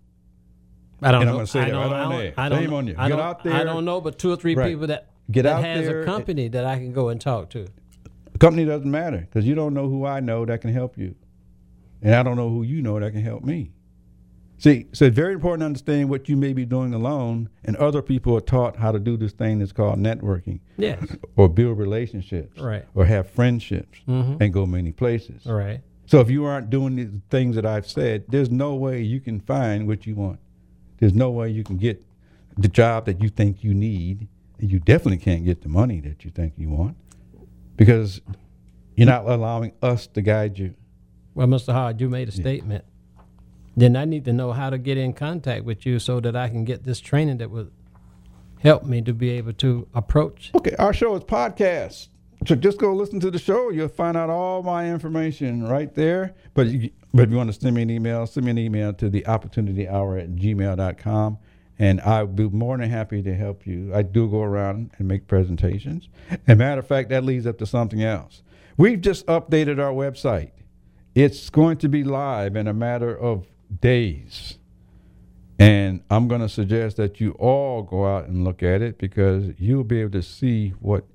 I 1.02 1.12
don't 1.12 1.22
and 1.22 1.30
I'm 1.30 1.34
know. 1.36 1.40
gonna 1.40 1.48
say 1.48 1.60
I 1.62 1.66
that 1.66 1.72
don't, 1.72 1.92
right 1.92 2.00
I 2.00 2.04
on 2.04 2.12
there. 2.18 2.34
I 2.38 2.50
don't, 2.50 2.60
Shame 2.62 2.70
know- 2.70 2.76
on 2.78 2.88
you. 2.88 2.96
I 2.98 3.10
Get 3.10 3.20
out 3.20 3.46
I 3.48 3.64
don't 3.64 3.86
know, 3.86 4.02
but 4.02 4.18
two 4.18 4.32
or 4.32 4.36
three 4.36 4.56
Right. 4.56 4.70
people 4.72 4.88
that 4.88 5.08
Get 5.30 5.44
that 5.44 5.58
out 5.58 5.64
has 5.64 5.86
there. 5.86 6.02
a 6.02 6.06
company 6.06 6.48
that 6.50 6.66
I 6.66 6.78
can 6.78 6.94
go 6.94 7.10
and 7.10 7.20
talk 7.20 7.50
to. 7.52 7.68
The 8.32 8.38
company 8.40 8.66
doesn't 8.66 8.90
matter 8.90 9.20
because 9.20 9.46
you 9.46 9.54
don't 9.56 9.74
know 9.74 9.90
who 9.90 10.06
I 10.06 10.20
know 10.22 10.46
that 10.46 10.62
can 10.62 10.74
help 10.74 10.98
you. 10.98 11.16
And 12.02 12.16
I 12.16 12.24
don't 12.24 12.36
know 12.38 12.50
who 12.50 12.64
you 12.64 12.82
know 12.82 13.00
that 13.00 13.12
can 13.12 13.22
help 13.24 13.44
me. 13.44 13.72
See, 14.60 14.88
so 14.92 15.06
it's 15.06 15.16
very 15.16 15.34
important 15.34 15.62
to 15.62 15.66
understand 15.68 16.10
what 16.10 16.28
you 16.28 16.36
may 16.36 16.52
be 16.54 16.66
doing 16.66 16.94
alone, 16.94 17.50
and 17.64 17.76
other 17.78 18.02
people 18.02 18.36
are 18.36 18.42
taught 18.42 18.76
how 18.78 18.92
to 18.92 18.98
do 19.00 19.16
this 19.16 19.32
thing 19.32 19.60
that's 19.60 19.72
called 19.72 20.00
networking 20.00 20.62
Yes. 20.78 21.16
or 21.36 21.48
build 21.48 21.78
relationships 21.78 22.60
Right. 22.60 22.84
or 22.96 23.06
have 23.06 23.30
friendships 23.30 24.00
Mhm. 24.08 24.42
and 24.42 24.52
go 24.52 24.66
many 24.66 24.92
places. 24.92 25.46
Right. 25.46 25.82
So 26.08 26.22
if 26.22 26.30
you 26.32 26.46
aren't 26.46 26.70
doing 26.72 26.96
the 26.96 27.10
things 27.30 27.56
that 27.56 27.66
I've 27.68 27.86
said, 27.88 28.24
there's 28.30 28.50
no 28.50 28.74
way 28.76 29.02
you 29.02 29.20
can 29.20 29.40
find 29.42 29.88
what 29.88 30.08
you 30.08 30.16
want. 30.16 30.40
There's 30.98 31.14
no 31.14 31.30
way 31.30 31.50
you 31.52 31.64
can 31.64 31.78
get 31.78 32.04
the 32.58 32.68
job 32.68 33.06
that 33.06 33.22
you 33.22 33.30
think 33.30 33.64
you 33.64 33.74
need. 33.76 34.28
You 34.60 34.80
definitely 34.80 35.20
can't 35.20 35.46
get 35.46 35.62
the 35.62 35.70
money 35.70 36.00
that 36.00 36.26
you 36.26 36.32
think 36.32 36.54
you 36.58 36.70
want 36.70 36.96
because 37.76 38.22
you're 38.96 39.06
not 39.06 39.28
allowing 39.30 39.74
us 39.84 40.08
to 40.08 40.22
guide 40.24 40.58
you. 40.58 40.74
Well, 41.36 41.46
Mr. 41.46 41.74
Hard, 41.74 42.02
you 42.02 42.10
made 42.10 42.30
a 42.30 42.32
statement. 42.32 42.84
Then 43.78 43.96
I 43.96 44.06
need 44.06 44.26
to 44.26 44.34
know 44.34 44.54
how 44.54 44.72
to 44.72 44.80
get 44.80 44.98
in 44.98 45.14
contact 45.14 45.64
with 45.64 45.86
you 45.86 46.00
so 46.00 46.20
that 46.22 46.36
I 46.36 46.50
can 46.50 46.66
get 46.66 46.84
this 46.84 47.00
training 47.00 47.38
that 47.38 47.52
would 47.52 47.72
help 48.60 48.84
me 48.84 49.04
to 49.04 49.14
be 49.14 49.30
able 49.30 49.54
to 49.54 49.88
approach. 49.94 50.50
Okay, 50.56 50.76
our 50.80 50.92
show 50.92 51.16
is 51.16 51.24
podcast. 51.24 52.08
So 52.48 52.56
just 52.56 52.80
go 52.80 52.92
listen 52.94 53.20
to 53.20 53.30
the 53.30 53.38
show. 53.38 53.70
You'll 53.70 53.88
find 53.88 54.18
out 54.18 54.32
all 54.32 54.64
my 54.64 54.90
information 54.90 55.68
right 55.68 55.94
there. 55.94 56.34
But, 56.56 56.68
you, 56.68 56.90
but 57.14 57.24
if 57.24 57.30
you 57.30 57.38
want 57.38 57.54
to 57.54 57.60
send 57.60 57.76
me 57.76 57.84
an 57.84 57.92
email, 57.92 58.26
send 58.26 58.48
me 58.48 58.52
an 58.52 58.58
email 58.58 58.94
to 58.94 59.12
the 59.12 59.28
opportunity 59.28 59.88
hour 59.88 60.18
at 60.18 60.32
gmail.com. 60.32 61.38
And 61.78 62.02
I'll 62.02 62.26
be 62.26 62.50
more 62.50 62.78
than 62.78 62.90
happy 62.90 63.22
to 63.22 63.36
help 63.36 63.68
you. 63.68 63.94
I 63.94 64.02
do 64.02 64.28
go 64.28 64.42
around 64.42 64.90
and 64.98 65.08
make 65.08 65.28
presentations. 65.28 66.10
And 66.48 66.58
matter 66.58 66.80
of 66.80 66.88
fact, 66.88 67.10
that 67.10 67.24
leads 67.24 67.46
up 67.46 67.60
to 67.60 67.68
something 67.68 68.02
else. 68.02 68.42
We've 68.76 69.00
just 69.00 69.28
updated 69.28 69.80
our 69.80 69.94
website. 69.94 70.52
It's 71.14 71.52
going 71.52 71.78
to 71.78 71.90
be 71.90 72.04
live 72.04 72.56
in 72.56 72.68
a 72.68 72.74
matter 72.74 73.16
of 73.16 73.46
days. 73.82 74.58
And 75.60 76.04
I'm 76.10 76.28
going 76.28 76.42
to 76.42 76.50
suggest 76.50 76.98
that 76.98 77.20
you 77.20 77.32
all 77.32 77.82
go 77.82 78.06
out 78.06 78.28
and 78.28 78.44
look 78.44 78.62
at 78.62 78.82
it 78.82 79.00
because 79.00 79.54
you'll 79.58 79.84
be 79.84 80.02
able 80.02 80.12
to 80.12 80.22
see 80.22 80.70
what 80.80 81.06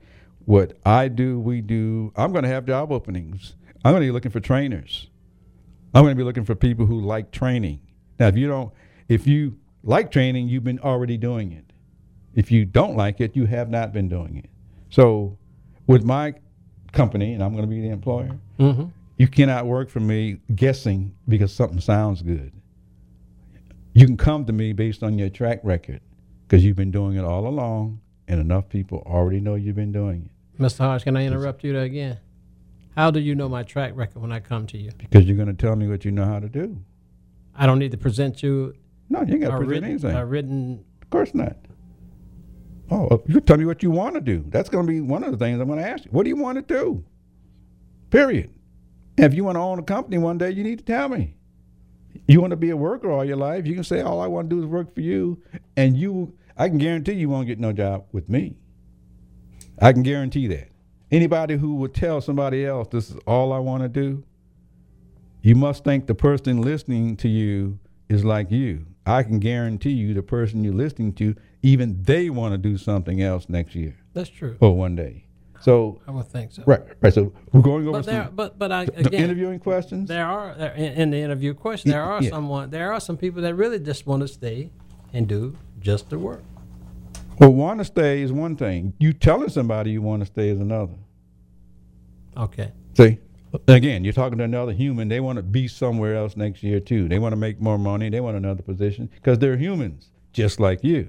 what 0.44 0.76
I 0.84 1.06
do, 1.06 1.38
we 1.38 1.60
do. 1.60 2.12
I'm 2.16 2.32
going 2.32 2.42
to 2.42 2.48
have 2.48 2.66
job 2.66 2.90
openings. 2.90 3.54
I'm 3.84 3.92
going 3.92 4.02
to 4.02 4.08
be 4.08 4.10
looking 4.10 4.32
for 4.32 4.40
trainers. 4.40 5.08
I'm 5.94 6.02
going 6.02 6.16
to 6.16 6.18
be 6.18 6.24
looking 6.24 6.44
for 6.44 6.56
people 6.56 6.86
who 6.86 7.00
like 7.00 7.30
training. 7.30 7.80
Now, 8.18 8.26
if 8.26 8.36
you 8.36 8.48
don't, 8.48 8.72
if 9.08 9.26
you 9.26 9.58
like 9.84 10.10
training, 10.10 10.48
you've 10.48 10.64
been 10.64 10.80
already 10.80 11.16
doing 11.16 11.52
it. 11.52 11.64
If 12.34 12.50
you 12.50 12.64
don't 12.64 12.96
like 12.96 13.20
it, 13.20 13.36
you 13.36 13.46
have 13.46 13.70
not 13.70 13.92
been 13.92 14.08
doing 14.08 14.36
it. 14.36 14.50
So, 14.90 15.38
with 15.86 16.04
my 16.04 16.34
company, 16.92 17.34
and 17.34 17.42
I'm 17.42 17.52
going 17.52 17.64
to 17.64 17.70
be 17.70 17.80
the 17.80 17.90
employer, 17.90 18.38
Mm-hmm. 18.58 18.84
You 19.22 19.28
cannot 19.28 19.66
work 19.66 19.88
for 19.88 20.00
me 20.00 20.38
guessing 20.56 21.14
because 21.28 21.54
something 21.54 21.78
sounds 21.78 22.22
good. 22.22 22.52
You 23.92 24.04
can 24.04 24.16
come 24.16 24.44
to 24.46 24.52
me 24.52 24.72
based 24.72 25.04
on 25.04 25.16
your 25.16 25.28
track 25.28 25.60
record 25.62 26.00
because 26.42 26.64
you've 26.64 26.74
been 26.74 26.90
doing 26.90 27.16
it 27.16 27.24
all 27.24 27.46
along, 27.46 28.00
and 28.26 28.40
enough 28.40 28.68
people 28.68 29.00
already 29.06 29.38
know 29.38 29.54
you've 29.54 29.76
been 29.76 29.92
doing 29.92 30.28
it. 30.28 30.60
Mr. 30.60 30.78
Hodge, 30.78 31.04
can 31.04 31.16
I 31.16 31.24
interrupt 31.24 31.62
you 31.62 31.72
there 31.72 31.84
again? 31.84 32.18
How 32.96 33.12
do 33.12 33.20
you 33.20 33.36
know 33.36 33.48
my 33.48 33.62
track 33.62 33.92
record 33.94 34.20
when 34.20 34.32
I 34.32 34.40
come 34.40 34.66
to 34.66 34.76
you? 34.76 34.90
Because 34.98 35.24
you're 35.24 35.36
going 35.36 35.54
to 35.54 35.54
tell 35.54 35.76
me 35.76 35.86
what 35.86 36.04
you 36.04 36.10
know 36.10 36.24
how 36.24 36.40
to 36.40 36.48
do. 36.48 36.82
I 37.54 37.66
don't 37.66 37.78
need 37.78 37.92
to 37.92 37.98
present 37.98 38.42
you 38.42 38.74
No, 39.08 39.22
you 39.22 39.34
ain't 39.34 39.42
got 39.42 39.50
to 39.50 39.58
present 39.58 39.68
written, 39.70 39.84
anything. 39.84 40.16
a 40.16 40.26
written. 40.26 40.84
Of 41.00 41.10
course 41.10 41.32
not. 41.32 41.56
Oh, 42.90 43.06
uh, 43.06 43.18
you 43.28 43.40
tell 43.40 43.56
me 43.56 43.66
what 43.66 43.84
you 43.84 43.92
want 43.92 44.16
to 44.16 44.20
do. 44.20 44.44
That's 44.48 44.68
going 44.68 44.84
to 44.84 44.92
be 44.92 45.00
one 45.00 45.22
of 45.22 45.30
the 45.30 45.38
things 45.38 45.60
I'm 45.60 45.68
going 45.68 45.78
to 45.78 45.88
ask 45.88 46.06
you. 46.06 46.10
What 46.10 46.24
do 46.24 46.28
you 46.28 46.36
want 46.36 46.56
to 46.56 46.74
do? 46.74 47.04
Period. 48.10 48.50
If 49.16 49.34
you 49.34 49.44
want 49.44 49.56
to 49.56 49.60
own 49.60 49.78
a 49.78 49.82
company 49.82 50.18
one 50.18 50.38
day, 50.38 50.50
you 50.50 50.62
need 50.64 50.78
to 50.78 50.84
tell 50.84 51.08
me. 51.08 51.34
You 52.26 52.40
want 52.40 52.52
to 52.52 52.56
be 52.56 52.70
a 52.70 52.76
worker 52.76 53.10
all 53.10 53.24
your 53.24 53.36
life, 53.36 53.66
you 53.66 53.74
can 53.74 53.84
say, 53.84 54.00
all 54.00 54.20
I 54.20 54.26
want 54.26 54.48
to 54.50 54.56
do 54.56 54.62
is 54.62 54.66
work 54.66 54.94
for 54.94 55.00
you. 55.00 55.42
And 55.76 55.96
you, 55.96 56.34
I 56.56 56.68
can 56.68 56.78
guarantee 56.78 57.12
you 57.14 57.28
won't 57.28 57.46
get 57.46 57.58
no 57.58 57.72
job 57.72 58.04
with 58.12 58.28
me. 58.28 58.56
I 59.80 59.92
can 59.92 60.02
guarantee 60.02 60.46
that. 60.48 60.68
Anybody 61.10 61.56
who 61.56 61.74
would 61.76 61.94
tell 61.94 62.20
somebody 62.20 62.64
else 62.64 62.88
this 62.88 63.10
is 63.10 63.16
all 63.26 63.52
I 63.52 63.58
want 63.58 63.82
to 63.82 63.88
do, 63.88 64.24
you 65.42 65.54
must 65.54 65.84
think 65.84 66.06
the 66.06 66.14
person 66.14 66.62
listening 66.62 67.16
to 67.18 67.28
you 67.28 67.78
is 68.08 68.24
like 68.24 68.50
you. 68.50 68.86
I 69.04 69.22
can 69.24 69.40
guarantee 69.40 69.90
you 69.90 70.14
the 70.14 70.22
person 70.22 70.62
you're 70.62 70.72
listening 70.72 71.12
to, 71.14 71.34
even 71.62 72.02
they 72.02 72.30
want 72.30 72.52
to 72.52 72.58
do 72.58 72.78
something 72.78 73.20
else 73.20 73.48
next 73.48 73.74
year 73.74 73.96
That's 74.14 74.30
true. 74.30 74.56
or 74.60 74.76
one 74.76 74.94
day. 74.94 75.26
So, 75.62 76.00
I 76.06 76.10
would 76.10 76.26
think 76.26 76.52
so. 76.52 76.62
right, 76.66 76.80
right. 77.00 77.14
So 77.14 77.32
we're 77.52 77.60
going 77.62 77.86
over 77.86 77.98
But 77.98 78.06
there, 78.06 78.24
some 78.24 78.34
but 78.34 78.58
but 78.58 78.72
I 78.72 78.84
the 78.86 78.98
again, 79.06 79.22
interviewing 79.24 79.60
questions. 79.60 80.08
there 80.08 80.26
are 80.26 80.54
there, 80.56 80.72
in, 80.74 80.92
in 80.94 81.10
the 81.10 81.18
interview 81.18 81.54
question. 81.54 81.90
There 81.90 82.02
are 82.02 82.20
Yeah. 82.22 82.30
someone. 82.30 82.70
There 82.70 82.92
are 82.92 83.00
some 83.00 83.16
people 83.16 83.42
that 83.42 83.54
really 83.54 83.78
just 83.78 84.06
want 84.06 84.22
to 84.22 84.28
stay 84.28 84.70
and 85.12 85.28
do 85.28 85.56
just 85.80 86.10
the 86.10 86.18
work. 86.18 86.42
Well, 87.38 87.52
want 87.52 87.78
to 87.78 87.84
stay 87.84 88.22
is 88.22 88.32
one 88.32 88.56
thing. 88.56 88.92
You 88.98 89.12
telling 89.12 89.48
somebody 89.48 89.90
you 89.92 90.02
want 90.02 90.20
to 90.22 90.26
stay 90.26 90.48
is 90.48 90.60
another. 90.60 90.94
Okay. 92.36 92.72
See, 92.94 93.18
again, 93.68 94.04
you're 94.04 94.12
talking 94.12 94.38
to 94.38 94.44
another 94.44 94.72
human. 94.72 95.08
They 95.08 95.20
want 95.20 95.36
to 95.36 95.42
be 95.42 95.68
somewhere 95.68 96.16
else 96.16 96.36
next 96.36 96.62
year 96.62 96.80
too. 96.80 97.08
They 97.08 97.18
want 97.18 97.32
to 97.32 97.36
make 97.36 97.60
more 97.60 97.78
money. 97.78 98.08
They 98.10 98.20
want 98.20 98.36
another 98.36 98.62
position 98.62 99.08
because 99.14 99.38
they're 99.38 99.56
humans, 99.56 100.10
just 100.32 100.60
like 100.60 100.82
you. 100.82 101.08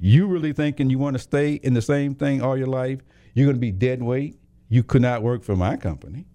You 0.00 0.26
really 0.26 0.52
thinking 0.52 0.90
you 0.90 0.98
want 0.98 1.14
to 1.14 1.20
stay 1.22 1.54
in 1.54 1.74
the 1.74 1.82
same 1.82 2.14
thing 2.14 2.42
all 2.42 2.56
your 2.56 2.66
life? 2.66 3.00
You're 3.34 3.46
going 3.46 3.56
to 3.56 3.60
be 3.60 3.72
dead 3.72 4.02
weight. 4.02 4.38
You 4.68 4.82
could 4.82 5.02
not 5.02 5.22
work 5.22 5.42
for 5.42 5.56
my 5.56 5.76
company 5.76 6.26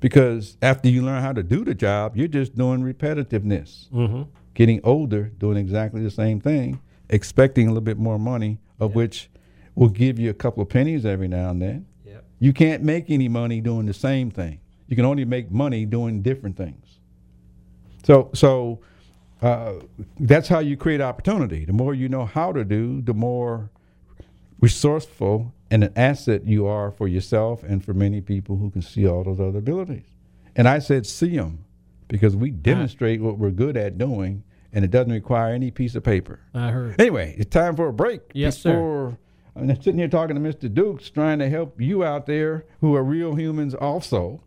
because 0.00 0.56
after 0.62 0.88
you 0.88 1.02
learn 1.02 1.22
how 1.22 1.32
to 1.32 1.42
do 1.42 1.64
the 1.64 1.74
job, 1.74 2.16
you're 2.16 2.28
just 2.28 2.54
doing 2.54 2.82
repetitiveness. 2.82 3.88
Mm-hmm. 3.90 4.22
Getting 4.54 4.80
older, 4.84 5.24
doing 5.38 5.56
exactly 5.56 6.02
the 6.02 6.10
same 6.10 6.40
thing, 6.40 6.80
expecting 7.10 7.66
a 7.66 7.70
little 7.70 7.82
bit 7.82 7.98
more 7.98 8.18
money, 8.18 8.58
of 8.78 8.94
which 8.94 9.30
will 9.74 9.88
give 9.88 10.18
you 10.18 10.30
a 10.30 10.34
couple 10.34 10.62
of 10.62 10.68
pennies 10.68 11.04
every 11.04 11.28
now 11.28 11.50
and 11.50 11.60
then. 11.60 11.86
Yep. 12.04 12.24
You 12.38 12.52
can't 12.52 12.82
make 12.82 13.10
any 13.10 13.28
money 13.28 13.60
doing 13.60 13.86
the 13.86 13.94
same 13.94 14.30
thing. 14.30 14.60
You 14.88 14.96
can 14.96 15.04
only 15.04 15.24
make 15.24 15.50
money 15.50 15.84
doing 15.84 16.22
different 16.22 16.56
things. 16.56 16.98
So, 18.04 18.30
so 18.32 18.80
uh, 19.42 19.74
that's 20.20 20.48
how 20.48 20.60
you 20.60 20.76
create 20.76 21.00
opportunity. 21.00 21.64
The 21.64 21.72
more 21.72 21.94
you 21.94 22.08
know 22.08 22.24
how 22.24 22.52
to 22.52 22.64
do, 22.64 23.02
the 23.02 23.14
more 23.14 23.70
resourceful 24.60 25.52
and 25.70 25.84
an 25.84 25.92
asset 25.96 26.44
you 26.44 26.66
are 26.66 26.90
for 26.90 27.08
yourself 27.08 27.62
and 27.62 27.84
for 27.84 27.94
many 27.94 28.20
people 28.20 28.56
who 28.56 28.70
can 28.70 28.82
see 28.82 29.06
all 29.06 29.24
those 29.24 29.40
other 29.40 29.58
abilities. 29.58 30.06
And 30.54 30.68
I 30.68 30.78
said 30.78 31.06
see 31.06 31.36
them 31.36 31.64
because 32.08 32.36
we 32.36 32.50
demonstrate 32.50 33.20
what 33.20 33.38
we're 33.38 33.50
good 33.50 33.76
at 33.76 33.98
doing, 33.98 34.44
and 34.72 34.84
it 34.84 34.90
doesn't 34.90 35.12
require 35.12 35.52
any 35.52 35.70
piece 35.70 35.94
of 35.94 36.04
paper. 36.04 36.40
I 36.54 36.70
heard. 36.70 37.00
Anyway, 37.00 37.34
it's 37.36 37.50
time 37.50 37.76
for 37.76 37.88
a 37.88 37.92
break. 37.92 38.22
Yes, 38.32 38.58
sir. 38.58 38.70
before, 38.72 39.18
I'm 39.56 39.74
sitting 39.76 39.98
here 39.98 40.08
talking 40.08 40.36
to 40.36 40.40
Mr. 40.40 40.72
Dukes, 40.72 41.10
trying 41.10 41.38
to 41.40 41.48
help 41.48 41.80
you 41.80 42.04
out 42.04 42.26
there 42.26 42.64
who 42.80 42.94
are 42.94 43.02
real 43.02 43.34
humans 43.34 43.74
also, 43.74 44.42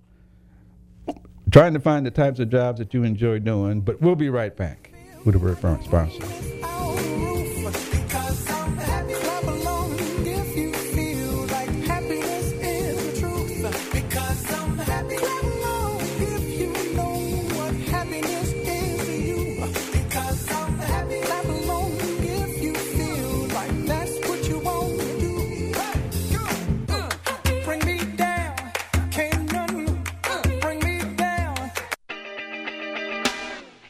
trying 1.51 1.73
to 1.73 1.79
find 1.79 2.05
the 2.05 2.11
types 2.11 2.39
of 2.39 2.49
jobs 2.49 2.79
that 2.79 2.93
you 2.93 3.03
enjoy 3.03 3.39
doing. 3.39 3.81
But 3.81 4.01
we'll 4.01 4.15
be 4.15 4.29
right 4.29 4.55
back 4.55 4.91
with 5.25 5.35
a 5.35 5.39
word 5.39 5.59
from 5.59 5.77
our 5.77 5.83
sponsor. 5.83 7.08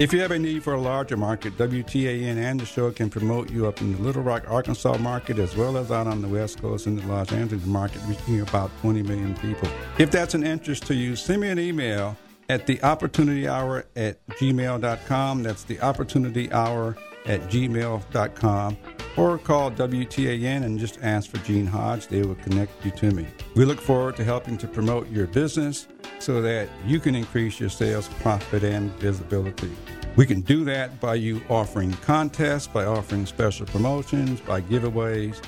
If 0.00 0.12
you 0.12 0.20
have 0.22 0.32
a 0.32 0.38
need 0.40 0.64
for 0.64 0.72
a 0.72 0.80
larger 0.80 1.16
market, 1.16 1.56
WTAN 1.56 2.36
and 2.36 2.58
the 2.58 2.66
show 2.66 2.90
can 2.90 3.08
promote 3.08 3.48
you 3.52 3.68
up 3.68 3.80
in 3.80 3.92
the 3.92 4.02
Little 4.02 4.22
Rock, 4.22 4.42
Arkansas 4.50 4.98
market 4.98 5.38
as 5.38 5.54
well 5.56 5.76
as 5.76 5.92
out 5.92 6.08
on 6.08 6.20
the 6.20 6.26
West 6.26 6.60
Coast 6.60 6.88
in 6.88 6.96
the 6.96 7.06
Los 7.06 7.30
Angeles 7.30 7.64
market, 7.64 8.02
reaching 8.08 8.40
about 8.40 8.72
20 8.80 9.04
million 9.04 9.36
people. 9.36 9.68
If 9.98 10.10
that's 10.10 10.34
an 10.34 10.42
interest 10.42 10.84
to 10.88 10.96
you, 10.96 11.14
send 11.14 11.42
me 11.42 11.48
an 11.48 11.60
email 11.60 12.16
at 12.48 12.66
the 12.66 12.82
opportunity 12.82 13.48
hour 13.48 13.86
at 13.96 14.24
gmail.com. 14.28 15.42
That's 15.42 15.64
the 15.64 15.80
opportunity 15.80 16.52
hour 16.52 16.96
at 17.26 17.40
gmail.com. 17.42 18.76
Or 19.16 19.38
call 19.38 19.70
WTAN 19.70 20.64
and 20.64 20.78
just 20.78 20.98
ask 21.00 21.30
for 21.30 21.38
Gene 21.38 21.66
Hodge. 21.66 22.08
They 22.08 22.22
will 22.22 22.34
connect 22.36 22.84
you 22.84 22.90
to 22.92 23.12
me. 23.12 23.26
We 23.54 23.64
look 23.64 23.80
forward 23.80 24.16
to 24.16 24.24
helping 24.24 24.58
to 24.58 24.66
promote 24.66 25.08
your 25.10 25.28
business 25.28 25.86
so 26.18 26.42
that 26.42 26.68
you 26.84 26.98
can 26.98 27.14
increase 27.14 27.60
your 27.60 27.68
sales, 27.68 28.08
profit, 28.20 28.64
and 28.64 28.90
visibility. 28.94 29.70
We 30.16 30.26
can 30.26 30.40
do 30.40 30.64
that 30.64 31.00
by 31.00 31.14
you 31.16 31.42
offering 31.48 31.92
contests, 31.92 32.66
by 32.66 32.84
offering 32.84 33.26
special 33.26 33.66
promotions, 33.66 34.40
by 34.40 34.60
giveaways. 34.60 35.40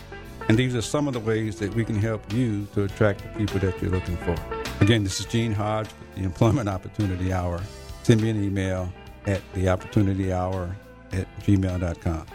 And 0.49 0.57
these 0.57 0.77
are 0.77 0.83
some 0.83 1.09
of 1.09 1.15
the 1.15 1.21
ways 1.21 1.59
that 1.59 1.75
we 1.75 1.85
can 1.85 1.97
help 1.97 2.33
you 2.33 2.67
to 2.75 2.85
attract 2.85 3.23
the 3.23 3.29
people 3.31 3.59
that 3.61 3.81
you're 3.83 3.91
looking 3.91 4.17
for. 4.19 4.37
Again, 4.81 5.03
this 5.03 5.19
is 5.19 5.27
Gene 5.27 5.53
Hodge 5.53 5.89
the 6.17 6.25
Employment 6.25 6.69
Opportunity 6.69 7.33
Hour. 7.33 7.61
Send 8.03 8.23
me 8.23 8.31
an 8.31 8.43
email 8.43 8.93
at 9.27 9.41
theopportunityhour 9.55 10.75
at 11.13 11.41
gmail.com. 11.41 12.27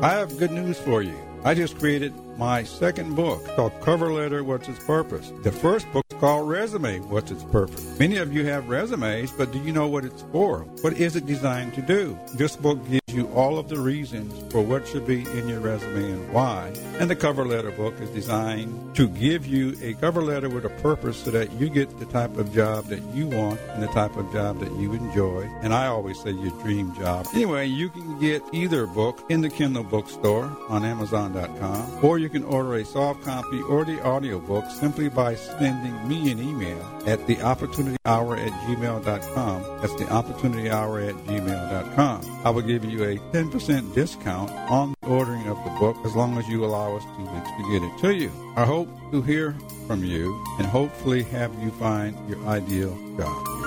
I 0.00 0.10
have 0.10 0.38
good 0.38 0.52
news 0.52 0.78
for 0.78 1.02
you. 1.02 1.16
I 1.44 1.54
just 1.54 1.78
created 1.78 2.14
my 2.38 2.62
second 2.62 3.16
book 3.16 3.44
called 3.56 3.72
Cover 3.80 4.12
Letter 4.12 4.44
What's 4.44 4.68
Its 4.68 4.78
Purpose. 4.84 5.32
The 5.42 5.50
first 5.50 5.90
book 5.92 6.06
is 6.08 6.18
called 6.18 6.48
Resume 6.48 7.00
What's 7.00 7.32
Its 7.32 7.42
Purpose. 7.44 7.98
Many 7.98 8.18
of 8.18 8.32
you 8.32 8.46
have 8.46 8.68
resumes, 8.68 9.32
but 9.32 9.50
do 9.50 9.58
you 9.58 9.72
know 9.72 9.88
what 9.88 10.04
it's 10.04 10.22
for? 10.30 10.60
What 10.82 10.92
is 10.94 11.16
it 11.16 11.26
designed 11.26 11.74
to 11.74 11.82
do? 11.82 12.16
This 12.34 12.54
book 12.54 12.78
gives 12.88 13.02
you 13.12 13.26
all 13.34 13.58
of 13.58 13.68
the 13.68 13.80
reasons 13.80 14.52
for 14.52 14.62
what 14.62 14.86
should 14.86 15.06
be 15.06 15.22
in 15.22 15.48
your 15.48 15.58
resume 15.58 16.12
and 16.12 16.32
why. 16.32 16.72
And 17.00 17.10
the 17.10 17.16
cover 17.16 17.44
letter 17.44 17.72
book 17.72 18.00
is 18.00 18.10
designed 18.10 18.94
to 18.94 19.08
give 19.08 19.46
you 19.46 19.76
a 19.82 19.94
cover 19.94 20.22
letter 20.22 20.48
with 20.48 20.64
a 20.64 20.70
purpose 20.82 21.16
so 21.16 21.30
that 21.32 21.50
you 21.54 21.68
get 21.68 21.98
the 21.98 22.06
type 22.06 22.36
of 22.36 22.52
job 22.54 22.84
that 22.86 23.02
you 23.14 23.26
want 23.26 23.60
and 23.70 23.82
the 23.82 23.88
type 23.88 24.16
of 24.16 24.32
job 24.32 24.60
that 24.60 24.70
you 24.72 24.92
enjoy. 24.92 25.48
And 25.62 25.74
I 25.74 25.86
always 25.86 26.20
say 26.20 26.30
your 26.30 26.50
dream 26.62 26.94
job. 26.94 27.26
Anyway, 27.34 27.66
you 27.66 27.88
can 27.88 28.20
get 28.20 28.42
either 28.52 28.86
book 28.86 29.24
in 29.28 29.40
the 29.40 29.50
Kindle 29.50 29.84
bookstore 29.84 30.56
on 30.68 30.84
Amazon.com, 30.84 32.04
or 32.04 32.18
you 32.18 32.27
can 32.28 32.44
order 32.44 32.74
a 32.74 32.84
soft 32.84 33.22
copy 33.24 33.60
or 33.62 33.84
the 33.84 34.04
audiobook 34.04 34.64
simply 34.70 35.08
by 35.08 35.34
sending 35.34 36.08
me 36.08 36.30
an 36.30 36.40
email 36.40 36.80
at 37.06 37.18
theopportunityhour 37.20 38.38
at 38.38 38.52
gmail.com. 38.62 39.62
That's 39.80 39.92
theopportunityhour 39.94 41.08
at 41.08 41.14
gmail.com. 41.26 42.40
I 42.44 42.50
will 42.50 42.62
give 42.62 42.84
you 42.84 43.04
a 43.04 43.16
10% 43.16 43.94
discount 43.94 44.50
on 44.50 44.94
the 45.00 45.08
ordering 45.08 45.46
of 45.48 45.62
the 45.64 45.70
book 45.78 45.96
as 46.04 46.14
long 46.14 46.38
as 46.38 46.48
you 46.48 46.64
allow 46.64 46.96
us 46.96 47.04
two 47.16 47.24
weeks 47.24 47.50
to 47.50 47.72
get 47.72 47.82
it 47.82 47.98
to 48.00 48.14
you. 48.14 48.30
I 48.56 48.64
hope 48.64 48.88
to 49.12 49.22
hear 49.22 49.54
from 49.86 50.04
you 50.04 50.44
and 50.58 50.66
hopefully 50.66 51.22
have 51.24 51.54
you 51.62 51.70
find 51.72 52.16
your 52.28 52.44
ideal 52.46 52.96
job. 53.16 53.58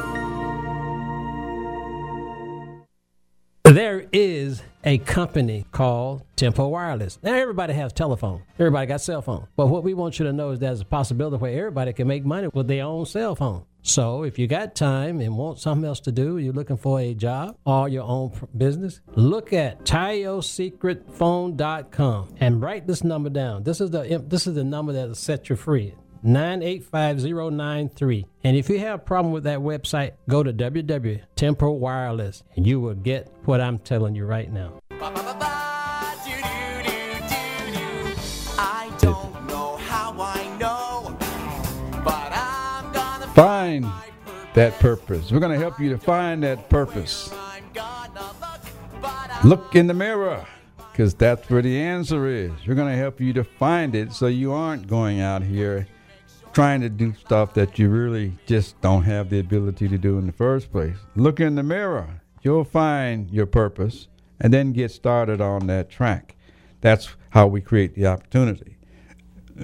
There 3.64 4.05
is 4.12 4.62
a 4.84 4.97
company 4.99 5.65
called 5.71 6.23
Tempo 6.36 6.67
Wireless. 6.67 7.19
Now 7.21 7.34
everybody 7.34 7.73
has 7.73 7.93
telephone. 7.93 8.43
Everybody 8.59 8.88
got 8.88 9.01
cell 9.01 9.21
phone. 9.21 9.47
But 9.55 9.67
what 9.67 9.84
we 9.84 9.93
want 9.93 10.17
you 10.19 10.25
to 10.25 10.34
know 10.34 10.49
is 10.51 10.59
there's 10.59 10.82
a 10.82 10.86
possibility 10.86 11.38
where 11.38 11.57
everybody 11.57 11.93
can 11.93 12.07
make 12.07 12.25
money 12.25 12.49
with 12.53 12.67
their 12.67 12.86
own 12.86 13.05
cell 13.05 13.36
phone. 13.36 13.65
So 13.84 14.23
if 14.23 14.38
you 14.38 14.45
got 14.47 14.75
time 14.75 15.21
and 15.21 15.36
want 15.36 15.57
something 15.59 15.88
else 15.88 15.99
to 16.01 16.11
do, 16.11 16.38
you're 16.38 16.53
looking 16.53 16.77
for 16.77 16.99
a 16.99 17.15
job 17.15 17.57
or 17.65 17.89
your 17.89 18.03
own 18.03 18.32
business, 18.55 19.01
look 19.15 19.53
at 19.53 19.84
TioSecretPhone.com 19.86 22.36
and 22.39 22.61
write 22.61 22.86
this 22.86 23.03
number 23.03 23.32
down. 23.32 23.63
This 23.63 23.82
is 23.82 23.89
the 23.89 24.23
this 24.27 24.45
is 24.45 24.53
the 24.55 24.63
number 24.63 24.93
that'll 24.93 25.15
set 25.15 25.49
you 25.49 25.55
free. 25.55 25.95
985093. 26.24 28.26
And 28.43 28.57
if 28.57 28.69
you 28.69 28.80
have 28.80 28.99
a 28.99 29.03
problem 29.03 29.34
with 29.34 29.43
that 29.43 29.59
website, 29.59 30.13
go 30.30 30.43
to 30.43 30.53
www.tempo 30.53 31.72
Wireless 31.72 32.43
and 32.55 32.67
you 32.67 32.80
will 32.80 32.93
get 32.93 33.34
what 33.45 33.59
I'm 33.61 33.80
telling 33.80 34.13
you 34.15 34.26
right 34.26 34.51
now. 34.51 34.74
I 38.59 38.91
don't 38.99 39.47
know 39.47 39.78
how 39.78 40.15
I 40.19 40.57
know, 40.59 41.17
but 42.03 42.32
I'm 42.32 42.93
gonna 42.93 43.26
Find 43.28 43.88
that 44.53 44.78
purpose. 44.80 45.32
We're 45.32 45.39
going 45.39 45.53
to 45.53 45.59
help 45.59 45.80
you 45.80 45.89
to 45.89 45.97
find 45.97 46.43
that 46.43 46.69
purpose. 46.69 47.34
Look, 49.43 49.43
Look 49.43 49.76
in 49.76 49.88
the 49.88 49.93
mirror 49.93 50.45
because 50.91 51.15
that's 51.15 51.49
where 51.49 51.61
the 51.61 51.80
answer 51.80 52.28
is. 52.28 52.51
We're 52.67 52.76
going 52.76 52.91
to 52.91 52.97
help 52.97 53.19
you 53.19 53.34
to 53.34 53.43
find 53.43 53.95
it 53.95 54.13
so 54.13 54.28
you 54.28 54.51
aren't 54.51 54.88
going 54.88 55.22
out 55.22 55.41
here 55.41 55.88
trying 56.53 56.81
to 56.81 56.89
do 56.89 57.13
stuff 57.13 57.53
that 57.53 57.79
you 57.79 57.89
really 57.89 58.37
just 58.45 58.79
don't 58.81 59.03
have 59.03 59.29
the 59.29 59.39
ability 59.39 59.87
to 59.87 59.97
do 59.97 60.17
in 60.17 60.25
the 60.25 60.33
first 60.33 60.71
place. 60.71 60.97
Look 61.15 61.39
in 61.39 61.55
the 61.55 61.63
mirror. 61.63 62.21
You'll 62.41 62.63
find 62.63 63.29
your 63.29 63.45
purpose 63.45 64.07
and 64.39 64.53
then 64.53 64.73
get 64.73 64.91
started 64.91 65.39
on 65.39 65.67
that 65.67 65.89
track. 65.89 66.35
That's 66.81 67.09
how 67.29 67.47
we 67.47 67.61
create 67.61 67.95
the 67.95 68.07
opportunity. 68.07 68.77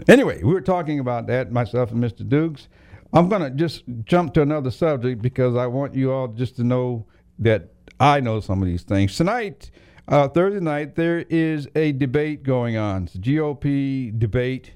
Anyway, 0.08 0.44
we 0.44 0.54
were 0.54 0.62
talking 0.62 1.00
about 1.00 1.28
that, 1.28 1.52
myself 1.52 1.92
and 1.92 2.04
Mr. 2.04 2.28
Dukes. 2.28 2.68
I'm 3.14 3.30
going 3.30 3.42
to 3.42 3.50
just 3.50 3.84
jump 4.04 4.34
to 4.36 4.42
another 4.42 4.72
subject 4.72 5.22
because 5.22 5.56
I 5.56 5.68
want 5.68 5.96
you 5.96 6.12
all 6.12 6.28
just 6.28 6.58
to 6.58 6.64
know 6.64 7.06
that 7.40 7.70
I 8.00 8.20
know 8.20 8.40
some 8.40 8.62
of 8.62 8.68
these 8.68 8.84
things. 8.84 9.16
Tonight, 9.16 9.72
uh, 10.08 10.28
Thursday 10.28 10.60
night, 10.60 10.96
there 10.96 11.26
is 11.30 11.68
a 11.76 11.94
debate 11.94 12.44
going 12.44 12.78
on. 12.78 13.06
It's 13.06 13.16
a 13.16 13.20
GOP 13.20 14.18
debate, 14.18 14.74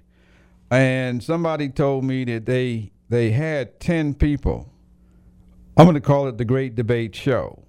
and 0.71 1.21
somebody 1.21 1.69
told 1.69 2.03
me 2.05 2.23
that 2.25 2.45
they 2.45 2.91
they 3.09 3.31
had 3.31 3.79
ten 3.79 4.13
people. 4.13 4.71
I'm 5.77 5.85
going 5.85 5.95
to 5.95 6.01
call 6.01 6.27
it 6.27 6.37
the 6.37 6.45
Great 6.45 6.75
Debate 6.75 7.15
Show 7.15 7.63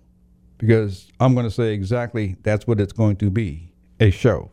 because 0.58 1.10
I'm 1.18 1.34
going 1.34 1.46
to 1.46 1.50
say 1.50 1.74
exactly 1.74 2.36
that's 2.42 2.66
what 2.66 2.80
it's 2.80 2.92
going 2.92 3.16
to 3.16 3.30
be 3.30 3.72
a 4.00 4.10
show. 4.10 4.50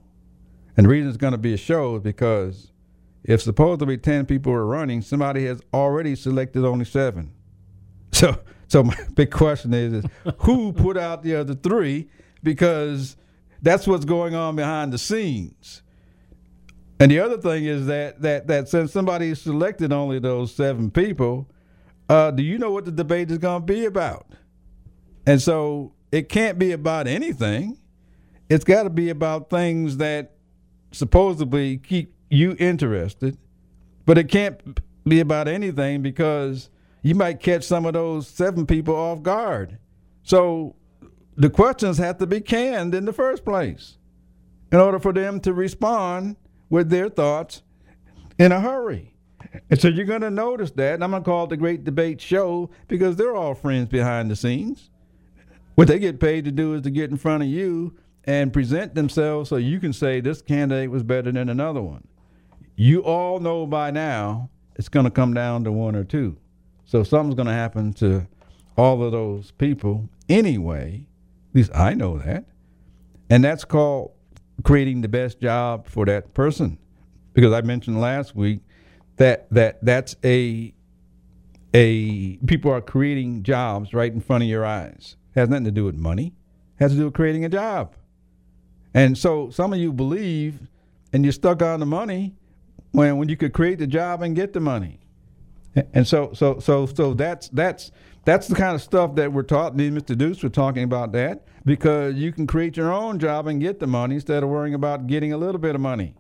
And 0.75 0.85
the 0.85 0.89
reason 0.89 1.07
it's 1.07 1.17
going 1.17 1.33
to 1.33 1.37
be 1.37 1.53
a 1.53 1.57
show 1.57 1.97
is 1.97 2.01
because 2.01 2.71
if 3.23 3.41
supposedly 3.41 3.97
10 3.97 4.25
people 4.25 4.51
are 4.53 4.65
running, 4.65 5.01
somebody 5.01 5.45
has 5.45 5.61
already 5.73 6.15
selected 6.15 6.65
only 6.65 6.85
seven. 6.85 7.33
So, 8.11 8.39
so 8.67 8.83
my 8.83 8.97
big 9.13 9.29
question 9.29 9.71
is, 9.71 9.93
is 9.93 10.05
who 10.39 10.73
put 10.73 10.97
out 10.97 11.21
the 11.21 11.35
other 11.35 11.53
three? 11.53 12.09
Because 12.41 13.15
that's 13.61 13.85
what's 13.85 14.03
going 14.03 14.33
on 14.33 14.55
behind 14.55 14.91
the 14.91 14.97
scenes. 14.97 15.83
And 16.99 17.09
the 17.09 17.19
other 17.19 17.37
thing 17.37 17.65
is 17.65 17.85
that 17.85 18.21
that 18.21 18.47
that 18.47 18.67
since 18.67 18.91
somebody 18.91 19.33
selected 19.35 19.93
only 19.93 20.19
those 20.19 20.53
seven 20.53 20.91
people, 20.91 21.49
uh, 22.09 22.31
do 22.31 22.43
you 22.43 22.57
know 22.57 22.71
what 22.71 22.85
the 22.85 22.91
debate 22.91 23.31
is 23.31 23.37
going 23.37 23.61
to 23.61 23.73
be 23.73 23.85
about? 23.85 24.27
And 25.25 25.41
so 25.41 25.93
it 26.11 26.27
can't 26.27 26.59
be 26.59 26.71
about 26.71 27.07
anything. 27.07 27.77
It's 28.49 28.65
got 28.65 28.83
to 28.83 28.89
be 28.89 29.09
about 29.09 29.49
things 29.49 29.97
that 29.97 30.33
supposedly 30.91 31.77
keep 31.77 32.13
you 32.29 32.55
interested, 32.59 33.37
but 34.05 34.17
it 34.17 34.25
can't 34.27 34.79
be 35.07 35.19
about 35.19 35.47
anything 35.47 36.01
because 36.01 36.69
you 37.03 37.15
might 37.15 37.39
catch 37.39 37.63
some 37.63 37.85
of 37.85 37.93
those 37.93 38.27
seven 38.27 38.65
people 38.65 38.95
off 38.95 39.21
guard. 39.21 39.77
So 40.23 40.75
the 41.37 41.49
questions 41.49 41.97
have 41.99 42.17
to 42.17 42.27
be 42.27 42.41
canned 42.41 42.93
in 42.93 43.05
the 43.05 43.13
first 43.13 43.45
place 43.45 43.97
in 44.71 44.79
order 44.79 44.99
for 44.99 45.13
them 45.13 45.39
to 45.41 45.53
respond 45.53 46.35
with 46.69 46.89
their 46.89 47.09
thoughts 47.09 47.61
in 48.37 48.51
a 48.51 48.59
hurry. 48.59 49.13
And 49.69 49.79
so 49.79 49.87
you're 49.87 50.05
going 50.05 50.21
to 50.21 50.29
notice 50.29 50.71
that. 50.71 50.95
And 50.95 51.03
I'm 51.03 51.11
going 51.11 51.23
to 51.23 51.29
call 51.29 51.45
it 51.45 51.49
the 51.49 51.57
Great 51.57 51.83
Debate 51.83 52.21
Show 52.21 52.69
because 52.87 53.15
they're 53.15 53.35
all 53.35 53.55
friends 53.55 53.89
behind 53.89 54.29
the 54.29 54.35
scenes. 54.35 54.89
What 55.75 55.87
they 55.87 55.99
get 55.99 56.19
paid 56.19 56.45
to 56.45 56.51
do 56.51 56.73
is 56.73 56.81
to 56.83 56.89
get 56.89 57.09
in 57.09 57.17
front 57.17 57.43
of 57.43 57.49
you 57.49 57.95
and 58.25 58.51
present 58.51 58.95
themselves 58.95 59.49
so 59.49 59.55
you 59.55 59.79
can 59.79 59.93
say 59.93 60.19
this 60.19 60.41
candidate 60.41 60.91
was 60.91 61.03
better 61.03 61.31
than 61.31 61.49
another 61.49 61.81
one. 61.81 62.05
You 62.75 63.01
all 63.03 63.39
know 63.39 63.65
by 63.65 63.91
now 63.91 64.49
it's 64.75 64.89
going 64.89 65.05
to 65.05 65.11
come 65.11 65.33
down 65.33 65.63
to 65.63 65.71
one 65.71 65.95
or 65.95 66.03
two. 66.03 66.37
So 66.85 67.03
something's 67.03 67.35
going 67.35 67.47
to 67.47 67.53
happen 67.53 67.93
to 67.93 68.27
all 68.77 69.03
of 69.03 69.11
those 69.11 69.51
people 69.51 70.09
anyway. 70.27 71.05
At 71.51 71.55
least 71.55 71.71
I 71.75 71.93
know 71.93 72.17
that. 72.19 72.45
And 73.29 73.43
that's 73.43 73.65
called 73.65 74.11
creating 74.63 75.01
the 75.01 75.07
best 75.07 75.39
job 75.39 75.87
for 75.87 76.05
that 76.05 76.33
person. 76.33 76.77
Because 77.33 77.53
I 77.53 77.61
mentioned 77.61 77.99
last 78.01 78.35
week 78.35 78.61
that 79.17 79.49
that 79.51 79.83
that's 79.83 80.15
a 80.23 80.73
a 81.73 82.37
people 82.37 82.71
are 82.71 82.81
creating 82.81 83.43
jobs 83.43 83.93
right 83.93 84.11
in 84.11 84.21
front 84.21 84.43
of 84.43 84.49
your 84.49 84.65
eyes. 84.65 85.15
Has 85.35 85.49
nothing 85.49 85.65
to 85.65 85.71
do 85.71 85.85
with 85.85 85.95
money. 85.95 86.33
Has 86.79 86.91
to 86.91 86.97
do 86.97 87.05
with 87.05 87.13
creating 87.13 87.45
a 87.45 87.49
job. 87.49 87.95
And 88.93 89.17
so 89.17 89.49
some 89.51 89.73
of 89.73 89.79
you 89.79 89.93
believe 89.93 90.67
and 91.13 91.23
you're 91.23 91.31
stuck 91.31 91.61
on 91.61 91.79
the 91.79 91.85
money 91.85 92.35
when 92.91 93.17
when 93.17 93.29
you 93.29 93.37
could 93.37 93.53
create 93.53 93.79
the 93.79 93.87
job 93.87 94.21
and 94.21 94.35
get 94.35 94.53
the 94.53 94.59
money. 94.59 94.99
And 95.93 96.07
so 96.07 96.33
so 96.33 96.59
so 96.59 96.87
so 96.87 97.13
that's 97.13 97.49
that's 97.49 97.91
that's 98.25 98.47
the 98.47 98.55
kind 98.55 98.75
of 98.75 98.81
stuff 98.81 99.15
that 99.15 99.31
we're 99.31 99.43
taught. 99.43 99.75
Me 99.75 99.87
and 99.87 99.97
Mr. 99.97 100.17
Dukes 100.17 100.43
were 100.43 100.49
talking 100.49 100.83
about 100.83 101.11
that 101.13 101.47
because 101.65 102.15
you 102.15 102.31
can 102.31 102.47
create 102.47 102.77
your 102.77 102.91
own 102.91 103.19
job 103.19 103.47
and 103.47 103.61
get 103.61 103.79
the 103.79 103.87
money 103.87 104.15
instead 104.15 104.43
of 104.43 104.49
worrying 104.49 104.73
about 104.73 105.07
getting 105.07 105.33
a 105.33 105.37
little 105.37 105.59
bit 105.59 105.75
of 105.75 105.81
money. 105.81 106.13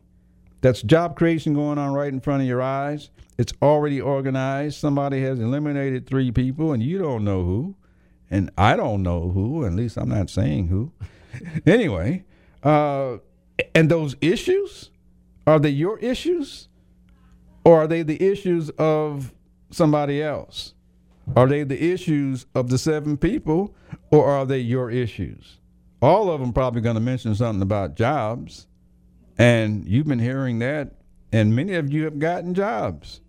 That's 0.61 0.81
job 0.81 1.15
creation 1.15 1.53
going 1.53 1.77
on 1.77 1.93
right 1.93 2.11
in 2.11 2.19
front 2.19 2.41
of 2.41 2.47
your 2.47 2.61
eyes. 2.61 3.09
It's 3.37 3.53
already 3.61 4.01
organized. 4.01 4.77
Somebody 4.77 5.21
has 5.21 5.39
eliminated 5.39 6.05
three 6.07 6.31
people, 6.31 6.73
and 6.73 6.83
you 6.83 6.97
don't 6.97 7.23
know 7.23 7.43
who, 7.43 7.75
and 8.29 8.51
I 8.57 8.75
don't 8.75 9.01
know 9.01 9.31
who. 9.31 9.65
At 9.65 9.73
least 9.73 9.97
I'm 9.97 10.09
not 10.09 10.29
saying 10.29 10.67
who. 10.67 10.91
anyway, 11.65 12.25
uh, 12.63 13.17
and 13.73 13.89
those 13.89 14.15
issues 14.19 14.89
are 15.47 15.59
they 15.59 15.69
your 15.69 15.97
issues, 15.99 16.67
or 17.63 17.83
are 17.83 17.87
they 17.87 18.03
the 18.03 18.21
issues 18.21 18.69
of 18.71 19.33
somebody 19.71 20.21
else? 20.21 20.73
Are 21.35 21.47
they 21.47 21.63
the 21.63 21.91
issues 21.91 22.45
of 22.55 22.69
the 22.69 22.77
seven 22.77 23.17
people, 23.17 23.75
or 24.11 24.25
are 24.25 24.45
they 24.45 24.59
your 24.59 24.89
issues? 24.89 25.57
All 26.01 26.31
of 26.31 26.39
them 26.39 26.53
probably 26.53 26.81
going 26.81 26.95
to 26.95 27.01
mention 27.01 27.35
something 27.35 27.61
about 27.61 27.95
jobs, 27.95 28.67
and 29.37 29.85
you've 29.87 30.07
been 30.07 30.19
hearing 30.19 30.59
that, 30.59 30.95
and 31.31 31.55
many 31.55 31.75
of 31.75 31.91
you 31.91 32.05
have 32.05 32.19
gotten 32.19 32.53
jobs. 32.53 33.21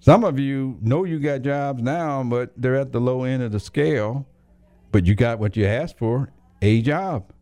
Some 0.00 0.24
of 0.24 0.38
you 0.38 0.78
know 0.82 1.04
you 1.04 1.20
got 1.20 1.42
jobs 1.42 1.80
now, 1.82 2.24
but 2.24 2.52
they're 2.56 2.76
at 2.76 2.92
the 2.92 3.00
low 3.00 3.22
end 3.22 3.42
of 3.42 3.52
the 3.52 3.60
scale, 3.60 4.26
but 4.90 5.06
you 5.06 5.14
got 5.14 5.38
what 5.38 5.56
you 5.56 5.64
asked 5.64 5.98
for, 5.98 6.30
a 6.60 6.82
job. 6.82 7.32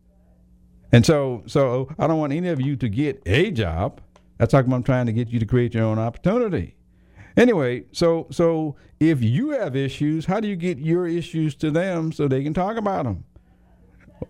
And 0.91 1.05
so, 1.05 1.43
so 1.47 1.89
I 1.97 2.05
don't 2.05 2.19
want 2.19 2.33
any 2.33 2.49
of 2.49 2.61
you 2.61 2.75
to 2.75 2.87
get 2.89 3.21
a 3.25 3.49
job. 3.49 4.01
That's 4.37 4.53
how 4.53 4.59
I'm 4.59 4.83
trying 4.83 5.07
to 5.07 5.13
get 5.13 5.29
you 5.29 5.39
to 5.39 5.45
create 5.45 5.73
your 5.73 5.85
own 5.85 5.97
opportunity. 5.97 6.75
Anyway, 7.37 7.85
so 7.91 8.27
so 8.31 8.75
if 8.99 9.21
you 9.21 9.49
have 9.51 9.75
issues, 9.75 10.25
how 10.25 10.39
do 10.39 10.47
you 10.47 10.55
get 10.55 10.77
your 10.77 11.07
issues 11.07 11.55
to 11.55 11.71
them 11.71 12.11
so 12.11 12.27
they 12.27 12.43
can 12.43 12.53
talk 12.53 12.77
about 12.77 13.05
them, 13.05 13.23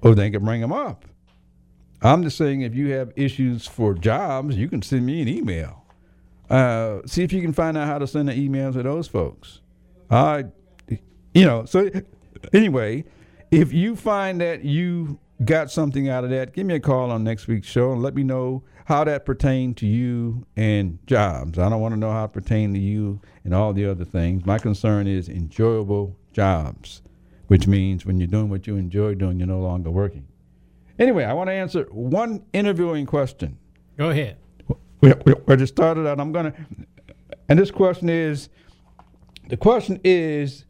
or 0.01 0.15
they 0.15 0.29
can 0.29 0.43
bring 0.43 0.61
them 0.61 0.71
up? 0.71 1.05
I'm 2.01 2.23
just 2.23 2.37
saying, 2.37 2.61
if 2.61 2.73
you 2.73 2.91
have 2.93 3.11
issues 3.15 3.67
for 3.67 3.93
jobs, 3.93 4.55
you 4.55 4.67
can 4.67 4.81
send 4.81 5.05
me 5.05 5.21
an 5.21 5.27
email. 5.27 5.85
Uh, 6.49 6.99
see 7.05 7.23
if 7.23 7.31
you 7.31 7.41
can 7.41 7.53
find 7.53 7.77
out 7.77 7.87
how 7.87 7.97
to 7.99 8.07
send 8.07 8.29
an 8.29 8.37
email 8.37 8.73
to 8.73 8.83
those 8.83 9.07
folks. 9.07 9.61
I, 10.09 10.45
you 11.33 11.45
know, 11.45 11.65
so 11.65 11.89
anyway, 12.53 13.05
if 13.51 13.71
you 13.71 13.95
find 13.95 14.41
that 14.41 14.65
you 14.65 15.19
got 15.45 15.71
something 15.71 16.09
out 16.09 16.23
of 16.23 16.29
that, 16.31 16.53
give 16.53 16.65
me 16.65 16.73
a 16.73 16.79
call 16.79 17.11
on 17.11 17.23
next 17.23 17.47
week's 17.47 17.67
show 17.67 17.91
and 17.91 18.01
let 18.01 18.15
me 18.15 18.23
know 18.23 18.63
how 18.91 19.05
that 19.05 19.25
pertained 19.25 19.77
to 19.77 19.87
you 19.87 20.45
and 20.57 20.99
jobs. 21.07 21.57
I 21.57 21.69
don't 21.69 21.79
want 21.79 21.93
to 21.93 21.99
know 21.99 22.11
how 22.11 22.25
it 22.25 22.33
pertained 22.33 22.75
to 22.75 22.81
you 22.81 23.21
and 23.45 23.53
all 23.55 23.71
the 23.71 23.85
other 23.85 24.03
things. 24.03 24.45
My 24.45 24.59
concern 24.59 25.07
is 25.07 25.29
enjoyable 25.29 26.17
jobs, 26.33 27.01
which 27.47 27.67
means 27.67 28.05
when 28.05 28.19
you're 28.19 28.27
doing 28.27 28.49
what 28.49 28.67
you 28.67 28.75
enjoy 28.75 29.15
doing, 29.15 29.39
you're 29.39 29.47
no 29.47 29.61
longer 29.61 29.89
working. 29.89 30.27
Anyway, 30.99 31.23
I 31.23 31.31
want 31.31 31.47
to 31.47 31.53
answer 31.53 31.83
one 31.89 32.43
interviewing 32.51 33.05
question. 33.05 33.57
Go 33.97 34.09
ahead. 34.09 34.35
We, 34.99 35.13
we, 35.25 35.35
we 35.45 35.55
just 35.55 35.73
started 35.73 36.05
out. 36.05 36.19
I'm 36.19 36.33
gonna, 36.33 36.53
and 37.47 37.57
this 37.57 37.71
question 37.71 38.09
is, 38.09 38.49
the 39.47 39.55
question 39.55 40.01
is, 40.03 40.65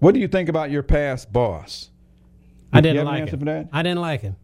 what 0.00 0.12
do 0.12 0.18
you 0.18 0.26
think 0.26 0.48
about 0.48 0.72
your 0.72 0.82
past 0.82 1.32
boss? 1.32 1.90
I 2.72 2.80
didn't 2.80 3.04
like 3.06 3.28
him. 3.28 3.68
I 3.72 3.82
didn't 3.84 4.00
like 4.00 4.22
him. 4.22 4.34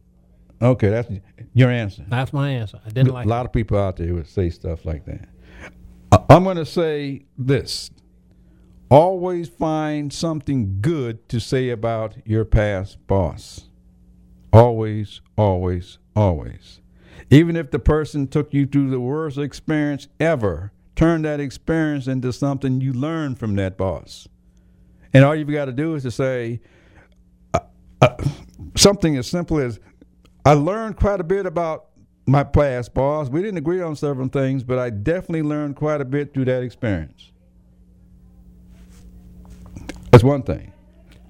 Okay, 0.61 0.89
that's 0.89 1.09
your 1.55 1.71
answer. 1.71 2.05
That's 2.09 2.33
my 2.33 2.51
answer. 2.51 2.81
I 2.85 2.91
didn't 2.91 3.13
like 3.13 3.27
a 3.27 3.29
lot 3.29 3.47
of 3.47 3.53
people 3.53 3.79
out 3.79 3.97
there 3.97 4.15
would 4.15 4.27
say 4.29 4.51
stuff 4.51 4.85
like 4.85 5.05
that. 5.07 5.29
I- 6.13 6.25
I'm 6.35 6.45
going 6.45 6.57
to 6.57 6.67
say 6.67 7.27
this: 7.37 7.91
always 8.91 9.49
find 9.49 10.13
something 10.13 10.79
good 10.81 11.29
to 11.29 11.39
say 11.41 11.71
about 11.71 12.17
your 12.27 12.45
past 12.45 12.99
boss. 13.07 13.67
Always, 14.53 15.21
always, 15.37 15.99
always. 16.17 16.81
Even 17.31 17.55
if 17.57 17.71
the 17.71 17.79
person 17.79 18.27
took 18.27 18.53
you 18.55 18.67
through 18.67 18.91
the 18.91 19.01
worst 19.01 19.37
experience 19.39 20.09
ever, 20.19 20.73
turn 20.97 21.23
that 21.23 21.39
experience 21.39 22.07
into 22.09 22.33
something 22.33 22.81
you 22.81 22.93
learned 22.93 23.39
from 23.39 23.55
that 23.57 23.77
boss. 23.77 24.27
And 25.13 25.25
all 25.25 25.35
you've 25.37 25.51
got 25.51 25.67
to 25.67 25.73
do 25.73 25.95
is 25.95 26.03
to 26.05 26.11
say 26.11 26.61
uh, 27.53 27.61
uh, 28.01 28.17
something 28.77 29.17
as 29.19 29.27
simple 29.27 29.59
as, 29.59 29.79
I 30.49 30.55
learned 30.55 30.97
quite 30.97 31.21
a 31.21 31.25
bit 31.25 31.45
about 31.45 31.89
my 32.25 32.43
past 32.43 32.95
boss. 32.95 33.29
We 33.29 33.43
didn't 33.43 33.59
agree 33.59 33.83
on 33.83 33.95
several 33.97 34.29
things, 34.29 34.65
but 34.65 34.79
I 34.79 34.89
definitely 34.89 35.43
learned 35.43 35.77
quite 35.77 36.01
a 36.01 36.07
bit 36.07 36.33
through 36.33 36.47
that 36.47 36.63
experience. 36.63 37.33
That's 40.11 40.25
one 40.25 40.43
thing. 40.43 40.73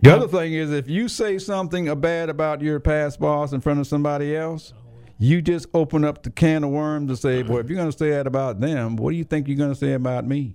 The 0.02 0.14
other 0.14 0.28
thing 0.28 0.52
is 0.52 0.70
if 0.70 0.88
you 0.88 1.08
say 1.08 1.38
something 1.38 1.92
bad 1.98 2.28
about 2.28 2.62
your 2.62 2.78
past 2.78 3.18
boss 3.18 3.52
in 3.52 3.60
front 3.60 3.80
of 3.80 3.88
somebody 3.88 4.36
else, 4.36 4.72
you 5.18 5.42
just 5.42 5.66
open 5.74 6.04
up 6.04 6.22
the 6.22 6.30
can 6.30 6.62
of 6.62 6.70
worms 6.70 7.10
to 7.10 7.16
say, 7.16 7.42
boy, 7.42 7.58
if 7.58 7.68
you're 7.68 7.76
going 7.76 7.90
to 7.90 7.98
say 7.98 8.10
that 8.10 8.28
about 8.28 8.60
them, 8.60 8.94
what 8.94 9.10
do 9.10 9.16
you 9.16 9.24
think 9.24 9.48
you're 9.48 9.56
going 9.56 9.72
to 9.72 9.74
say 9.74 9.94
about 9.94 10.28
me? 10.28 10.54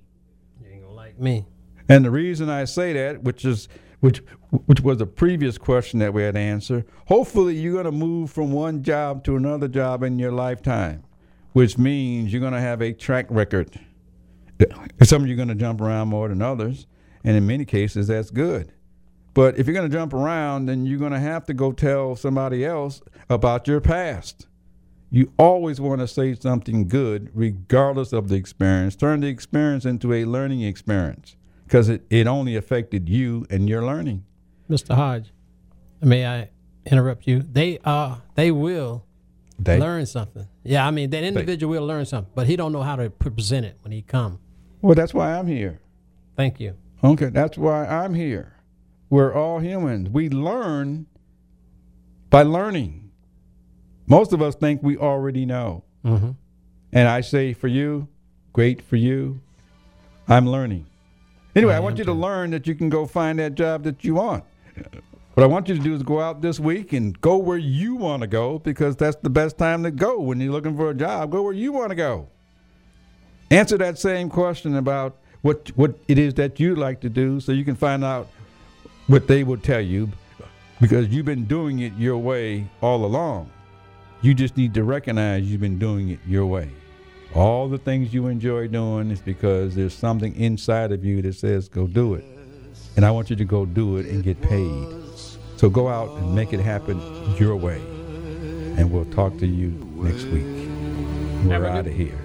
You 0.62 0.72
ain't 0.72 0.84
gonna 0.84 0.94
like 0.94 1.20
me. 1.20 1.46
And 1.90 2.06
the 2.06 2.12
reason 2.12 2.50
I 2.50 2.64
say 2.64 2.94
that, 2.94 3.24
which 3.24 3.44
is 3.44 3.68
which 4.04 4.22
which 4.66 4.82
was 4.82 5.00
a 5.00 5.06
previous 5.06 5.58
question 5.58 6.00
that 6.00 6.14
we 6.14 6.22
had 6.22 6.36
answered. 6.36 6.84
hopefully 7.08 7.56
you're 7.56 7.82
going 7.82 7.86
to 7.86 7.92
move 7.92 8.30
from 8.30 8.52
one 8.52 8.84
job 8.84 9.24
to 9.24 9.38
another 9.38 9.70
job 9.70 10.04
in 10.04 10.20
your 10.20 10.32
lifetime, 10.32 11.02
which 11.54 11.78
means 11.78 12.32
you're 12.32 12.42
going 12.42 12.52
to 12.52 12.60
have 12.60 12.82
a 12.82 12.92
track 12.92 13.26
record. 13.30 13.80
Some 15.04 15.22
of 15.22 15.30
you 15.30 15.36
are 15.36 15.38
going 15.38 15.48
to 15.48 15.56
jump 15.56 15.80
around 15.80 16.10
more 16.10 16.28
than 16.28 16.42
others, 16.42 16.86
and 17.24 17.38
in 17.38 17.48
many 17.48 17.64
cases 17.64 18.08
that's 18.08 18.30
good. 18.30 18.74
But 19.34 19.58
if 19.58 19.68
you're 19.68 19.74
going 19.74 19.90
to 19.90 19.98
jump 19.98 20.14
around, 20.14 20.66
then 20.66 20.86
you're 20.86 21.00
going 21.00 21.14
to 21.14 21.20
have 21.20 21.46
to 21.46 21.54
go 21.54 21.72
tell 21.72 22.18
somebody 22.18 22.66
else 22.66 23.02
about 23.30 23.70
your 23.70 23.80
past. 23.80 24.48
You 25.12 25.32
always 25.40 25.80
want 25.80 26.02
to 26.02 26.10
say 26.10 26.36
something 26.36 26.90
good, 26.90 27.32
regardless 27.34 28.12
of 28.12 28.28
the 28.28 28.36
experience. 28.36 28.98
Turn 28.98 29.22
the 29.22 29.28
experience 29.28 29.86
into 29.86 30.12
a 30.12 30.26
learning 30.26 30.62
experience 30.62 31.38
because 31.66 31.90
it, 31.90 32.04
it 32.10 32.28
only 32.28 32.56
affected 32.56 33.10
you 33.10 33.46
and 33.50 33.68
your 33.70 33.84
learning. 33.84 34.24
Mr. 34.70 34.96
Hodge, 34.96 35.32
may 36.02 36.26
I 36.26 36.50
interrupt 36.86 37.28
you? 37.28 37.40
They 37.42 37.80
uh 37.84 38.18
they 38.36 38.52
will 38.52 39.06
They, 39.60 39.80
learn 39.80 40.06
something. 40.06 40.48
Yeah, 40.64 40.86
I 40.88 40.92
mean 40.92 41.10
that 41.12 41.24
individual 41.24 41.72
will 41.74 41.86
learn 41.88 42.06
something, 42.06 42.32
but 42.36 42.48
he 42.48 42.56
don't 42.56 42.72
know 42.72 42.82
how 42.84 42.96
to 42.96 43.10
present 43.10 43.66
it 43.66 43.78
when 43.82 43.92
he 43.92 44.02
come. 44.02 44.40
Well, 44.82 44.96
that's 44.96 45.14
why 45.14 45.34
I'm 45.38 45.48
here. 45.48 45.80
Thank 46.36 46.60
you. 46.60 46.76
Okay, 47.04 47.30
that's 47.30 47.58
why 47.58 47.86
I'm 47.86 48.14
here. 48.14 48.56
We're 49.10 49.34
all 49.34 49.60
humans. 49.60 50.10
We 50.10 50.30
learn 50.30 51.06
by 52.30 52.44
learning. 52.44 53.12
Most 54.08 54.34
of 54.34 54.42
us 54.42 54.56
think 54.56 54.82
we 54.82 54.98
already 54.98 55.46
know. 55.46 55.84
Mm-hmm. 56.04 56.32
And 56.92 57.08
I 57.08 57.22
say 57.22 57.54
for 57.54 57.68
you, 57.68 58.08
great 58.54 58.82
for 58.82 58.96
you. 58.96 59.40
I'm 60.28 60.48
learning. 60.48 60.88
Anyway, 61.56 61.74
I, 61.74 61.78
I 61.78 61.80
want 61.80 61.98
you 61.98 62.04
to 62.06 62.14
learn 62.14 62.52
that 62.52 62.68
you 62.68 62.76
can 62.76 62.90
go 62.90 63.06
find 63.06 63.40
that 63.40 63.56
job 63.56 63.84
that 63.84 64.04
you 64.04 64.16
want. 64.16 64.44
What 65.34 65.44
I 65.44 65.48
want 65.48 65.68
you 65.68 65.76
to 65.76 65.82
do 65.82 65.96
is 65.96 66.04
go 66.04 66.22
out 66.22 66.42
this 66.42 66.60
week 66.60 66.94
and 66.94 67.20
go 67.20 67.38
where 67.38 67.58
you 67.58 67.96
want 67.96 68.22
to 68.22 68.28
go 68.28 68.60
because 68.60 68.96
that's 68.96 69.16
the 69.18 69.30
best 69.30 69.58
time 69.58 69.84
to 69.84 69.92
go 69.92 70.20
when 70.20 70.40
you're 70.40 70.52
looking 70.52 70.78
for 70.78 70.92
a 70.92 70.94
job. 70.94 71.32
Go 71.32 71.42
where 71.42 71.54
you 71.54 71.72
want 71.72 71.90
to 71.90 71.96
go. 71.96 72.28
Answer 73.50 73.78
that 73.80 73.98
same 73.98 74.30
question 74.30 74.76
about 74.76 75.18
what 75.42 75.72
what 75.76 75.96
it 76.08 76.18
is 76.18 76.36
that 76.36 76.60
you 76.60 76.76
like 76.76 77.02
to 77.02 77.10
do 77.10 77.40
so 77.40 77.52
you 77.52 77.66
can 77.66 77.76
find 77.76 78.04
out 78.04 78.28
what 79.08 79.28
they 79.28 79.44
will 79.44 79.58
tell 79.58 79.82
you 79.82 80.10
because 80.80 81.08
you've 81.10 81.26
been 81.26 81.46
doing 81.46 81.80
it 81.80 81.94
your 81.98 82.18
way 82.18 82.68
all 82.82 83.04
along. 83.04 83.52
You 84.22 84.34
just 84.34 84.56
need 84.56 84.74
to 84.76 84.84
recognize 84.84 85.44
you've 85.52 85.62
been 85.62 85.80
doing 85.80 86.10
it 86.10 86.20
your 86.28 86.46
way. 86.46 86.70
All 87.36 87.68
the 87.68 87.80
things 87.80 88.14
you 88.14 88.28
enjoy 88.28 88.68
doing 88.68 89.10
is 89.10 89.20
because 89.20 89.74
there's 89.74 89.94
something 89.94 90.36
inside 90.36 90.92
of 90.92 91.04
you 91.04 91.22
that 91.24 91.34
says, 91.34 91.68
go 91.68 91.88
do 91.88 92.14
it. 92.14 92.24
And 92.96 93.04
I 93.04 93.12
want 93.12 93.32
you 93.32 93.36
to 93.36 93.46
go 93.46 93.66
do 93.66 93.98
it 93.98 94.06
and 94.06 94.24
get 94.24 94.40
paid. 94.40 94.88
So 95.58 95.70
go 95.70 95.88
out 95.88 96.10
and 96.18 96.36
make 96.36 96.54
it 96.54 96.60
happen 96.60 97.00
your 97.38 97.56
way. 97.56 97.78
And 98.78 98.92
we'll 98.92 99.06
talk 99.06 99.38
to 99.40 99.48
you 99.48 99.70
next 99.96 100.26
week. 100.26 100.46
We're 101.46 101.66
out 101.66 101.88
of 101.88 101.94
here. 101.94 102.20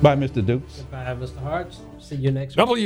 Bye, 0.00 0.14
Mr. 0.14 0.44
Dukes. 0.44 0.82
Bye, 0.82 1.16
Mr. 1.18 1.38
Hodge. 1.38 1.74
See 1.98 2.14
you 2.14 2.30
next 2.30 2.52
week. 2.52 2.58
W 2.58 2.76